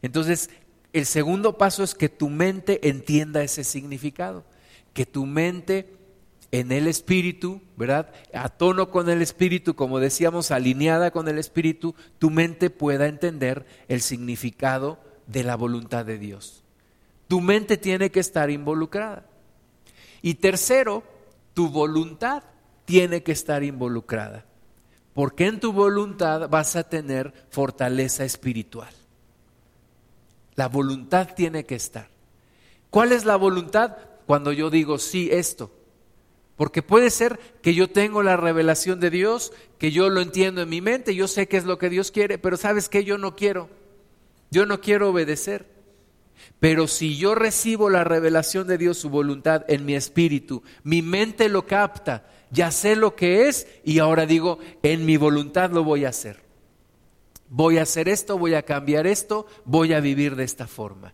Entonces, 0.01 0.49
el 0.93 1.05
segundo 1.05 1.57
paso 1.57 1.83
es 1.83 1.95
que 1.95 2.09
tu 2.09 2.29
mente 2.29 2.87
entienda 2.89 3.41
ese 3.41 3.63
significado 3.63 4.43
que 4.97 5.05
tu 5.05 5.27
mente 5.27 5.93
en 6.51 6.71
el 6.71 6.87
espíritu, 6.87 7.61
¿verdad? 7.75 8.11
A 8.33 8.49
tono 8.49 8.89
con 8.89 9.09
el 9.09 9.21
espíritu, 9.21 9.75
como 9.75 9.99
decíamos, 9.99 10.51
alineada 10.51 11.11
con 11.11 11.27
el 11.27 11.37
espíritu, 11.37 11.95
tu 12.19 12.29
mente 12.29 12.69
pueda 12.69 13.07
entender 13.07 13.65
el 13.87 14.01
significado 14.01 14.99
de 15.27 15.43
la 15.43 15.55
voluntad 15.55 16.05
de 16.05 16.17
Dios. 16.17 16.63
Tu 17.27 17.41
mente 17.41 17.77
tiene 17.77 18.11
que 18.11 18.21
estar 18.21 18.49
involucrada. 18.49 19.25
Y 20.21 20.35
tercero, 20.35 21.03
tu 21.53 21.69
voluntad 21.69 22.43
tiene 22.85 23.23
que 23.23 23.33
estar 23.33 23.63
involucrada. 23.63 24.45
Porque 25.13 25.47
en 25.47 25.59
tu 25.59 25.73
voluntad 25.73 26.47
vas 26.49 26.75
a 26.75 26.83
tener 26.83 27.33
fortaleza 27.49 28.23
espiritual. 28.23 28.93
La 30.55 30.67
voluntad 30.67 31.29
tiene 31.35 31.65
que 31.65 31.75
estar. 31.75 32.07
¿Cuál 32.89 33.11
es 33.11 33.25
la 33.25 33.35
voluntad? 33.35 33.97
cuando 34.27 34.51
yo 34.51 34.69
digo 34.69 34.99
sí 34.99 35.29
esto. 35.31 35.71
Porque 36.57 36.81
puede 36.81 37.09
ser 37.11 37.39
que 37.61 37.73
yo 37.73 37.89
tengo 37.89 38.23
la 38.23 38.35
revelación 38.35 38.99
de 38.99 39.09
Dios, 39.09 39.53
que 39.77 39.91
yo 39.91 40.09
lo 40.09 40.21
entiendo 40.21 40.61
en 40.61 40.69
mi 40.69 40.81
mente, 40.81 41.15
yo 41.15 41.27
sé 41.27 41.47
qué 41.47 41.55
es 41.57 41.63
lo 41.65 41.77
que 41.77 41.89
Dios 41.89 42.11
quiere, 42.11 42.37
pero 42.37 42.57
sabes 42.57 42.89
que 42.89 43.05
yo 43.05 43.17
no 43.17 43.35
quiero. 43.35 43.69
Yo 44.51 44.65
no 44.65 44.81
quiero 44.81 45.11
obedecer. 45.11 45.67
Pero 46.59 46.87
si 46.87 47.15
yo 47.15 47.35
recibo 47.35 47.89
la 47.89 48.03
revelación 48.03 48.67
de 48.67 48.77
Dios, 48.77 48.97
su 48.97 49.09
voluntad 49.09 49.63
en 49.67 49.85
mi 49.85 49.95
espíritu, 49.95 50.63
mi 50.83 51.01
mente 51.01 51.47
lo 51.47 51.65
capta, 51.65 52.27
ya 52.51 52.71
sé 52.71 52.95
lo 52.95 53.15
que 53.15 53.47
es 53.47 53.67
y 53.83 53.99
ahora 53.99 54.25
digo, 54.25 54.59
en 54.83 55.05
mi 55.05 55.17
voluntad 55.17 55.71
lo 55.71 55.83
voy 55.83 56.05
a 56.05 56.09
hacer. 56.09 56.41
Voy 57.49 57.77
a 57.77 57.83
hacer 57.83 58.09
esto, 58.09 58.37
voy 58.37 58.55
a 58.55 58.63
cambiar 58.63 59.07
esto, 59.07 59.45
voy 59.63 59.93
a 59.93 59.99
vivir 59.99 60.35
de 60.35 60.43
esta 60.43 60.67
forma 60.67 61.13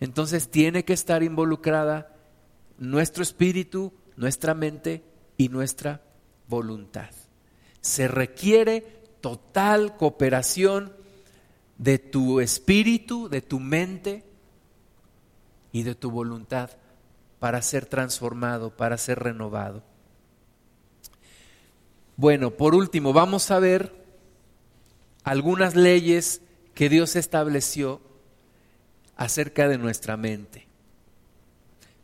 entonces 0.00 0.48
tiene 0.48 0.84
que 0.84 0.94
estar 0.94 1.22
involucrada 1.22 2.16
nuestro 2.80 3.22
espíritu, 3.22 3.92
nuestra 4.16 4.54
mente 4.54 5.04
y 5.36 5.48
nuestra 5.48 6.02
voluntad. 6.48 7.10
Se 7.80 8.08
requiere 8.08 8.80
total 9.20 9.96
cooperación 9.96 10.92
de 11.78 11.98
tu 11.98 12.40
espíritu, 12.40 13.28
de 13.28 13.42
tu 13.42 13.60
mente 13.60 14.24
y 15.72 15.84
de 15.84 15.94
tu 15.94 16.10
voluntad 16.10 16.70
para 17.38 17.62
ser 17.62 17.86
transformado, 17.86 18.76
para 18.76 18.98
ser 18.98 19.20
renovado. 19.20 19.82
Bueno, 22.16 22.50
por 22.50 22.74
último, 22.74 23.12
vamos 23.12 23.50
a 23.50 23.58
ver 23.58 23.94
algunas 25.22 25.74
leyes 25.74 26.42
que 26.74 26.88
Dios 26.88 27.16
estableció 27.16 28.00
acerca 29.16 29.68
de 29.68 29.78
nuestra 29.78 30.16
mente. 30.16 30.69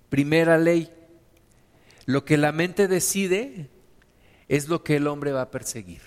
Primera 0.09 0.59
ley, 0.59 0.91
lo 2.05 2.25
que 2.25 2.37
la 2.37 2.53
mente 2.53 2.89
decide 2.89 3.69
es 4.49 4.69
lo 4.69 4.85
que 4.85 4.97
el 4.97 5.07
hombre 5.07 5.33
va 5.33 5.43
a 5.43 5.51
perseguir. 5.51 6.03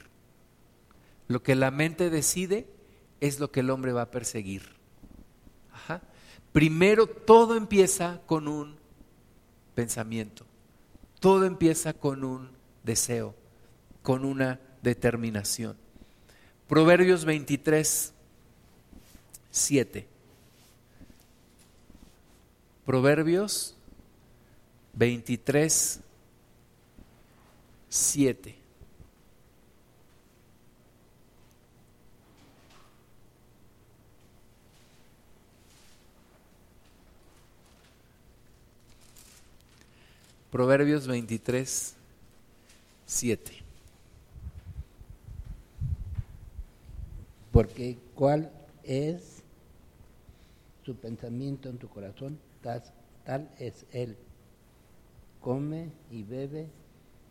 Lo 1.28 1.44
que 1.44 1.56
la 1.56 1.72
mente 1.72 2.10
decide 2.10 2.68
es 3.20 3.40
lo 3.40 3.52
que 3.52 3.60
el 3.60 3.70
hombre 3.70 3.92
va 3.92 4.04
a 4.04 4.12
perseguir. 4.12 4.64
Primero, 6.52 7.06
todo 7.08 7.56
empieza 7.56 8.22
con 8.26 8.48
un 8.48 8.78
pensamiento. 9.76 10.46
Todo 11.20 11.46
empieza 11.46 11.94
con 11.94 12.24
un 12.24 12.50
deseo, 12.84 13.36
con 14.02 14.26
una 14.26 14.60
determinación. 14.82 15.78
Proverbios 16.68 17.26
23, 17.26 18.14
7. 19.52 20.08
Proverbios 22.86 23.76
23, 25.00 26.02
7. 27.88 28.56
Proverbios 40.52 41.08
23, 41.08 41.96
7. 43.06 43.54
Porque 47.54 47.98
cuál 48.16 48.52
es 48.84 49.44
su 50.86 50.94
pensamiento 50.98 51.70
en 51.70 51.78
tu 51.78 51.88
corazón, 51.88 52.38
tal, 52.62 53.50
es 53.60 53.86
Él. 53.94 54.18
Come 55.42 55.92
y 56.12 56.24
bebe, 56.24 56.70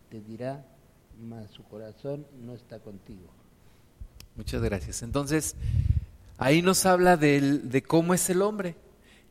te 0.09 0.21
dirá, 0.21 0.65
mas 1.21 1.51
su 1.51 1.63
corazón 1.63 2.25
no 2.43 2.53
está 2.53 2.79
contigo. 2.79 3.27
Muchas 4.35 4.61
gracias. 4.61 5.03
Entonces, 5.03 5.55
ahí 6.37 6.61
nos 6.61 6.85
habla 6.85 7.17
de 7.17 7.83
cómo 7.87 8.13
es 8.13 8.29
el 8.29 8.41
hombre. 8.41 8.75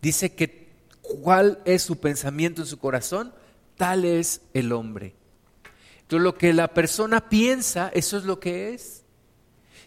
Dice 0.01 0.35
que 0.35 0.69
cuál 1.03 1.61
es 1.65 1.83
su 1.83 1.99
pensamiento 1.99 2.63
en 2.63 2.69
su 2.69 2.79
corazón, 2.79 3.33
tal 3.77 4.05
es 4.05 4.43
el 4.55 4.73
hombre. 4.73 5.15
Entonces, 6.03 6.25
lo 6.25 6.35
que 6.35 6.53
la 6.53 6.69
persona 6.69 7.29
piensa, 7.29 7.91
eso 7.95 8.17
es 8.17 8.25
lo 8.25 8.41
que 8.41 8.75
es. 8.75 9.05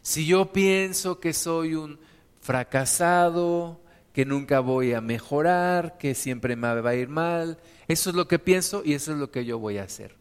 Si 0.01 0.25
yo 0.25 0.51
pienso 0.51 1.19
que 1.19 1.34
soy 1.34 1.75
un 1.75 1.99
fracasado, 2.41 3.81
que 4.13 4.26
nunca 4.26 4.60
voy 4.60 4.93
a 4.93 5.02
mejorar, 5.02 5.97
que 5.97 6.15
siempre 6.15 6.56
me 6.56 6.82
va 6.82 6.89
a 6.89 6.95
ir 6.95 7.08
mal. 7.08 7.58
Eso 7.88 8.10
es 8.10 8.15
lo 8.15 8.28
que 8.28 8.39
pienso 8.39 8.82
y 8.84 8.93
eso 8.93 9.13
es 9.13 9.17
lo 9.17 9.32
que 9.32 9.45
yo 9.45 9.60
voy 9.60 9.78
a 9.78 9.84
hacer. 9.84 10.15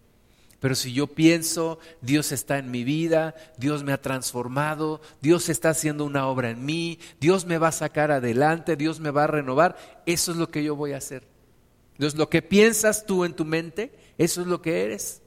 Pero 0.60 0.74
si 0.74 0.92
yo 0.92 1.06
pienso, 1.06 1.78
Dios 2.02 2.32
está 2.32 2.58
en 2.58 2.70
mi 2.70 2.84
vida, 2.84 3.34
Dios 3.56 3.82
me 3.82 3.92
ha 3.92 4.02
transformado, 4.02 5.00
Dios 5.22 5.48
está 5.48 5.70
haciendo 5.70 6.04
una 6.04 6.26
obra 6.26 6.50
en 6.50 6.64
mí, 6.64 6.98
Dios 7.18 7.46
me 7.46 7.56
va 7.56 7.68
a 7.68 7.72
sacar 7.72 8.10
adelante, 8.10 8.76
Dios 8.76 9.00
me 9.00 9.10
va 9.10 9.24
a 9.24 9.28
renovar, 9.28 9.76
eso 10.04 10.32
es 10.32 10.36
lo 10.36 10.50
que 10.50 10.62
yo 10.62 10.76
voy 10.76 10.92
a 10.92 10.98
hacer. 10.98 11.26
Entonces, 11.94 12.18
lo 12.18 12.28
que 12.28 12.42
piensas 12.42 13.06
tú 13.06 13.24
en 13.24 13.34
tu 13.34 13.46
mente, 13.46 13.92
eso 14.18 14.42
es 14.42 14.46
lo 14.46 14.60
que 14.60 14.84
eres. 14.84 15.22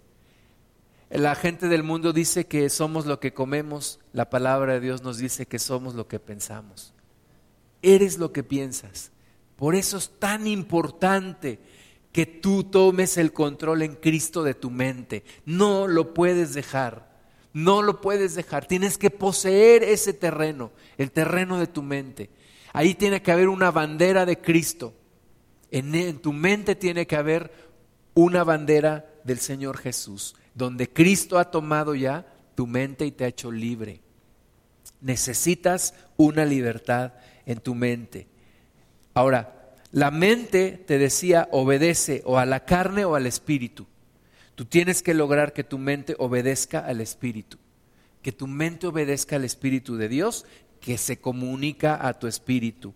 La 1.10 1.36
gente 1.36 1.67
del 1.67 1.84
mundo 1.84 2.13
dice 2.13 2.45
que 2.45 2.69
somos 2.69 3.08
lo 3.08 3.19
que 3.19 3.34
comemos, 3.34 3.99
la 4.13 4.30
palabra 4.30 4.73
de 4.73 4.80
Dios 4.80 5.02
nos 5.02 5.17
dice 5.17 5.47
que 5.47 5.60
somos 5.60 5.95
lo 5.95 6.08
que 6.08 6.19
pensamos. 6.19 6.93
Eres 7.84 8.17
lo 8.17 8.32
que 8.32 8.43
piensas. 8.43 9.12
Por 9.56 9.76
eso 9.76 9.98
es 9.98 10.10
tan 10.17 10.48
importante 10.48 11.60
que 12.12 12.26
tú 12.26 12.63
tomes 12.63 13.17
el 13.17 13.32
control 13.32 13.84
en 13.84 13.96
Cristo 13.96 14.41
de 14.43 14.56
tu 14.56 14.72
mente. 14.72 15.24
No 15.46 15.88
lo 15.88 16.15
puedes 16.15 16.56
dejar. 16.56 17.13
No 17.54 17.84
lo 17.84 18.02
puedes 18.02 18.34
dejar. 18.34 18.65
Tienes 18.65 18.98
que 18.98 19.12
poseer 19.12 19.84
ese 19.84 20.13
terreno, 20.13 20.72
el 20.98 21.12
terreno 21.12 21.60
de 21.60 21.67
tu 21.67 21.84
mente. 21.84 22.32
Ahí 22.72 22.96
tiene 22.96 23.22
que 23.22 23.32
haber 23.32 23.50
una 23.50 23.69
bandera 23.69 24.26
de 24.26 24.39
Cristo. 24.39 24.96
En, 25.69 25.93
en 25.93 26.17
tu 26.19 26.34
mente 26.34 26.74
tiene 26.74 27.06
que 27.06 27.15
haber 27.15 27.54
una 28.15 28.43
bandera 28.43 29.06
del 29.24 29.38
Señor 29.38 29.78
Jesús 29.78 30.36
donde 30.54 30.91
Cristo 30.91 31.39
ha 31.39 31.50
tomado 31.50 31.96
ya 31.96 32.26
tu 32.56 32.67
mente 32.67 33.06
y 33.06 33.12
te 33.12 33.26
ha 33.26 33.30
hecho 33.30 33.52
libre. 33.52 34.02
Necesitas 35.02 35.93
una 36.17 36.46
libertad 36.46 37.13
en 37.45 37.60
tu 37.60 37.75
mente. 37.75 38.27
Ahora, 39.13 39.75
la 39.91 40.10
mente, 40.10 40.84
te 40.88 40.97
decía, 40.97 41.47
obedece 41.51 42.23
o 42.25 42.39
a 42.39 42.45
la 42.45 42.65
carne 42.65 43.06
o 43.06 43.15
al 43.15 43.27
espíritu. 43.27 43.86
Tú 44.56 44.65
tienes 44.65 45.03
que 45.03 45.13
lograr 45.13 45.53
que 45.53 45.63
tu 45.63 45.77
mente 45.77 46.15
obedezca 46.17 46.79
al 46.79 47.01
espíritu, 47.01 47.58
que 48.21 48.32
tu 48.32 48.47
mente 48.47 48.88
obedezca 48.88 49.36
al 49.36 49.45
espíritu 49.45 49.95
de 49.95 50.10
Dios, 50.10 50.45
que 50.79 50.97
se 50.97 51.19
comunica 51.19 52.08
a 52.08 52.17
tu 52.17 52.27
espíritu. 52.27 52.93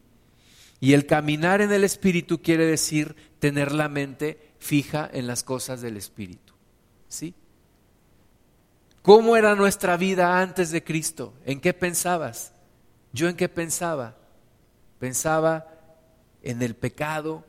Y 0.79 0.93
el 0.93 1.05
caminar 1.05 1.61
en 1.61 1.71
el 1.71 1.83
espíritu 1.83 2.41
quiere 2.41 2.65
decir 2.65 3.15
tener 3.39 3.71
la 3.71 3.89
mente 3.89 4.53
fija 4.59 5.09
en 5.11 5.27
las 5.27 5.43
cosas 5.43 5.81
del 5.81 5.97
espíritu. 5.97 6.53
¿Sí? 7.07 7.33
¿Cómo 9.01 9.37
era 9.37 9.55
nuestra 9.55 9.97
vida 9.97 10.41
antes 10.41 10.69
de 10.71 10.83
Cristo? 10.83 11.33
¿En 11.45 11.61
qué 11.61 11.73
pensabas? 11.73 12.53
¿Yo 13.13 13.29
en 13.29 13.37
qué 13.37 13.47
pensaba? 13.47 14.16
Pensaba 14.99 15.67
en 16.41 16.61
el 16.61 16.75
pecado, 16.75 17.43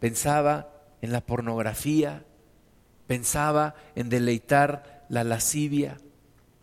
pensaba 0.00 0.70
en 1.02 1.12
la 1.12 1.20
pornografía, 1.20 2.24
pensaba 3.06 3.74
en 3.94 4.08
deleitar 4.08 5.04
la 5.08 5.24
lascivia, 5.24 5.98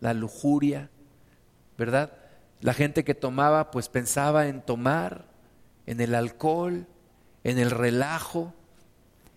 la 0.00 0.14
lujuria, 0.14 0.90
¿verdad? 1.76 2.12
La 2.60 2.72
gente 2.72 3.04
que 3.04 3.14
tomaba, 3.14 3.70
pues 3.70 3.88
pensaba 3.88 4.46
en 4.46 4.62
tomar, 4.62 5.26
en 5.86 6.00
el 6.00 6.14
alcohol, 6.14 6.86
en 7.44 7.58
el 7.58 7.70
relajo, 7.70 8.54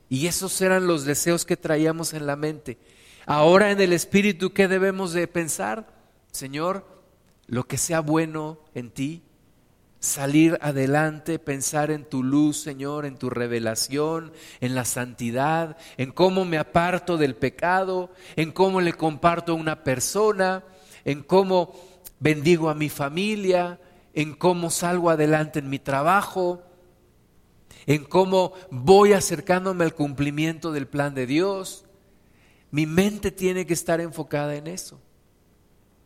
y 0.10 0.28
esos 0.28 0.60
eran 0.62 0.88
los 0.88 1.06
deseos 1.06 1.46
que 1.46 1.58
traíamos 1.58 2.14
en 2.14 2.26
la 2.26 2.36
mente. 2.36 2.80
Ahora 3.26 3.72
en 3.72 3.80
el 3.80 3.94
Espíritu, 3.94 4.54
¿qué 4.54 4.68
debemos 4.68 5.14
de 5.14 5.28
pensar? 5.28 5.88
Señor, 6.32 6.86
lo 7.46 7.68
que 7.68 7.78
sea 7.78 8.00
bueno 8.00 8.60
en 8.74 8.90
ti, 8.90 9.24
salir 10.00 10.58
adelante, 10.62 11.40
pensar 11.40 11.92
en 11.92 12.06
tu 12.06 12.24
luz, 12.24 12.58
Señor, 12.62 13.06
en 13.06 13.18
tu 13.18 13.30
revelación, 13.30 14.32
en 14.62 14.76
la 14.76 14.86
santidad, 14.86 15.78
en 15.98 16.12
cómo 16.12 16.46
me 16.46 16.58
aparto 16.58 17.18
del 17.18 17.36
pecado, 17.36 18.10
en 18.36 18.52
cómo 18.52 18.82
le 18.82 18.94
comparto 18.94 19.52
a 19.52 19.56
una 19.56 19.84
persona, 19.84 20.64
en 21.04 21.22
cómo 21.24 21.74
bendigo 22.20 22.70
a 22.70 22.76
mi 22.76 22.90
familia, 22.90 23.80
en 24.14 24.34
cómo 24.34 24.70
salgo 24.70 25.10
adelante 25.10 25.60
en 25.60 25.70
mi 25.70 25.80
trabajo, 25.80 26.64
en 27.86 28.06
cómo 28.06 28.54
voy 28.72 29.14
acercándome 29.14 29.84
al 29.84 29.96
cumplimiento 29.96 30.72
del 30.72 30.88
plan 30.88 31.14
de 31.14 31.26
Dios. 31.26 31.86
Mi 32.72 32.86
mente 32.86 33.32
tiene 33.32 33.66
que 33.66 33.74
estar 33.74 34.00
enfocada 34.00 34.56
en 34.56 34.68
eso. 34.68 35.00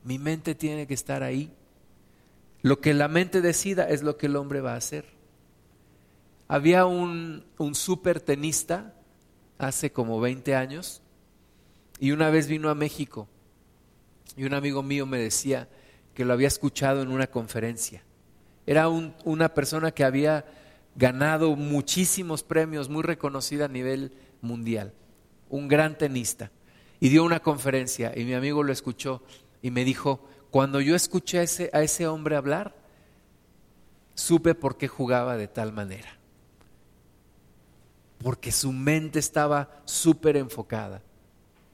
Mi 0.04 0.18
mente 0.18 0.56
tiene 0.56 0.88
que 0.88 0.94
estar 0.94 1.24
ahí. 1.24 1.54
Lo 2.64 2.82
que 2.82 2.96
la 2.96 3.08
mente 3.08 3.42
decida 3.42 3.88
es 3.88 4.02
lo 4.02 4.18
que 4.18 4.26
el 4.26 4.36
hombre 4.36 4.60
va 4.60 4.74
a 4.74 4.78
hacer. 4.78 5.06
Había 6.48 6.88
un, 6.88 7.46
un 7.60 7.76
super 7.76 8.20
tenista 8.20 8.96
hace 9.60 9.92
como 9.92 10.20
20 10.20 10.56
años 10.56 11.04
y 12.00 12.10
una 12.12 12.32
vez 12.32 12.48
vino 12.48 12.70
a 12.70 12.76
México 12.76 13.28
y 14.36 14.46
un 14.46 14.56
amigo 14.56 14.82
mío 14.82 15.06
me 15.06 15.20
decía 15.20 15.70
que 16.16 16.26
lo 16.26 16.34
había 16.34 16.48
escuchado 16.48 17.04
en 17.04 17.10
una 17.10 17.28
conferencia. 17.28 18.04
Era 18.66 18.90
una 18.90 19.54
persona 19.54 19.92
que 19.92 20.04
había 20.04 20.46
ganado 20.96 21.56
muchísimos 21.56 22.42
premios, 22.42 22.90
muy 22.90 23.04
reconocida 23.04 23.66
a 23.66 23.68
nivel 23.68 24.14
mundial 24.42 24.94
un 25.54 25.68
gran 25.68 25.96
tenista, 26.00 26.52
y 27.00 27.10
dio 27.10 27.24
una 27.24 27.40
conferencia 27.40 28.12
y 28.16 28.26
mi 28.26 28.34
amigo 28.34 28.64
lo 28.64 28.74
escuchó 28.74 29.22
y 29.62 29.70
me 29.70 29.86
dijo, 29.86 30.28
cuando 30.54 30.80
yo 30.82 30.96
escuché 30.96 31.40
a 31.40 31.82
ese, 31.82 32.08
hombre 32.08 32.36
hablar, 32.36 32.76
supe 34.14 34.54
por 34.54 34.78
qué 34.78 34.88
jugaba 34.88 35.36
de 35.36 35.48
tal 35.48 35.74
manera. 35.74 36.20
Porque 38.20 38.52
su 38.52 38.72
mente 38.72 39.18
estaba 39.18 39.82
súper 39.86 40.38
enfocada, 40.38 41.02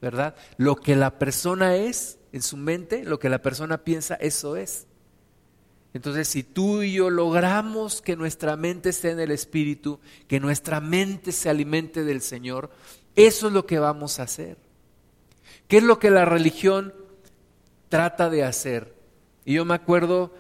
¿verdad? 0.02 0.34
Lo 0.56 0.78
que 0.78 0.96
la 0.96 1.20
persona 1.20 1.76
es 1.76 2.20
en 2.32 2.42
su 2.42 2.56
mente, 2.56 3.04
lo 3.04 3.20
que 3.20 3.28
la 3.28 3.42
persona 3.42 3.80
piensa, 3.80 4.16
eso 4.16 4.56
es. 4.56 4.88
Entonces, 5.94 6.30
si 6.30 6.44
tú 6.44 6.82
y 6.82 6.94
yo 6.94 7.10
logramos 7.10 8.02
que 8.02 8.16
nuestra 8.16 8.56
mente 8.56 8.92
esté 8.92 9.12
en 9.12 9.20
el 9.20 9.32
Espíritu, 9.32 10.00
que 10.30 10.40
nuestra 10.40 10.80
mente 10.80 11.34
se 11.34 11.50
alimente 11.50 12.06
del 12.06 12.22
Señor, 12.22 12.70
eso 13.18 13.48
es 13.48 13.54
lo 13.54 13.66
que 13.66 13.78
vamos 13.78 14.22
a 14.22 14.24
hacer. 14.24 14.56
¿Qué 15.68 15.80
es 15.80 15.84
lo 15.84 16.00
que 16.00 16.12
la 16.12 16.24
religión 16.24 16.94
trata 17.90 18.30
de 18.30 18.44
hacer? 18.44 18.96
Y 19.46 19.56
yo 19.56 19.66
me 19.66 19.74
acuerdo 19.74 20.34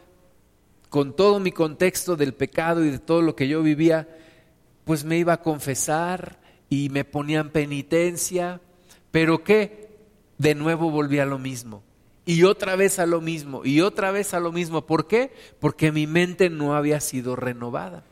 con 0.89 1.15
todo 1.15 1.39
mi 1.39 1.51
contexto 1.51 2.15
del 2.15 2.33
pecado 2.33 2.83
y 2.83 2.89
de 2.89 2.99
todo 2.99 3.21
lo 3.21 3.35
que 3.35 3.47
yo 3.47 3.62
vivía, 3.62 4.07
pues 4.85 5.03
me 5.03 5.17
iba 5.17 5.33
a 5.33 5.41
confesar 5.41 6.39
y 6.69 6.89
me 6.89 7.05
ponían 7.05 7.49
penitencia, 7.49 8.62
pero 9.12 9.43
¿qué? 9.43 9.89
De 10.38 10.55
nuevo 10.55 10.89
volví 10.89 11.19
a 11.19 11.25
lo 11.25 11.38
mismo. 11.38 11.83
Y 12.25 12.43
otra 12.43 12.75
vez 12.75 12.99
a 12.99 13.07
lo 13.07 13.21
mismo, 13.21 13.65
y 13.65 13.81
otra 13.81 14.12
vez 14.12 14.33
a 14.35 14.39
lo 14.39 14.51
mismo. 14.51 14.85
¿Por 14.85 15.07
qué? 15.07 15.33
Porque 15.59 15.91
mi 15.91 16.05
mente 16.05 16.49
no 16.49 16.75
había 16.75 16.99
sido 16.99 17.35
renovada. 17.35 18.03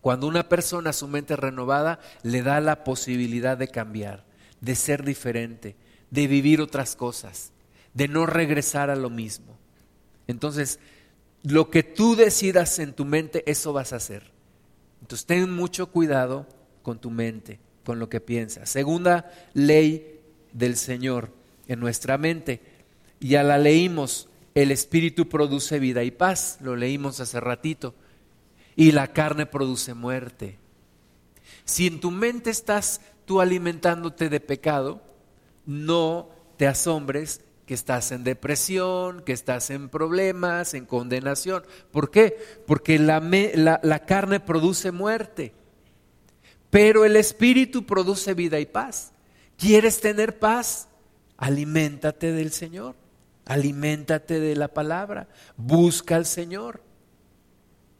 Cuando 0.00 0.26
una 0.26 0.48
persona, 0.48 0.92
su 0.92 1.06
mente 1.06 1.36
renovada, 1.36 2.00
le 2.24 2.42
da 2.42 2.60
la 2.60 2.82
posibilidad 2.82 3.56
de 3.56 3.68
cambiar, 3.68 4.24
de 4.60 4.74
ser 4.74 5.04
diferente, 5.04 5.76
de 6.10 6.26
vivir 6.26 6.60
otras 6.60 6.96
cosas, 6.96 7.51
de 7.94 8.08
no 8.08 8.26
regresar 8.26 8.90
a 8.90 8.96
lo 8.96 9.10
mismo. 9.10 9.56
Entonces, 10.26 10.78
lo 11.42 11.70
que 11.70 11.82
tú 11.82 12.16
decidas 12.16 12.78
en 12.78 12.92
tu 12.92 13.04
mente, 13.04 13.42
eso 13.50 13.72
vas 13.72 13.92
a 13.92 13.96
hacer. 13.96 14.30
Entonces, 15.00 15.26
ten 15.26 15.50
mucho 15.50 15.88
cuidado 15.88 16.46
con 16.82 17.00
tu 17.00 17.10
mente, 17.10 17.58
con 17.84 17.98
lo 17.98 18.08
que 18.08 18.20
piensas. 18.20 18.68
Segunda 18.70 19.30
ley 19.54 20.20
del 20.52 20.76
Señor 20.76 21.30
en 21.68 21.80
nuestra 21.80 22.18
mente. 22.18 22.60
Ya 23.20 23.42
la 23.42 23.58
leímos, 23.58 24.28
el 24.54 24.70
Espíritu 24.70 25.28
produce 25.28 25.78
vida 25.78 26.02
y 26.04 26.10
paz, 26.10 26.58
lo 26.60 26.76
leímos 26.76 27.20
hace 27.20 27.40
ratito 27.40 27.94
y 28.76 28.92
la 28.92 29.12
carne 29.12 29.46
produce 29.46 29.94
muerte. 29.94 30.58
Si 31.64 31.86
en 31.86 32.00
tu 32.00 32.10
mente 32.10 32.50
estás 32.50 33.00
tú 33.24 33.40
alimentándote 33.40 34.28
de 34.28 34.40
pecado, 34.40 35.02
no 35.66 36.28
te 36.56 36.66
asombres 36.66 37.40
que 37.72 37.76
estás 37.76 38.12
en 38.12 38.22
depresión, 38.22 39.22
que 39.22 39.32
estás 39.32 39.70
en 39.70 39.88
problemas, 39.88 40.74
en 40.74 40.84
condenación. 40.84 41.62
¿Por 41.90 42.10
qué? 42.10 42.36
Porque 42.66 42.98
la, 42.98 43.98
carne 44.06 44.40
produce 44.40 44.92
muerte, 44.92 45.54
pero 46.68 47.06
el 47.06 47.16
espíritu 47.16 47.86
produce 47.86 48.34
vida 48.34 48.60
y 48.60 48.66
paz. 48.66 49.14
¿Quieres 49.56 50.02
tener 50.02 50.38
paz? 50.38 50.90
Aliméntate 51.38 52.32
del 52.32 52.52
Señor, 52.52 52.94
aliméntate 53.46 54.38
de 54.38 54.54
la 54.54 54.68
palabra, 54.68 55.28
busca 55.56 56.16
al 56.16 56.26
Señor 56.26 56.82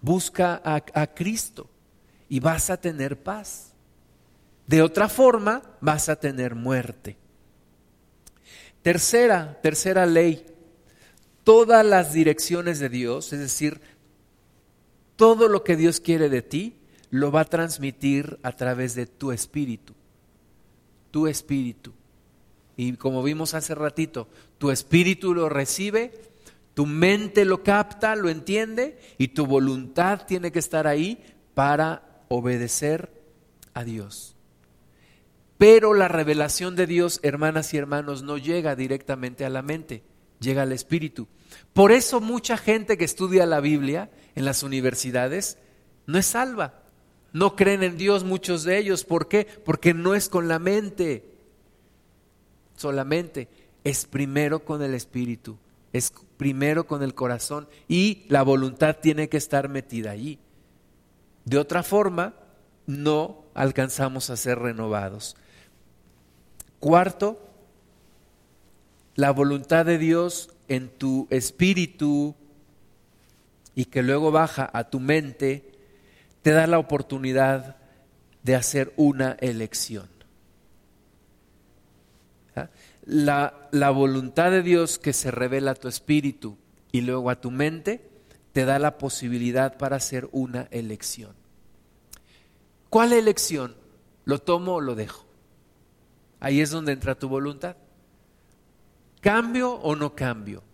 busca 0.02 0.60
a, 0.62 1.06
Cristo 1.14 1.70
y 2.28 2.40
vas 2.40 2.68
a 2.68 2.76
tener 2.76 3.22
paz. 3.22 3.72
De 4.66 4.82
otra 4.82 5.08
forma, 5.08 5.62
vas 5.80 6.10
a 6.10 6.16
tener 6.16 6.54
muerte. 6.54 7.16
Tercera, 8.82 9.60
tercera 9.62 10.06
ley, 10.06 10.44
todas 11.44 11.84
las 11.86 12.12
direcciones 12.12 12.78
de 12.78 12.88
Dios, 12.88 13.32
es 13.32 13.38
decir, 13.38 13.80
todo 15.16 15.48
lo 15.48 15.62
que 15.62 15.76
Dios 15.76 16.00
quiere 16.00 16.28
de 16.28 16.42
ti, 16.42 16.76
lo 17.10 17.30
va 17.30 17.42
a 17.42 17.44
transmitir 17.44 18.38
a 18.42 18.52
través 18.52 18.94
de 18.94 19.06
tu 19.06 19.32
espíritu. 19.32 19.94
Tu 21.10 21.26
espíritu. 21.26 21.92
Y 22.76 22.94
como 22.94 23.22
vimos 23.22 23.54
hace 23.54 23.74
ratito, 23.74 24.28
tu 24.58 24.70
espíritu 24.70 25.34
lo 25.34 25.48
recibe 25.48 26.32
tu 26.74 26.86
mente 26.86 27.44
lo 27.44 27.62
capta, 27.62 28.16
lo 28.16 28.28
entiende 28.28 28.98
y 29.18 29.28
tu 29.28 29.46
voluntad 29.46 30.22
tiene 30.26 30.52
que 30.52 30.58
estar 30.58 30.86
ahí 30.86 31.22
para 31.54 32.24
obedecer 32.28 33.10
a 33.74 33.84
Dios. 33.84 34.31
Pero 35.62 35.94
la 35.94 36.08
revelación 36.08 36.74
de 36.74 36.88
Dios, 36.88 37.20
hermanas 37.22 37.72
y 37.72 37.76
hermanos, 37.76 38.24
no 38.24 38.36
llega 38.36 38.74
directamente 38.74 39.44
a 39.44 39.48
la 39.48 39.62
mente, 39.62 40.02
llega 40.40 40.62
al 40.62 40.72
espíritu. 40.72 41.28
Por 41.72 41.92
eso 41.92 42.20
mucha 42.20 42.56
gente 42.56 42.98
que 42.98 43.04
estudia 43.04 43.46
la 43.46 43.60
Biblia 43.60 44.10
en 44.34 44.44
las 44.44 44.64
universidades 44.64 45.58
no 46.04 46.18
es 46.18 46.26
salva. 46.26 46.82
No 47.32 47.54
creen 47.54 47.84
en 47.84 47.96
Dios 47.96 48.24
muchos 48.24 48.64
de 48.64 48.76
ellos. 48.76 49.04
¿Por 49.04 49.28
qué? 49.28 49.46
Porque 49.64 49.94
no 49.94 50.16
es 50.16 50.28
con 50.28 50.48
la 50.48 50.58
mente 50.58 51.30
solamente, 52.74 53.46
es 53.84 54.04
primero 54.04 54.64
con 54.64 54.82
el 54.82 54.94
espíritu, 54.94 55.58
es 55.92 56.12
primero 56.38 56.88
con 56.88 57.04
el 57.04 57.14
corazón 57.14 57.68
y 57.86 58.24
la 58.28 58.42
voluntad 58.42 58.96
tiene 59.00 59.28
que 59.28 59.36
estar 59.36 59.68
metida 59.68 60.10
allí. 60.10 60.40
De 61.44 61.58
otra 61.58 61.84
forma, 61.84 62.34
no 62.88 63.44
alcanzamos 63.54 64.28
a 64.28 64.36
ser 64.36 64.58
renovados. 64.58 65.36
Cuarto, 66.82 67.38
la 69.14 69.30
voluntad 69.30 69.86
de 69.86 69.98
Dios 69.98 70.50
en 70.66 70.88
tu 70.88 71.28
espíritu 71.30 72.34
y 73.76 73.84
que 73.84 74.02
luego 74.02 74.32
baja 74.32 74.68
a 74.72 74.90
tu 74.90 74.98
mente, 74.98 75.70
te 76.42 76.50
da 76.50 76.66
la 76.66 76.80
oportunidad 76.80 77.76
de 78.42 78.56
hacer 78.56 78.92
una 78.96 79.36
elección. 79.38 80.08
¿Ah? 82.56 82.68
La, 83.04 83.68
la, 83.70 83.90
voluntad 83.90 84.50
de 84.50 84.62
Dios 84.62 84.98
que 84.98 85.12
se 85.12 85.30
revela 85.30 85.70
a 85.70 85.76
tu 85.76 85.86
espíritu 85.86 86.58
y 86.90 87.02
luego 87.02 87.30
a 87.30 87.40
tu 87.40 87.52
mente, 87.52 88.10
te 88.52 88.64
da 88.64 88.80
la 88.80 88.98
posibilidad 88.98 89.78
para 89.78 89.98
hacer 89.98 90.28
una 90.32 90.66
elección. 90.72 91.36
¿Cuál 92.90 93.12
elección? 93.12 93.76
¿Lo 94.24 94.40
tomo 94.40 94.74
o 94.74 94.80
lo 94.80 94.96
dejo? 94.96 95.31
Ahí 96.43 96.61
es 96.61 96.70
donde 96.70 96.90
entra 96.90 97.14
tu 97.14 97.28
voluntad. 97.28 97.76
¿Cambio 99.20 99.74
o 99.74 99.95
no 99.95 100.16
cambio? 100.16 100.64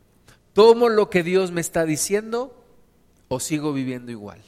¿Tomo 0.55 0.89
lo 0.89 1.11
que 1.11 1.23
Dios 1.23 1.53
me 1.53 1.61
está 1.61 1.85
diciendo 1.85 2.65
o 3.29 3.39
sigo 3.39 3.75
viviendo 3.75 4.11
igual? 4.11 4.43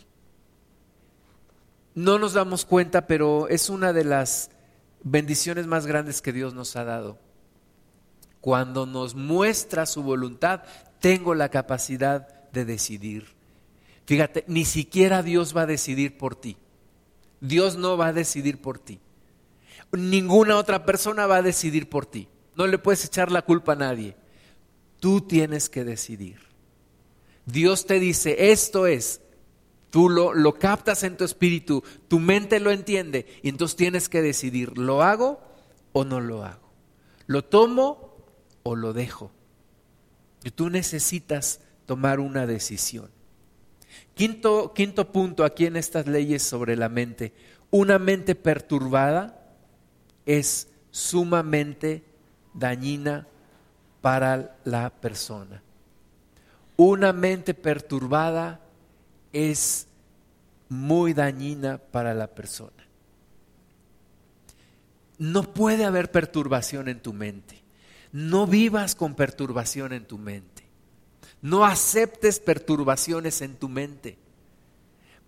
No 1.94 2.18
nos 2.18 2.32
damos 2.32 2.64
cuenta, 2.64 3.06
pero 3.06 3.48
es 3.48 3.68
una 3.68 3.92
de 3.92 4.04
las 4.04 4.50
bendiciones 5.02 5.66
más 5.66 5.86
grandes 5.86 6.22
que 6.22 6.32
Dios 6.32 6.54
nos 6.54 6.74
ha 6.76 6.84
dado. 6.84 7.18
Cuando 8.40 8.86
nos 8.86 9.14
muestra 9.14 9.84
su 9.84 10.02
voluntad, 10.02 10.62
tengo 11.00 11.34
la 11.34 11.50
capacidad 11.50 12.48
de 12.50 12.64
decidir. 12.64 13.26
Fíjate, 14.06 14.46
ni 14.48 14.64
siquiera 14.64 15.22
Dios 15.22 15.54
va 15.54 15.62
a 15.62 15.66
decidir 15.66 16.16
por 16.16 16.34
ti. 16.34 16.56
Dios 17.42 17.76
no 17.76 17.98
va 17.98 18.06
a 18.06 18.12
decidir 18.14 18.62
por 18.62 18.78
ti. 18.78 19.00
Ninguna 19.92 20.56
otra 20.56 20.84
persona 20.84 21.26
va 21.26 21.36
a 21.36 21.42
decidir 21.42 21.88
por 21.88 22.06
ti. 22.06 22.28
No 22.56 22.66
le 22.66 22.78
puedes 22.78 23.04
echar 23.04 23.32
la 23.32 23.42
culpa 23.42 23.72
a 23.72 23.76
nadie. 23.76 24.16
Tú 25.00 25.22
tienes 25.22 25.68
que 25.68 25.84
decidir. 25.84 26.38
Dios 27.46 27.86
te 27.86 27.98
dice, 27.98 28.52
esto 28.52 28.86
es, 28.86 29.20
tú 29.90 30.08
lo, 30.08 30.34
lo 30.34 30.58
captas 30.58 31.02
en 31.02 31.16
tu 31.16 31.24
espíritu, 31.24 31.82
tu 32.06 32.20
mente 32.20 32.60
lo 32.60 32.70
entiende 32.70 33.26
y 33.42 33.48
entonces 33.48 33.76
tienes 33.76 34.08
que 34.08 34.22
decidir, 34.22 34.76
¿lo 34.78 35.02
hago 35.02 35.40
o 35.92 36.04
no 36.04 36.20
lo 36.20 36.44
hago? 36.44 36.70
¿Lo 37.26 37.42
tomo 37.42 38.16
o 38.62 38.76
lo 38.76 38.92
dejo? 38.92 39.32
Y 40.44 40.50
tú 40.50 40.70
necesitas 40.70 41.60
tomar 41.86 42.20
una 42.20 42.46
decisión. 42.46 43.10
Quinto, 44.14 44.72
quinto 44.74 45.12
punto 45.12 45.44
aquí 45.44 45.66
en 45.66 45.76
estas 45.76 46.06
leyes 46.06 46.42
sobre 46.42 46.76
la 46.76 46.88
mente. 46.88 47.32
Una 47.70 47.98
mente 47.98 48.34
perturbada 48.34 49.39
es 50.38 50.68
sumamente 50.92 52.04
dañina 52.54 53.26
para 54.00 54.56
la 54.62 54.90
persona. 54.90 55.60
Una 56.76 57.12
mente 57.12 57.52
perturbada 57.52 58.60
es 59.32 59.88
muy 60.68 61.14
dañina 61.14 61.78
para 61.78 62.14
la 62.14 62.28
persona. 62.28 62.86
No 65.18 65.52
puede 65.52 65.84
haber 65.84 66.12
perturbación 66.12 66.88
en 66.88 67.00
tu 67.00 67.12
mente. 67.12 67.60
No 68.12 68.46
vivas 68.46 68.94
con 68.94 69.16
perturbación 69.16 69.92
en 69.92 70.06
tu 70.06 70.16
mente. 70.16 70.62
No 71.42 71.64
aceptes 71.64 72.38
perturbaciones 72.38 73.42
en 73.42 73.56
tu 73.56 73.68
mente. 73.68 74.16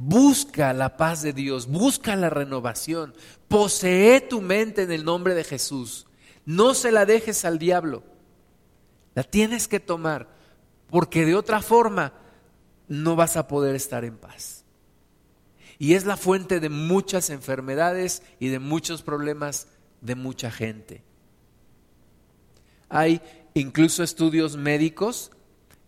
Busca 0.04 0.72
la 0.72 0.96
paz 0.96 1.22
de 1.22 1.32
Dios, 1.32 1.68
busca 1.68 2.16
la 2.16 2.28
renovación. 2.28 3.14
Posee 3.46 4.20
tu 4.20 4.40
mente 4.40 4.82
en 4.82 4.90
el 4.90 5.04
nombre 5.04 5.36
de 5.36 5.44
Jesús. 5.44 6.08
No 6.44 6.74
se 6.74 6.90
la 6.90 7.06
dejes 7.06 7.44
al 7.44 7.60
diablo. 7.60 8.02
La 9.14 9.22
tienes 9.22 9.68
que 9.68 9.78
tomar, 9.78 10.26
porque 10.90 11.24
de 11.24 11.36
otra 11.36 11.62
forma 11.62 12.14
no 12.88 13.14
vas 13.14 13.36
a 13.36 13.46
poder 13.46 13.76
estar 13.76 14.04
en 14.04 14.16
paz. 14.16 14.64
Y 15.78 15.94
es 15.94 16.04
la 16.04 16.16
fuente 16.16 16.58
de 16.58 16.68
muchas 16.68 17.30
enfermedades 17.30 18.24
y 18.40 18.48
de 18.48 18.58
muchos 18.58 19.02
problemas 19.02 19.68
de 20.00 20.16
mucha 20.16 20.50
gente. 20.50 21.04
Hay 22.88 23.22
incluso 23.54 24.02
estudios 24.02 24.56
médicos 24.56 25.30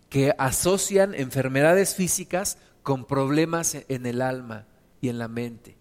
que 0.09 0.33
asocian 0.39 1.17
enfermedades 1.17 1.97
físicas 1.97 2.59
con 2.85 3.07
problemas 3.07 3.77
en 3.89 4.07
el 4.07 4.23
alma 4.23 4.69
y 5.01 5.09
en 5.09 5.19
la 5.19 5.27
mente. 5.27 5.77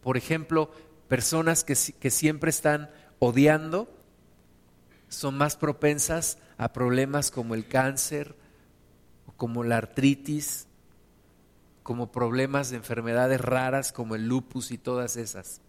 Por 0.00 0.16
ejemplo, 0.16 0.70
personas 1.08 1.64
que, 1.64 1.76
que 2.00 2.10
siempre 2.10 2.48
están 2.48 2.88
odiando 3.18 3.94
son 5.08 5.36
más 5.36 5.56
propensas 5.56 6.38
a 6.56 6.72
problemas 6.72 7.30
como 7.30 7.54
el 7.54 7.66
cáncer, 7.66 8.36
como 9.36 9.64
la 9.64 9.76
artritis, 9.78 10.68
como 11.82 12.12
problemas 12.12 12.70
de 12.70 12.76
enfermedades 12.76 13.40
raras 13.40 13.92
como 13.92 14.14
el 14.14 14.28
lupus 14.28 14.70
y 14.70 14.78
todas 14.78 15.16
esas. 15.16 15.60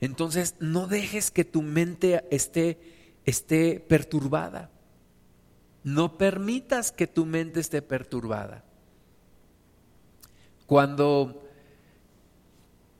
Entonces, 0.00 0.54
no 0.60 0.86
dejes 0.86 1.30
que 1.30 1.44
tu 1.44 1.62
mente 1.62 2.24
esté, 2.30 3.16
esté 3.24 3.80
perturbada. 3.80 4.70
No 5.82 6.18
permitas 6.18 6.92
que 6.92 7.06
tu 7.06 7.24
mente 7.24 7.60
esté 7.60 7.80
perturbada. 7.80 8.64
Cuando 10.68 11.42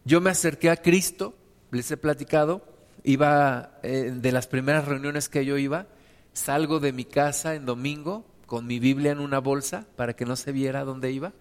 yo 0.06 0.22
me 0.22 0.30
acerqué 0.30 0.70
a 0.70 0.78
Cristo, 0.78 1.34
les 1.70 1.90
he 1.90 1.98
platicado, 1.98 2.64
iba 3.04 3.78
eh, 3.82 4.10
de 4.10 4.32
las 4.32 4.46
primeras 4.46 4.86
reuniones 4.86 5.28
que 5.28 5.44
yo 5.44 5.58
iba, 5.58 5.86
salgo 6.32 6.80
de 6.80 6.94
mi 6.94 7.04
casa 7.04 7.54
en 7.54 7.66
domingo 7.66 8.24
con 8.46 8.66
mi 8.66 8.78
Biblia 8.78 9.12
en 9.12 9.20
una 9.20 9.38
bolsa 9.38 9.84
para 9.96 10.16
que 10.16 10.24
no 10.24 10.34
se 10.34 10.50
viera 10.50 10.84
dónde 10.84 11.12
iba 11.12 11.34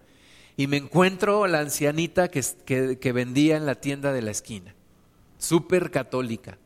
y 0.58 0.66
me 0.66 0.76
encuentro 0.76 1.44
a 1.44 1.48
la 1.48 1.60
ancianita 1.60 2.28
que, 2.28 2.44
que, 2.66 2.98
que 2.98 3.12
vendía 3.12 3.56
en 3.56 3.64
la 3.64 3.76
tienda 3.76 4.12
de 4.12 4.20
la 4.20 4.30
esquina, 4.30 4.74
súper 5.38 5.90
católica. 5.90 6.58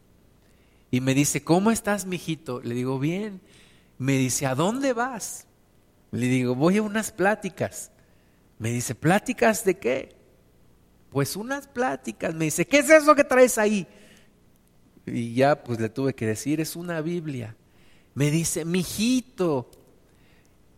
Y 0.90 1.00
me 1.00 1.14
dice, 1.14 1.44
¿cómo 1.44 1.70
estás, 1.70 2.04
mijito? 2.04 2.60
Le 2.62 2.74
digo, 2.74 2.98
bien. 2.98 3.40
Me 3.98 4.18
dice, 4.18 4.46
¿a 4.46 4.56
dónde 4.56 4.92
vas? 4.92 5.46
Le 6.10 6.26
digo, 6.26 6.56
voy 6.56 6.78
a 6.78 6.82
unas 6.82 7.12
pláticas. 7.12 7.92
Me 8.62 8.70
dice, 8.70 8.94
¿pláticas 8.94 9.64
de 9.64 9.76
qué? 9.76 10.14
Pues 11.10 11.34
unas 11.34 11.66
pláticas. 11.66 12.32
Me 12.32 12.44
dice, 12.44 12.64
¿qué 12.64 12.78
es 12.78 12.88
eso 12.88 13.16
que 13.16 13.24
traes 13.24 13.58
ahí? 13.58 13.88
Y 15.04 15.34
ya 15.34 15.64
pues 15.64 15.80
le 15.80 15.88
tuve 15.88 16.14
que 16.14 16.26
decir, 16.28 16.60
es 16.60 16.76
una 16.76 17.00
Biblia. 17.00 17.56
Me 18.14 18.30
dice, 18.30 18.64
mijito, 18.64 19.68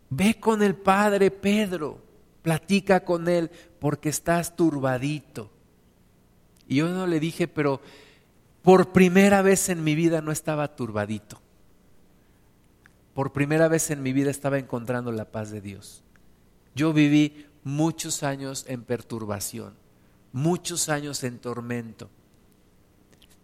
ve 0.09 0.41
con 0.41 0.63
el 0.63 0.75
padre 0.75 1.31
Pedro, 1.31 2.03
platica 2.41 3.05
con 3.05 3.29
él 3.29 3.51
porque 3.79 4.09
estás 4.09 4.57
turbadito. 4.57 5.53
Y 6.67 6.77
yo 6.77 6.89
no 6.89 7.07
le 7.07 7.21
dije, 7.21 7.49
pero 7.49 7.83
por 8.63 8.93
primera 8.93 9.43
vez 9.43 9.69
en 9.69 9.85
mi 9.85 9.95
vida 9.95 10.23
no 10.23 10.33
estaba 10.33 10.75
turbadito 10.75 11.45
por 13.13 13.33
primera 13.33 13.69
vez 13.69 13.91
en 13.91 14.03
mi 14.03 14.13
vida 14.13 14.31
estaba 14.31 14.59
encontrando 14.59 15.13
la 15.13 15.31
paz 15.31 15.53
de 15.53 15.61
Dios. 15.61 16.03
Yo 16.75 16.93
viví 16.93 17.47
muchos 17.65 18.23
años 18.23 18.65
en 18.69 18.83
perturbación, 18.83 19.75
muchos 20.33 20.89
años 20.89 21.25
en 21.25 21.39
tormento. 21.39 22.09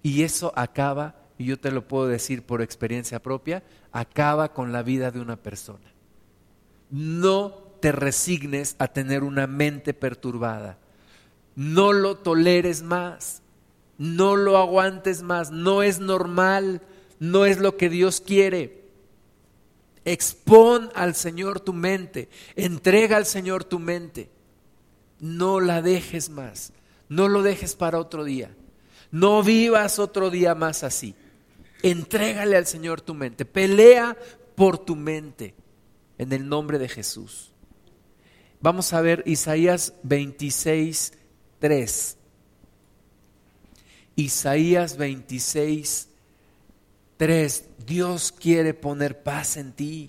Y 0.02 0.22
eso 0.22 0.52
acaba, 0.54 1.16
y 1.38 1.46
yo 1.46 1.58
te 1.58 1.70
lo 1.70 1.88
puedo 1.88 2.06
decir 2.06 2.42
por 2.42 2.62
experiencia 2.62 3.20
propia, 3.20 3.62
acaba 3.92 4.52
con 4.52 4.72
la 4.72 4.82
vida 4.82 5.10
de 5.10 5.20
una 5.20 5.36
persona. 5.36 5.92
No 6.90 7.70
te 7.80 7.92
resignes 7.92 8.76
a 8.78 8.88
tener 8.88 9.24
una 9.24 9.46
mente 9.46 9.94
perturbada. 9.94 10.78
No 11.56 11.92
lo 11.92 12.16
toleres 12.16 12.82
más. 12.82 13.42
No 13.98 14.36
lo 14.36 14.56
aguantes 14.58 15.22
más. 15.22 15.50
No 15.50 15.82
es 15.82 16.00
normal. 16.00 16.82
No 17.18 17.44
es 17.46 17.58
lo 17.58 17.76
que 17.76 17.88
Dios 17.88 18.20
quiere. 18.20 18.79
Expon 20.04 20.90
al 20.94 21.14
Señor 21.14 21.60
tu 21.60 21.72
mente, 21.72 22.28
entrega 22.56 23.16
al 23.16 23.26
Señor 23.26 23.64
tu 23.64 23.78
mente. 23.78 24.30
No 25.20 25.60
la 25.60 25.82
dejes 25.82 26.30
más. 26.30 26.72
No 27.08 27.28
lo 27.28 27.42
dejes 27.42 27.74
para 27.74 27.98
otro 27.98 28.24
día. 28.24 28.54
No 29.10 29.42
vivas 29.42 29.98
otro 29.98 30.30
día 30.30 30.54
más 30.54 30.84
así. 30.84 31.14
Entrégale 31.82 32.56
al 32.56 32.66
Señor 32.66 33.00
tu 33.00 33.14
mente. 33.14 33.44
Pelea 33.44 34.16
por 34.54 34.78
tu 34.78 34.96
mente 34.96 35.54
en 36.18 36.32
el 36.32 36.48
nombre 36.48 36.78
de 36.78 36.88
Jesús. 36.88 37.52
Vamos 38.60 38.92
a 38.92 39.00
ver 39.00 39.22
Isaías 39.26 39.94
26, 40.02 41.14
3. 41.58 42.16
Isaías 44.16 44.96
26, 44.98 46.09
3. 47.20 47.64
Dios 47.86 48.32
quiere 48.32 48.72
poner 48.72 49.22
paz 49.22 49.58
en 49.58 49.72
ti. 49.72 50.08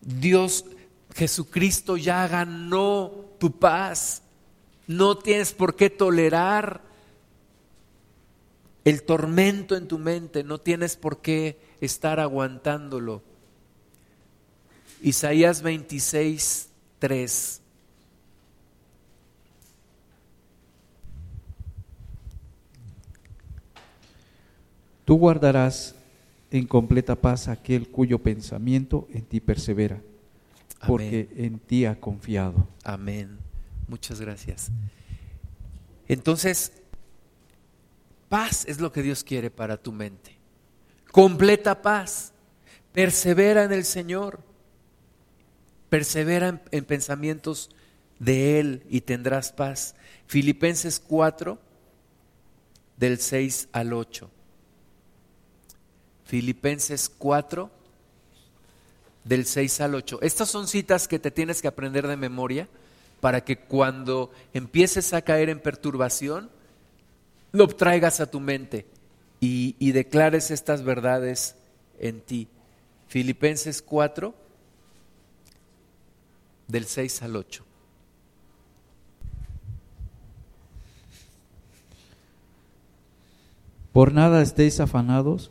Dios, 0.00 0.64
Jesucristo 1.14 1.98
ya 1.98 2.26
ganó 2.26 3.12
tu 3.38 3.58
paz. 3.58 4.22
No 4.86 5.18
tienes 5.18 5.52
por 5.52 5.76
qué 5.76 5.90
tolerar 5.90 6.80
el 8.86 9.02
tormento 9.02 9.76
en 9.76 9.86
tu 9.86 9.98
mente, 9.98 10.42
no 10.44 10.56
tienes 10.56 10.96
por 10.96 11.20
qué 11.20 11.60
estar 11.82 12.20
aguantándolo. 12.20 13.22
Isaías 15.02 15.60
26, 15.60 16.70
3. 17.00 17.60
Tú 25.04 25.18
guardarás 25.18 25.97
en 26.50 26.66
completa 26.66 27.16
paz 27.16 27.48
aquel 27.48 27.88
cuyo 27.88 28.18
pensamiento 28.18 29.06
en 29.12 29.24
ti 29.24 29.40
persevera, 29.40 30.00
porque 30.86 31.28
en 31.36 31.58
ti 31.58 31.84
ha 31.84 32.00
confiado. 32.00 32.66
Amén. 32.84 33.38
Muchas 33.86 34.20
gracias. 34.20 34.70
Entonces, 36.08 36.72
paz 38.28 38.64
es 38.66 38.80
lo 38.80 38.92
que 38.92 39.02
Dios 39.02 39.24
quiere 39.24 39.50
para 39.50 39.76
tu 39.76 39.92
mente. 39.92 40.36
Completa 41.10 41.82
paz. 41.82 42.32
Persevera 42.92 43.64
en 43.64 43.72
el 43.72 43.84
Señor. 43.84 44.40
Persevera 45.88 46.60
en, 46.70 46.84
pensamientos 46.84 47.70
de 48.18 48.60
Él 48.60 48.82
y 48.88 49.02
tendrás 49.02 49.52
paz. 49.52 49.94
Filipenses 50.26 51.00
4, 51.00 51.58
del 52.96 53.18
6 53.18 53.68
al 53.72 53.92
8. 53.92 54.30
Filipenses 56.28 57.08
4, 57.08 57.70
del 59.24 59.46
6 59.46 59.80
al 59.80 59.94
8. 59.94 60.18
Estas 60.20 60.50
son 60.50 60.68
citas 60.68 61.08
que 61.08 61.18
te 61.18 61.30
tienes 61.30 61.62
que 61.62 61.68
aprender 61.68 62.06
de 62.06 62.18
memoria 62.18 62.68
para 63.22 63.42
que 63.44 63.56
cuando 63.56 64.30
empieces 64.52 65.14
a 65.14 65.22
caer 65.22 65.48
en 65.48 65.58
perturbación, 65.58 66.50
lo 67.52 67.66
traigas 67.68 68.20
a 68.20 68.30
tu 68.30 68.40
mente 68.40 68.84
y, 69.40 69.74
y 69.78 69.92
declares 69.92 70.50
estas 70.50 70.84
verdades 70.84 71.56
en 71.98 72.20
ti. 72.20 72.48
Filipenses 73.08 73.80
4, 73.80 74.34
del 76.66 76.84
6 76.84 77.22
al 77.22 77.36
8. 77.36 77.64
Por 83.94 84.12
nada 84.12 84.42
estéis 84.42 84.78
afanados, 84.78 85.50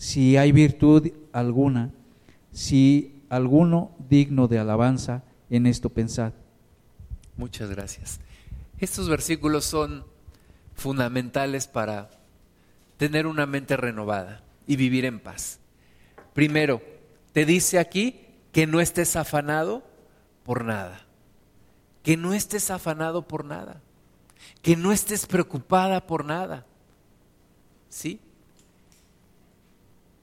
si 0.00 0.38
hay 0.38 0.50
virtud 0.50 1.12
alguna, 1.30 1.90
si 2.52 3.22
alguno 3.28 3.94
digno 4.08 4.48
de 4.48 4.58
alabanza, 4.58 5.24
en 5.50 5.66
esto 5.66 5.90
pensad. 5.90 6.32
Muchas 7.36 7.68
gracias. 7.68 8.18
Estos 8.78 9.10
versículos 9.10 9.66
son 9.66 10.06
fundamentales 10.74 11.66
para 11.66 12.08
tener 12.96 13.26
una 13.26 13.44
mente 13.44 13.76
renovada 13.76 14.42
y 14.66 14.76
vivir 14.76 15.04
en 15.04 15.20
paz. 15.20 15.60
Primero, 16.32 16.80
te 17.34 17.44
dice 17.44 17.78
aquí 17.78 18.22
que 18.52 18.66
no 18.66 18.80
estés 18.80 19.16
afanado 19.16 19.82
por 20.44 20.64
nada, 20.64 21.04
que 22.02 22.16
no 22.16 22.32
estés 22.32 22.70
afanado 22.70 23.28
por 23.28 23.44
nada, 23.44 23.82
que 24.62 24.76
no 24.76 24.92
estés 24.92 25.26
preocupada 25.26 26.06
por 26.06 26.24
nada. 26.24 26.64
¿Sí? 27.90 28.18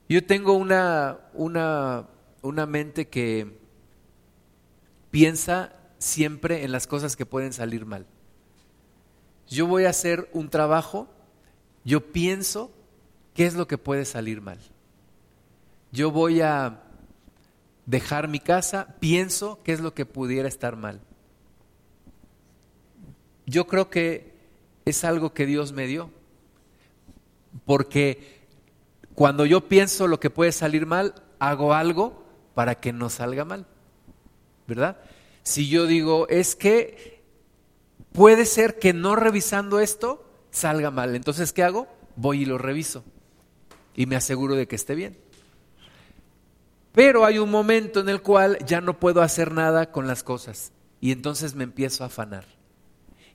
Yo 0.08 0.24
tengo 0.24 0.54
una, 0.54 1.18
una, 1.34 2.08
una 2.42 2.66
mente 2.66 3.08
que 3.08 3.58
piensa 5.10 5.74
siempre 5.98 6.64
en 6.64 6.72
las 6.72 6.86
cosas 6.86 7.16
que 7.16 7.26
pueden 7.26 7.52
salir 7.52 7.84
mal. 7.84 8.06
Yo 9.48 9.66
voy 9.66 9.84
a 9.84 9.90
hacer 9.90 10.28
un 10.32 10.48
trabajo, 10.48 11.08
yo 11.84 12.12
pienso 12.12 12.70
qué 13.34 13.46
es 13.46 13.54
lo 13.54 13.66
que 13.66 13.78
puede 13.78 14.04
salir 14.04 14.40
mal. 14.40 14.58
Yo 15.92 16.10
voy 16.10 16.40
a 16.40 16.82
dejar 17.86 18.28
mi 18.28 18.40
casa, 18.40 18.96
pienso 19.00 19.62
qué 19.62 19.72
es 19.72 19.80
lo 19.80 19.94
que 19.94 20.06
pudiera 20.06 20.48
estar 20.48 20.76
mal. 20.76 21.00
Yo 23.46 23.66
creo 23.66 23.88
que 23.88 24.34
es 24.84 25.04
algo 25.04 25.32
que 25.32 25.46
Dios 25.46 25.72
me 25.72 25.86
dio, 25.86 26.10
porque 27.64 28.37
cuando 29.18 29.44
yo 29.44 29.62
pienso 29.62 30.06
lo 30.06 30.20
que 30.20 30.30
puede 30.30 30.52
salir 30.52 30.86
mal, 30.86 31.12
hago 31.40 31.74
algo 31.74 32.22
para 32.54 32.76
que 32.76 32.92
no 32.92 33.10
salga 33.10 33.44
mal, 33.44 33.66
¿verdad? 34.68 34.98
Si 35.42 35.68
yo 35.68 35.86
digo, 35.86 36.28
es 36.28 36.54
que 36.54 37.24
puede 38.12 38.46
ser 38.46 38.78
que 38.78 38.92
no 38.92 39.16
revisando 39.16 39.80
esto 39.80 40.24
salga 40.52 40.92
mal, 40.92 41.16
entonces 41.16 41.52
¿qué 41.52 41.64
hago? 41.64 41.88
Voy 42.14 42.42
y 42.42 42.44
lo 42.44 42.58
reviso 42.58 43.02
y 43.96 44.06
me 44.06 44.14
aseguro 44.14 44.54
de 44.54 44.68
que 44.68 44.76
esté 44.76 44.94
bien. 44.94 45.18
Pero 46.92 47.24
hay 47.24 47.40
un 47.40 47.50
momento 47.50 47.98
en 47.98 48.10
el 48.10 48.22
cual 48.22 48.56
ya 48.64 48.80
no 48.80 49.00
puedo 49.00 49.20
hacer 49.20 49.50
nada 49.50 49.90
con 49.90 50.06
las 50.06 50.22
cosas 50.22 50.70
y 51.00 51.10
entonces 51.10 51.56
me 51.56 51.64
empiezo 51.64 52.04
a 52.04 52.06
afanar. 52.06 52.44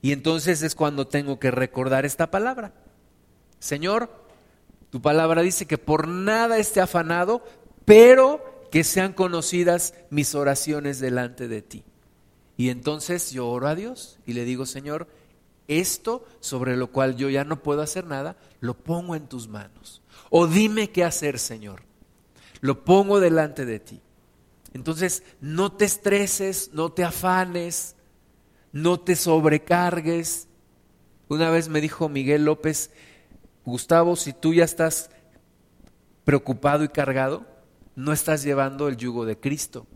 Y 0.00 0.12
entonces 0.12 0.62
es 0.62 0.74
cuando 0.74 1.08
tengo 1.08 1.38
que 1.38 1.50
recordar 1.50 2.06
esta 2.06 2.30
palabra. 2.30 2.72
Señor, 3.58 4.23
tu 4.94 5.02
palabra 5.02 5.42
dice 5.42 5.66
que 5.66 5.76
por 5.76 6.06
nada 6.06 6.56
esté 6.56 6.80
afanado, 6.80 7.42
pero 7.84 8.64
que 8.70 8.84
sean 8.84 9.12
conocidas 9.12 9.92
mis 10.08 10.36
oraciones 10.36 11.00
delante 11.00 11.48
de 11.48 11.62
ti. 11.62 11.82
Y 12.56 12.68
entonces 12.68 13.32
yo 13.32 13.48
oro 13.48 13.66
a 13.66 13.74
Dios 13.74 14.20
y 14.24 14.34
le 14.34 14.44
digo, 14.44 14.66
Señor, 14.66 15.08
esto 15.66 16.24
sobre 16.38 16.76
lo 16.76 16.92
cual 16.92 17.16
yo 17.16 17.28
ya 17.28 17.42
no 17.42 17.60
puedo 17.60 17.82
hacer 17.82 18.06
nada, 18.06 18.36
lo 18.60 18.74
pongo 18.74 19.16
en 19.16 19.26
tus 19.26 19.48
manos. 19.48 20.00
O 20.30 20.46
dime 20.46 20.90
qué 20.90 21.02
hacer, 21.02 21.40
Señor. 21.40 21.82
Lo 22.60 22.84
pongo 22.84 23.18
delante 23.18 23.64
de 23.64 23.80
ti. 23.80 24.00
Entonces, 24.74 25.24
no 25.40 25.72
te 25.72 25.86
estreses, 25.86 26.70
no 26.72 26.92
te 26.92 27.02
afanes, 27.02 27.96
no 28.70 29.00
te 29.00 29.16
sobrecargues. 29.16 30.46
Una 31.26 31.50
vez 31.50 31.68
me 31.68 31.80
dijo 31.80 32.08
Miguel 32.08 32.44
López, 32.44 32.92
Gustavo, 33.64 34.16
si 34.16 34.32
tú 34.32 34.54
ya 34.54 34.64
estás 34.64 35.10
preocupado 36.24 36.84
y 36.84 36.88
cargado, 36.88 37.46
no 37.96 38.12
estás 38.12 38.42
llevando 38.42 38.88
el 38.88 38.96
yugo 38.96 39.24
de 39.24 39.38
Cristo 39.38 39.86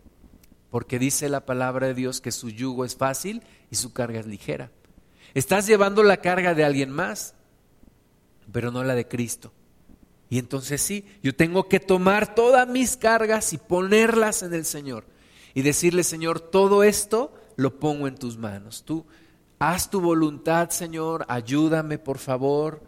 porque 0.69 0.99
dice 0.99 1.29
la 1.29 1.45
palabra 1.45 1.87
de 1.87 1.93
Dios 1.93 2.21
que 2.21 2.31
su 2.31 2.49
yugo 2.49 2.85
es 2.85 2.95
fácil 2.95 3.43
y 3.71 3.75
su 3.75 3.93
carga 3.93 4.19
es 4.19 4.27
ligera. 4.27 4.71
Estás 5.33 5.67
llevando 5.67 6.03
la 6.03 6.17
carga 6.17 6.53
de 6.53 6.63
alguien 6.63 6.89
más, 6.91 7.33
pero 8.51 8.71
no 8.71 8.83
la 8.83 8.95
de 8.95 9.07
Cristo. 9.07 9.51
Y 10.29 10.37
entonces 10.37 10.81
sí, 10.81 11.05
yo 11.23 11.35
tengo 11.35 11.67
que 11.67 11.79
tomar 11.79 12.35
todas 12.35 12.67
mis 12.67 12.97
cargas 12.97 13.51
y 13.53 13.57
ponerlas 13.57 14.43
en 14.43 14.53
el 14.53 14.65
Señor 14.65 15.05
y 15.55 15.63
decirle, 15.63 16.03
Señor, 16.03 16.39
todo 16.39 16.83
esto 16.83 17.33
lo 17.55 17.79
pongo 17.79 18.07
en 18.07 18.15
tus 18.15 18.37
manos. 18.37 18.83
Tú 18.85 19.05
haz 19.57 19.89
tu 19.89 20.01
voluntad, 20.01 20.69
Señor, 20.69 21.25
ayúdame, 21.27 21.97
por 21.97 22.19
favor, 22.19 22.83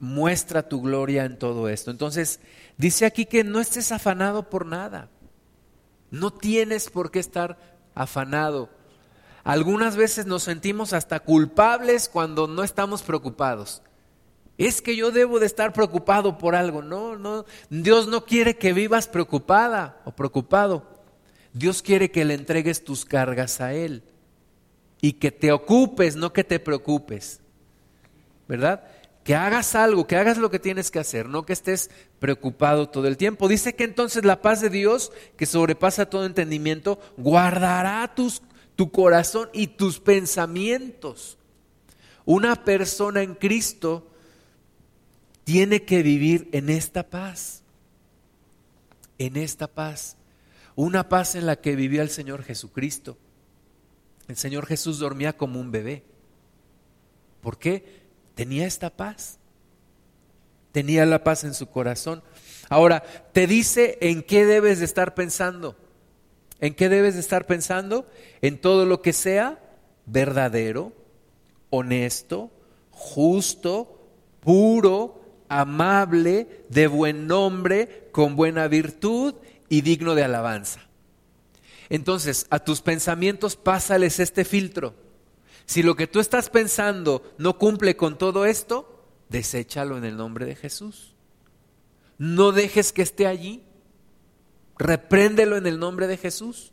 muestra 0.00 0.68
tu 0.68 0.80
gloria 0.80 1.24
en 1.24 1.38
todo 1.38 1.68
esto. 1.68 1.90
Entonces, 1.90 2.40
dice 2.76 3.06
aquí 3.06 3.26
que 3.26 3.44
no 3.44 3.60
estés 3.60 3.92
afanado 3.92 4.48
por 4.48 4.66
nada. 4.66 5.08
No 6.10 6.32
tienes 6.32 6.90
por 6.90 7.10
qué 7.10 7.18
estar 7.18 7.58
afanado. 7.94 8.70
Algunas 9.44 9.96
veces 9.96 10.26
nos 10.26 10.42
sentimos 10.42 10.92
hasta 10.92 11.20
culpables 11.20 12.08
cuando 12.08 12.46
no 12.46 12.62
estamos 12.62 13.02
preocupados. 13.02 13.82
Es 14.56 14.82
que 14.82 14.96
yo 14.96 15.10
debo 15.10 15.38
de 15.38 15.46
estar 15.46 15.72
preocupado 15.72 16.36
por 16.36 16.54
algo. 16.54 16.82
No, 16.82 17.16
no. 17.16 17.44
Dios 17.70 18.08
no 18.08 18.24
quiere 18.24 18.56
que 18.56 18.72
vivas 18.72 19.06
preocupada 19.06 20.00
o 20.04 20.10
preocupado. 20.10 20.84
Dios 21.52 21.80
quiere 21.82 22.10
que 22.10 22.24
le 22.24 22.34
entregues 22.34 22.84
tus 22.84 23.04
cargas 23.04 23.60
a 23.60 23.72
Él 23.72 24.02
y 25.00 25.14
que 25.14 25.30
te 25.30 25.52
ocupes, 25.52 26.16
no 26.16 26.32
que 26.32 26.44
te 26.44 26.58
preocupes. 26.58 27.40
¿Verdad? 28.48 28.84
Que 29.28 29.34
hagas 29.34 29.74
algo, 29.74 30.06
que 30.06 30.16
hagas 30.16 30.38
lo 30.38 30.50
que 30.50 30.58
tienes 30.58 30.90
que 30.90 30.98
hacer, 30.98 31.28
no 31.28 31.44
que 31.44 31.52
estés 31.52 31.90
preocupado 32.18 32.88
todo 32.88 33.06
el 33.08 33.18
tiempo. 33.18 33.46
Dice 33.46 33.74
que 33.74 33.84
entonces 33.84 34.24
la 34.24 34.40
paz 34.40 34.62
de 34.62 34.70
Dios, 34.70 35.12
que 35.36 35.44
sobrepasa 35.44 36.08
todo 36.08 36.24
entendimiento, 36.24 36.98
guardará 37.18 38.14
tus 38.14 38.40
tu 38.74 38.90
corazón 38.90 39.50
y 39.52 39.66
tus 39.66 40.00
pensamientos. 40.00 41.36
Una 42.24 42.64
persona 42.64 43.20
en 43.20 43.34
Cristo 43.34 44.10
tiene 45.44 45.82
que 45.82 46.02
vivir 46.02 46.48
en 46.52 46.70
esta 46.70 47.10
paz, 47.10 47.62
en 49.18 49.36
esta 49.36 49.66
paz, 49.66 50.16
una 50.74 51.10
paz 51.10 51.34
en 51.34 51.44
la 51.44 51.60
que 51.60 51.76
vivía 51.76 52.00
el 52.00 52.08
Señor 52.08 52.44
Jesucristo. 52.44 53.18
El 54.26 54.38
Señor 54.38 54.64
Jesús 54.64 54.98
dormía 54.98 55.36
como 55.36 55.60
un 55.60 55.70
bebé. 55.70 56.02
¿Por 57.42 57.58
qué? 57.58 58.07
Tenía 58.38 58.68
esta 58.68 58.90
paz. 58.90 59.40
Tenía 60.70 61.04
la 61.06 61.24
paz 61.24 61.42
en 61.42 61.54
su 61.54 61.66
corazón. 61.66 62.22
Ahora, 62.68 63.02
te 63.32 63.48
dice 63.48 63.98
en 64.00 64.22
qué 64.22 64.46
debes 64.46 64.78
de 64.78 64.84
estar 64.84 65.16
pensando. 65.16 65.74
¿En 66.60 66.76
qué 66.76 66.88
debes 66.88 67.14
de 67.14 67.20
estar 67.20 67.46
pensando? 67.46 68.06
En 68.40 68.60
todo 68.60 68.86
lo 68.86 69.02
que 69.02 69.12
sea 69.12 69.58
verdadero, 70.06 70.92
honesto, 71.70 72.52
justo, 72.92 74.08
puro, 74.38 75.20
amable, 75.48 76.64
de 76.68 76.86
buen 76.86 77.26
nombre, 77.26 78.08
con 78.12 78.36
buena 78.36 78.68
virtud 78.68 79.34
y 79.68 79.80
digno 79.80 80.14
de 80.14 80.22
alabanza. 80.22 80.82
Entonces, 81.88 82.46
a 82.50 82.60
tus 82.60 82.82
pensamientos 82.82 83.56
pásales 83.56 84.20
este 84.20 84.44
filtro. 84.44 85.07
Si 85.68 85.82
lo 85.82 85.96
que 85.96 86.06
tú 86.06 86.18
estás 86.18 86.48
pensando 86.48 87.22
no 87.36 87.58
cumple 87.58 87.94
con 87.94 88.16
todo 88.16 88.46
esto, 88.46 89.04
deséchalo 89.28 89.98
en 89.98 90.06
el 90.06 90.16
nombre 90.16 90.46
de 90.46 90.56
Jesús. 90.56 91.14
No 92.16 92.52
dejes 92.52 92.90
que 92.94 93.02
esté 93.02 93.26
allí. 93.26 93.62
Repréndelo 94.78 95.58
en 95.58 95.66
el 95.66 95.78
nombre 95.78 96.06
de 96.06 96.16
Jesús. 96.16 96.72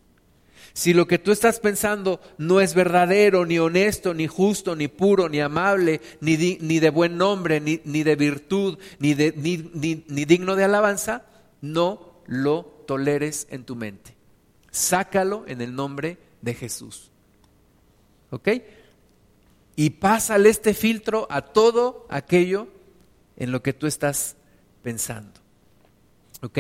Si 0.71 0.93
lo 0.93 1.07
que 1.07 1.19
tú 1.19 1.33
estás 1.33 1.59
pensando 1.59 2.21
no 2.37 2.61
es 2.61 2.73
verdadero, 2.73 3.45
ni 3.45 3.59
honesto, 3.59 4.13
ni 4.13 4.27
justo, 4.27 4.77
ni 4.77 4.87
puro, 4.87 5.27
ni 5.27 5.41
amable, 5.41 5.99
ni, 6.21 6.37
de 6.37 6.89
buen 6.89 7.17
nombre, 7.17 7.59
ni, 7.59 8.03
de 8.03 8.15
virtud, 8.15 8.77
ni, 8.99 9.13
ni 9.13 10.25
digno 10.25 10.55
de 10.55 10.63
alabanza, 10.63 11.25
no 11.59 12.21
lo 12.27 12.63
toleres 12.87 13.45
en 13.49 13.65
tu 13.65 13.75
mente. 13.75 14.15
Sácalo 14.71 15.43
en 15.47 15.59
el 15.59 15.75
nombre 15.75 16.17
de 16.41 16.53
Jesús. 16.53 17.11
¿Ok? 18.29 18.47
Y 19.75 19.91
pásale 19.91 20.49
este 20.49 20.73
filtro 20.73 21.27
a 21.29 21.41
todo 21.41 22.05
aquello 22.09 22.67
en 23.35 23.51
lo 23.51 23.61
que 23.61 23.73
tú 23.73 23.87
estás 23.87 24.35
pensando. 24.81 25.39
Ok. 26.41 26.59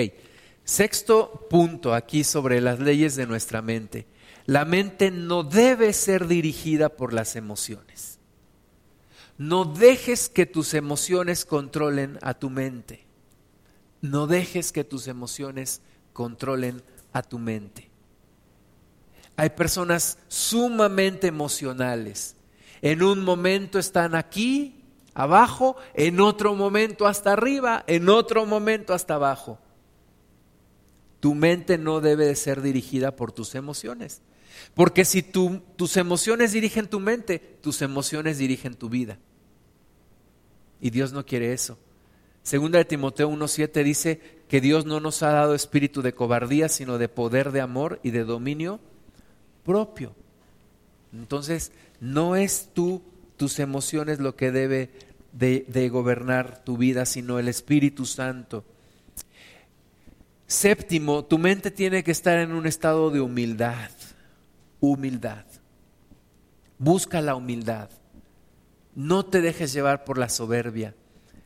Sexto 0.63 1.47
punto 1.49 1.93
aquí 1.93 2.23
sobre 2.23 2.59
las 2.59 2.79
leyes 2.79 3.15
de 3.15 3.27
nuestra 3.27 3.61
mente. 3.61 4.07
La 4.45 4.65
mente 4.65 5.11
no 5.11 5.43
debe 5.43 5.93
ser 5.93 6.27
dirigida 6.27 6.89
por 6.89 7.13
las 7.13 7.35
emociones. 7.35 8.19
No 9.37 9.65
dejes 9.65 10.29
que 10.29 10.45
tus 10.45 10.73
emociones 10.73 11.45
controlen 11.45 12.17
a 12.21 12.33
tu 12.33 12.49
mente. 12.49 13.05
No 14.01 14.27
dejes 14.27 14.71
que 14.71 14.83
tus 14.83 15.07
emociones 15.07 15.81
controlen 16.13 16.81
a 17.11 17.21
tu 17.21 17.39
mente. 17.39 17.89
Hay 19.35 19.49
personas 19.49 20.17
sumamente 20.27 21.27
emocionales. 21.27 22.34
En 22.85 23.01
un 23.01 23.23
momento 23.23 23.79
están 23.79 24.13
aquí, 24.13 24.75
abajo, 25.15 25.75
en 25.95 26.19
otro 26.19 26.53
momento 26.53 27.07
hasta 27.07 27.33
arriba, 27.33 27.83
en 27.87 28.09
otro 28.09 28.45
momento 28.45 28.93
hasta 28.93 29.15
abajo. 29.15 29.57
Tu 31.19 31.33
mente 31.33 31.79
no 31.79 31.99
debe 31.99 32.27
de 32.27 32.35
ser 32.35 32.61
dirigida 32.61 33.15
por 33.15 33.31
tus 33.31 33.55
emociones. 33.55 34.21
Porque 34.75 35.03
si 35.03 35.23
tus 35.23 35.97
emociones 35.97 36.51
dirigen 36.51 36.87
tu 36.87 36.99
mente, 36.99 37.39
tus 37.39 37.81
emociones 37.81 38.37
dirigen 38.37 38.75
tu 38.75 38.87
vida. 38.87 39.17
Y 40.79 40.91
Dios 40.91 41.11
no 41.11 41.25
quiere 41.25 41.53
eso. 41.53 41.79
Segunda 42.43 42.77
de 42.77 42.85
Timoteo 42.85 43.31
1.7 43.31 43.83
dice 43.83 44.21
que 44.47 44.61
Dios 44.61 44.85
no 44.85 44.99
nos 44.99 45.23
ha 45.23 45.31
dado 45.31 45.55
espíritu 45.55 46.03
de 46.03 46.13
cobardía, 46.13 46.69
sino 46.69 46.99
de 46.99 47.09
poder, 47.09 47.51
de 47.51 47.61
amor 47.61 47.99
y 48.03 48.11
de 48.11 48.25
dominio 48.25 48.79
propio. 49.63 50.13
Entonces, 51.19 51.71
no 51.99 52.35
es 52.35 52.69
tú, 52.73 53.01
tus 53.37 53.59
emociones 53.59 54.19
lo 54.19 54.35
que 54.35 54.51
debe 54.51 54.91
de 55.31 55.89
gobernar 55.89 56.63
tu 56.63 56.77
vida, 56.77 57.05
sino 57.05 57.39
el 57.39 57.47
Espíritu 57.47 58.05
Santo. 58.05 58.63
Séptimo, 60.47 61.25
tu 61.25 61.37
mente 61.37 61.71
tiene 61.71 62.03
que 62.03 62.11
estar 62.11 62.37
en 62.37 62.51
un 62.51 62.67
estado 62.67 63.09
de 63.09 63.19
humildad. 63.19 63.89
Humildad. 64.79 65.45
Busca 66.77 67.21
la 67.21 67.35
humildad. 67.35 67.89
No 68.93 69.25
te 69.25 69.41
dejes 69.41 69.73
llevar 69.73 70.03
por 70.03 70.17
la 70.17 70.29
soberbia. 70.29 70.93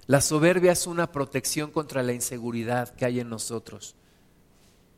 La 0.05 0.22
soberbia 0.22 0.74
es 0.74 0.86
una 0.86 1.11
protección 1.11 1.72
contra 1.72 2.03
la 2.03 2.13
inseguridad 2.13 2.89
que 2.89 3.05
hay 3.05 3.20
en 3.20 3.30
nosotros. 3.30 3.95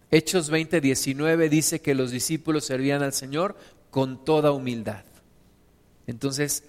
Hechos 0.09 0.49
20, 0.49 0.81
19 0.81 1.49
dice 1.49 1.81
que 1.81 1.95
los 1.95 2.11
discípulos 2.11 2.65
servían 2.65 3.03
al 3.03 3.13
Señor 3.13 3.55
con 3.91 4.25
toda 4.25 4.51
humildad. 4.51 5.03
Entonces, 6.07 6.63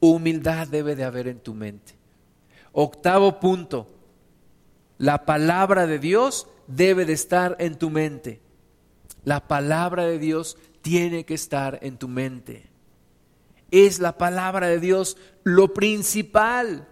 humildad 0.00 0.66
debe 0.66 0.96
de 0.96 1.04
haber 1.04 1.28
en 1.28 1.38
tu 1.38 1.54
mente. 1.54 1.94
Octavo 2.72 3.38
punto, 3.38 3.86
la 4.98 5.24
palabra 5.24 5.86
de 5.86 5.98
Dios 5.98 6.48
debe 6.66 7.04
de 7.04 7.12
estar 7.12 7.56
en 7.60 7.76
tu 7.76 7.90
mente. 7.90 8.40
La 9.24 9.46
palabra 9.46 10.04
de 10.04 10.18
Dios 10.18 10.56
tiene 10.80 11.24
que 11.24 11.34
estar 11.34 11.78
en 11.82 11.98
tu 11.98 12.08
mente. 12.08 12.68
Es 13.70 14.00
la 14.00 14.18
palabra 14.18 14.66
de 14.66 14.80
Dios 14.80 15.16
lo 15.44 15.72
principal. 15.72 16.88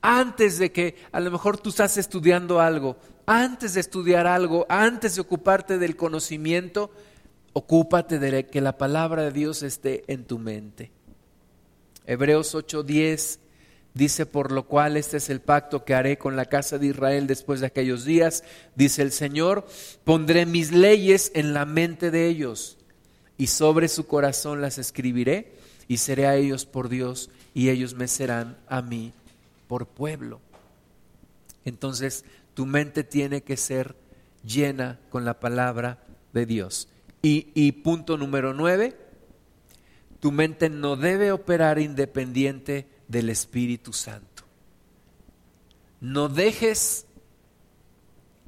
Antes 0.00 0.58
de 0.58 0.72
que 0.72 0.96
a 1.12 1.20
lo 1.20 1.30
mejor 1.30 1.58
tú 1.58 1.70
estás 1.70 1.96
estudiando 1.96 2.60
algo, 2.60 2.96
antes 3.26 3.74
de 3.74 3.80
estudiar 3.80 4.26
algo, 4.26 4.64
antes 4.68 5.16
de 5.16 5.20
ocuparte 5.20 5.78
del 5.78 5.96
conocimiento, 5.96 6.90
ocúpate 7.52 8.18
de 8.18 8.46
que 8.46 8.60
la 8.60 8.78
palabra 8.78 9.24
de 9.24 9.32
Dios 9.32 9.62
esté 9.62 10.04
en 10.06 10.24
tu 10.24 10.38
mente. 10.38 10.90
Hebreos 12.06 12.54
8:10 12.54 13.40
Dice, 13.98 14.26
por 14.26 14.52
lo 14.52 14.66
cual 14.66 14.96
este 14.96 15.16
es 15.16 15.28
el 15.28 15.40
pacto 15.40 15.84
que 15.84 15.92
haré 15.92 16.18
con 16.18 16.36
la 16.36 16.44
casa 16.44 16.78
de 16.78 16.86
Israel 16.86 17.26
después 17.26 17.58
de 17.58 17.66
aquellos 17.66 18.04
días, 18.04 18.44
dice 18.76 19.02
el 19.02 19.10
Señor, 19.10 19.66
pondré 20.04 20.46
mis 20.46 20.70
leyes 20.70 21.32
en 21.34 21.52
la 21.52 21.64
mente 21.64 22.12
de 22.12 22.28
ellos 22.28 22.78
y 23.36 23.48
sobre 23.48 23.88
su 23.88 24.06
corazón 24.06 24.60
las 24.60 24.78
escribiré 24.78 25.52
y 25.88 25.96
seré 25.96 26.28
a 26.28 26.36
ellos 26.36 26.64
por 26.64 26.88
Dios 26.88 27.28
y 27.54 27.70
ellos 27.70 27.94
me 27.94 28.06
serán 28.06 28.56
a 28.68 28.82
mí 28.82 29.12
por 29.66 29.88
pueblo. 29.88 30.40
Entonces, 31.64 32.24
tu 32.54 32.66
mente 32.66 33.02
tiene 33.02 33.42
que 33.42 33.56
ser 33.56 33.96
llena 34.44 35.00
con 35.10 35.24
la 35.24 35.40
palabra 35.40 35.98
de 36.32 36.46
Dios. 36.46 36.86
Y, 37.20 37.72
punto 37.72 38.16
número 38.16 38.54
nueve, 38.54 38.96
tu 40.20 40.32
mente 40.32 40.70
no 40.70 40.96
debe 40.96 41.32
operar 41.32 41.78
independiente 41.78 42.88
del 43.08 43.28
Espíritu 43.28 43.92
Santo. 43.92 44.44
No 46.00 46.28
dejes 46.28 47.06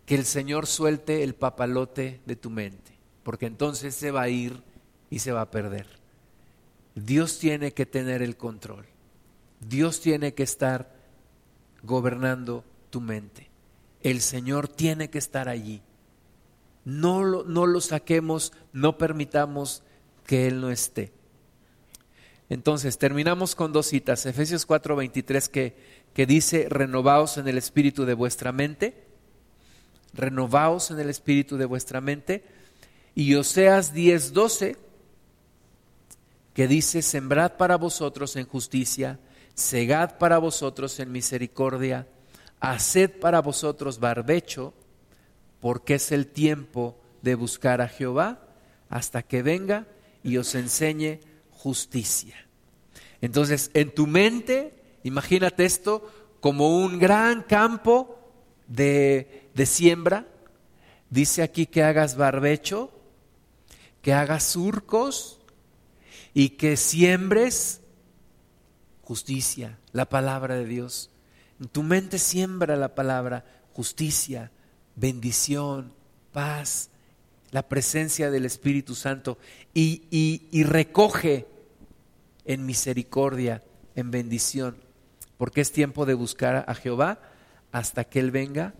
que 0.06 0.14
el 0.14 0.24
Señor 0.24 0.66
suelte 0.66 1.24
el 1.24 1.34
papalote 1.34 2.20
de 2.26 2.36
tu 2.36 2.50
mente, 2.50 2.92
porque 3.22 3.46
entonces 3.46 3.94
se 3.94 4.10
va 4.10 4.22
a 4.22 4.28
ir 4.28 4.62
y 5.10 5.18
se 5.18 5.32
va 5.32 5.42
a 5.42 5.50
perder. 5.50 5.86
Dios 6.94 7.38
tiene 7.38 7.72
que 7.72 7.86
tener 7.86 8.22
el 8.22 8.36
control. 8.36 8.86
Dios 9.60 10.00
tiene 10.00 10.34
que 10.34 10.42
estar 10.42 10.94
gobernando 11.82 12.64
tu 12.90 13.00
mente. 13.00 13.50
El 14.02 14.20
Señor 14.20 14.68
tiene 14.68 15.10
que 15.10 15.18
estar 15.18 15.48
allí. 15.48 15.82
No 16.84 17.22
lo, 17.22 17.44
no 17.44 17.66
lo 17.66 17.80
saquemos, 17.80 18.52
no 18.72 18.98
permitamos 18.98 19.82
que 20.26 20.46
Él 20.46 20.60
no 20.60 20.70
esté. 20.70 21.12
Entonces, 22.48 22.98
terminamos 22.98 23.54
con 23.54 23.72
dos 23.72 23.86
citas. 23.86 24.26
Efesios 24.26 24.66
4:23 24.66 25.48
que, 25.48 25.76
que 26.14 26.26
dice, 26.26 26.66
renovaos 26.68 27.38
en 27.38 27.46
el 27.48 27.58
espíritu 27.58 28.04
de 28.04 28.14
vuestra 28.14 28.52
mente. 28.52 29.06
Renovaos 30.12 30.90
en 30.90 30.98
el 30.98 31.08
espíritu 31.10 31.56
de 31.56 31.66
vuestra 31.66 32.00
mente. 32.00 32.44
Y 33.14 33.34
Oseas 33.34 33.94
10:12 33.94 34.76
que 34.76 34.90
que 36.54 36.68
dice, 36.68 37.02
sembrad 37.02 37.52
para 37.52 37.76
vosotros 37.76 38.36
en 38.36 38.46
justicia, 38.46 39.18
segad 39.54 40.18
para 40.18 40.38
vosotros 40.38 40.98
en 41.00 41.12
misericordia, 41.12 42.06
haced 42.60 43.10
para 43.20 43.40
vosotros 43.40 44.00
barbecho, 44.00 44.74
porque 45.60 45.94
es 45.94 46.12
el 46.12 46.26
tiempo 46.26 46.98
de 47.22 47.34
buscar 47.34 47.80
a 47.80 47.88
Jehová 47.88 48.46
hasta 48.88 49.22
que 49.22 49.42
venga 49.42 49.86
y 50.22 50.36
os 50.36 50.54
enseñe 50.54 51.20
justicia. 51.50 52.34
Entonces, 53.20 53.70
en 53.74 53.94
tu 53.94 54.06
mente, 54.06 54.74
imagínate 55.02 55.64
esto 55.64 56.10
como 56.40 56.78
un 56.78 56.98
gran 56.98 57.42
campo 57.42 58.18
de, 58.66 59.50
de 59.54 59.66
siembra. 59.66 60.26
Dice 61.10 61.42
aquí 61.42 61.66
que 61.66 61.82
hagas 61.82 62.16
barbecho, 62.16 62.90
que 64.00 64.14
hagas 64.14 64.44
surcos 64.44 65.40
y 66.32 66.50
que 66.50 66.76
siembres 66.76 67.82
justicia, 69.02 69.78
la 69.92 70.08
palabra 70.08 70.54
de 70.54 70.64
Dios. 70.64 71.10
En 71.60 71.68
tu 71.68 71.82
mente 71.82 72.18
siembra 72.18 72.76
la 72.76 72.94
palabra 72.94 73.44
justicia, 73.72 74.50
bendición, 75.00 75.92
paz, 76.32 76.90
la 77.50 77.68
presencia 77.68 78.30
del 78.30 78.44
Espíritu 78.44 78.94
Santo 78.94 79.38
y, 79.74 80.02
y, 80.10 80.62
recoge 80.62 81.46
en 82.44 82.66
misericordia, 82.66 83.64
en 83.96 84.10
bendición, 84.10 84.76
porque 85.36 85.62
es 85.62 85.72
tiempo 85.72 86.06
de 86.06 86.14
buscar 86.14 86.64
a 86.68 86.74
Jehová 86.74 87.18
hasta 87.72 88.04
que 88.04 88.20
Él 88.20 88.30
venga 88.30 88.74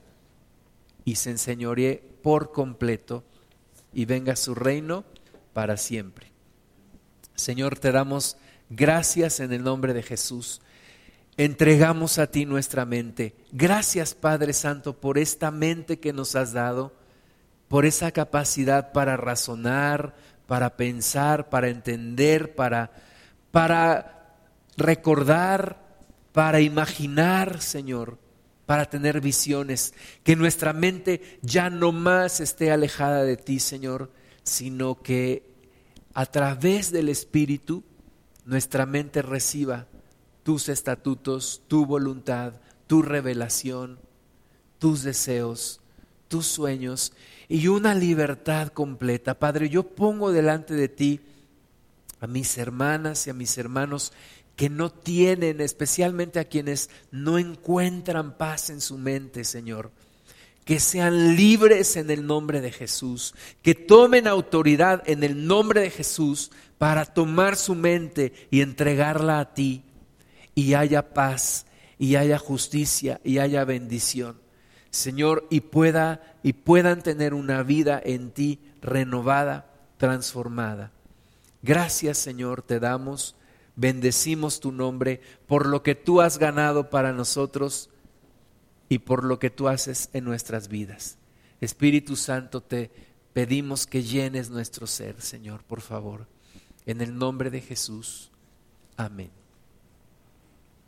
y 1.05 1.17
se 1.17 1.31
enseñoree 1.31 2.03
por 2.23 2.53
completo 2.53 3.25
y 3.93 4.05
venga 4.05 4.37
su 4.37 4.55
reino 4.55 5.05
para 5.53 5.77
siempre. 5.77 6.31
Señor, 7.35 7.79
te 7.79 7.91
damos 7.91 8.37
gracias 8.69 9.41
en 9.41 9.53
el 9.53 9.65
nombre 9.65 9.95
de 9.95 10.03
Jesús. 10.03 10.61
Entregamos 11.43 12.19
a 12.19 12.27
ti 12.27 12.45
nuestra 12.45 12.85
mente. 12.85 13.35
Gracias, 13.51 14.13
Padre 14.13 14.53
Santo, 14.53 15.01
por 15.01 15.17
esta 15.17 15.51
mente 15.51 15.99
que 15.99 16.13
nos 16.13 16.37
has 16.37 16.53
dado 16.53 16.93
por 17.67 17.87
esa 17.87 18.13
capacidad 18.13 18.93
para 18.93 19.17
razonar, 19.17 20.15
para 20.47 20.77
pensar, 20.77 21.49
para 21.49 21.71
entender, 21.71 22.55
para, 22.55 22.93
para 23.53 24.37
recordar, 24.77 25.81
para 26.33 26.61
imaginar, 26.61 27.63
Señor, 27.63 28.19
para 28.67 28.91
tener 28.91 29.23
visiones, 29.23 29.95
que 30.23 30.37
nuestra 30.37 30.75
mente 30.75 31.39
ya 31.41 31.71
no 31.71 31.91
más 31.91 32.41
esté 32.41 32.71
alejada 32.71 33.25
de 33.25 33.39
ti, 33.39 33.61
Señor, 33.61 34.11
sino 34.43 35.01
que 35.01 35.51
a 36.13 36.27
través 36.27 36.93
del 36.93 37.09
Espíritu 37.09 37.83
nuestra 38.45 38.85
mente 38.85 39.23
reciba 39.23 39.87
tus 40.51 40.69
estatutos, 40.69 41.63
tu 41.69 41.87
voluntad, 41.87 42.55
tu 42.89 43.03
revelación, 43.03 44.01
tus 44.81 45.05
deseos, 45.05 45.81
tus 46.27 46.45
sueños 46.45 47.13
y 47.49 47.69
una 47.69 47.95
libertad 47.95 48.67
completa. 48.73 49.39
Padre, 49.39 49.69
yo 49.69 49.85
pongo 49.85 50.33
delante 50.33 50.75
de 50.75 50.89
ti 50.89 51.21
a 52.19 52.27
mis 52.27 52.59
hermanas 52.59 53.29
y 53.29 53.31
a 53.31 53.33
mis 53.33 53.57
hermanos 53.59 54.13
que 54.57 54.69
no 54.69 54.91
tienen, 54.91 55.61
especialmente 55.61 56.41
a 56.41 56.47
quienes 56.47 56.91
no 57.13 57.39
encuentran 57.39 58.37
paz 58.37 58.71
en 58.71 58.81
su 58.81 58.99
mente, 58.99 59.45
Señor. 59.45 59.93
Que 60.65 60.81
sean 60.81 61.37
libres 61.37 61.97
en 61.97 62.11
el 62.11 62.27
nombre 62.27 62.61
de 62.61 62.73
Jesús, 62.73 63.37
que 63.63 63.77
tomen 63.77 64.27
autoridad 64.27 65.05
en 65.07 65.23
el 65.23 65.47
nombre 65.47 65.83
de 65.83 65.91
Jesús 65.91 66.51
para 66.77 67.05
tomar 67.05 67.55
su 67.55 67.77
mente 67.77 68.49
y 68.51 68.63
entregarla 68.63 69.39
a 69.39 69.55
ti 69.55 69.85
y 70.55 70.75
haya 70.75 71.15
paz 71.15 71.67
y 71.99 72.17
haya 72.17 72.39
justicia 72.39 73.21
y 73.25 73.39
haya 73.39 73.65
bendición. 73.65 74.41
Señor, 74.91 75.47
y 75.51 75.61
pueda 75.61 76.37
y 76.43 76.55
puedan 76.55 77.03
tener 77.03 77.35
una 77.35 77.63
vida 77.63 78.01
en 78.03 78.33
ti 78.33 78.59
renovada, 78.81 79.71
transformada. 79.99 80.93
Gracias, 81.63 82.19
Señor, 82.19 82.63
te 82.63 82.81
damos, 82.81 83.37
bendecimos 83.77 84.61
tu 84.61 84.73
nombre 84.73 85.21
por 85.47 85.67
lo 85.67 85.83
que 85.83 85.95
tú 85.95 86.21
has 86.21 86.39
ganado 86.39 86.91
para 86.91 87.13
nosotros 87.13 87.91
y 88.89 89.01
por 89.01 89.25
lo 89.25 89.39
que 89.39 89.51
tú 89.51 89.69
haces 89.69 90.09
en 90.13 90.25
nuestras 90.25 90.69
vidas. 90.69 91.19
Espíritu 91.61 92.17
Santo, 92.17 92.63
te 92.63 92.91
pedimos 93.33 93.87
que 93.87 94.03
llenes 94.03 94.51
nuestro 94.51 94.87
ser, 94.87 95.21
Señor, 95.21 95.63
por 95.65 95.83
favor. 95.83 96.27
En 96.87 97.01
el 97.01 97.17
nombre 97.17 97.51
de 97.51 97.61
Jesús. 97.61 98.31
Amén. 98.97 99.40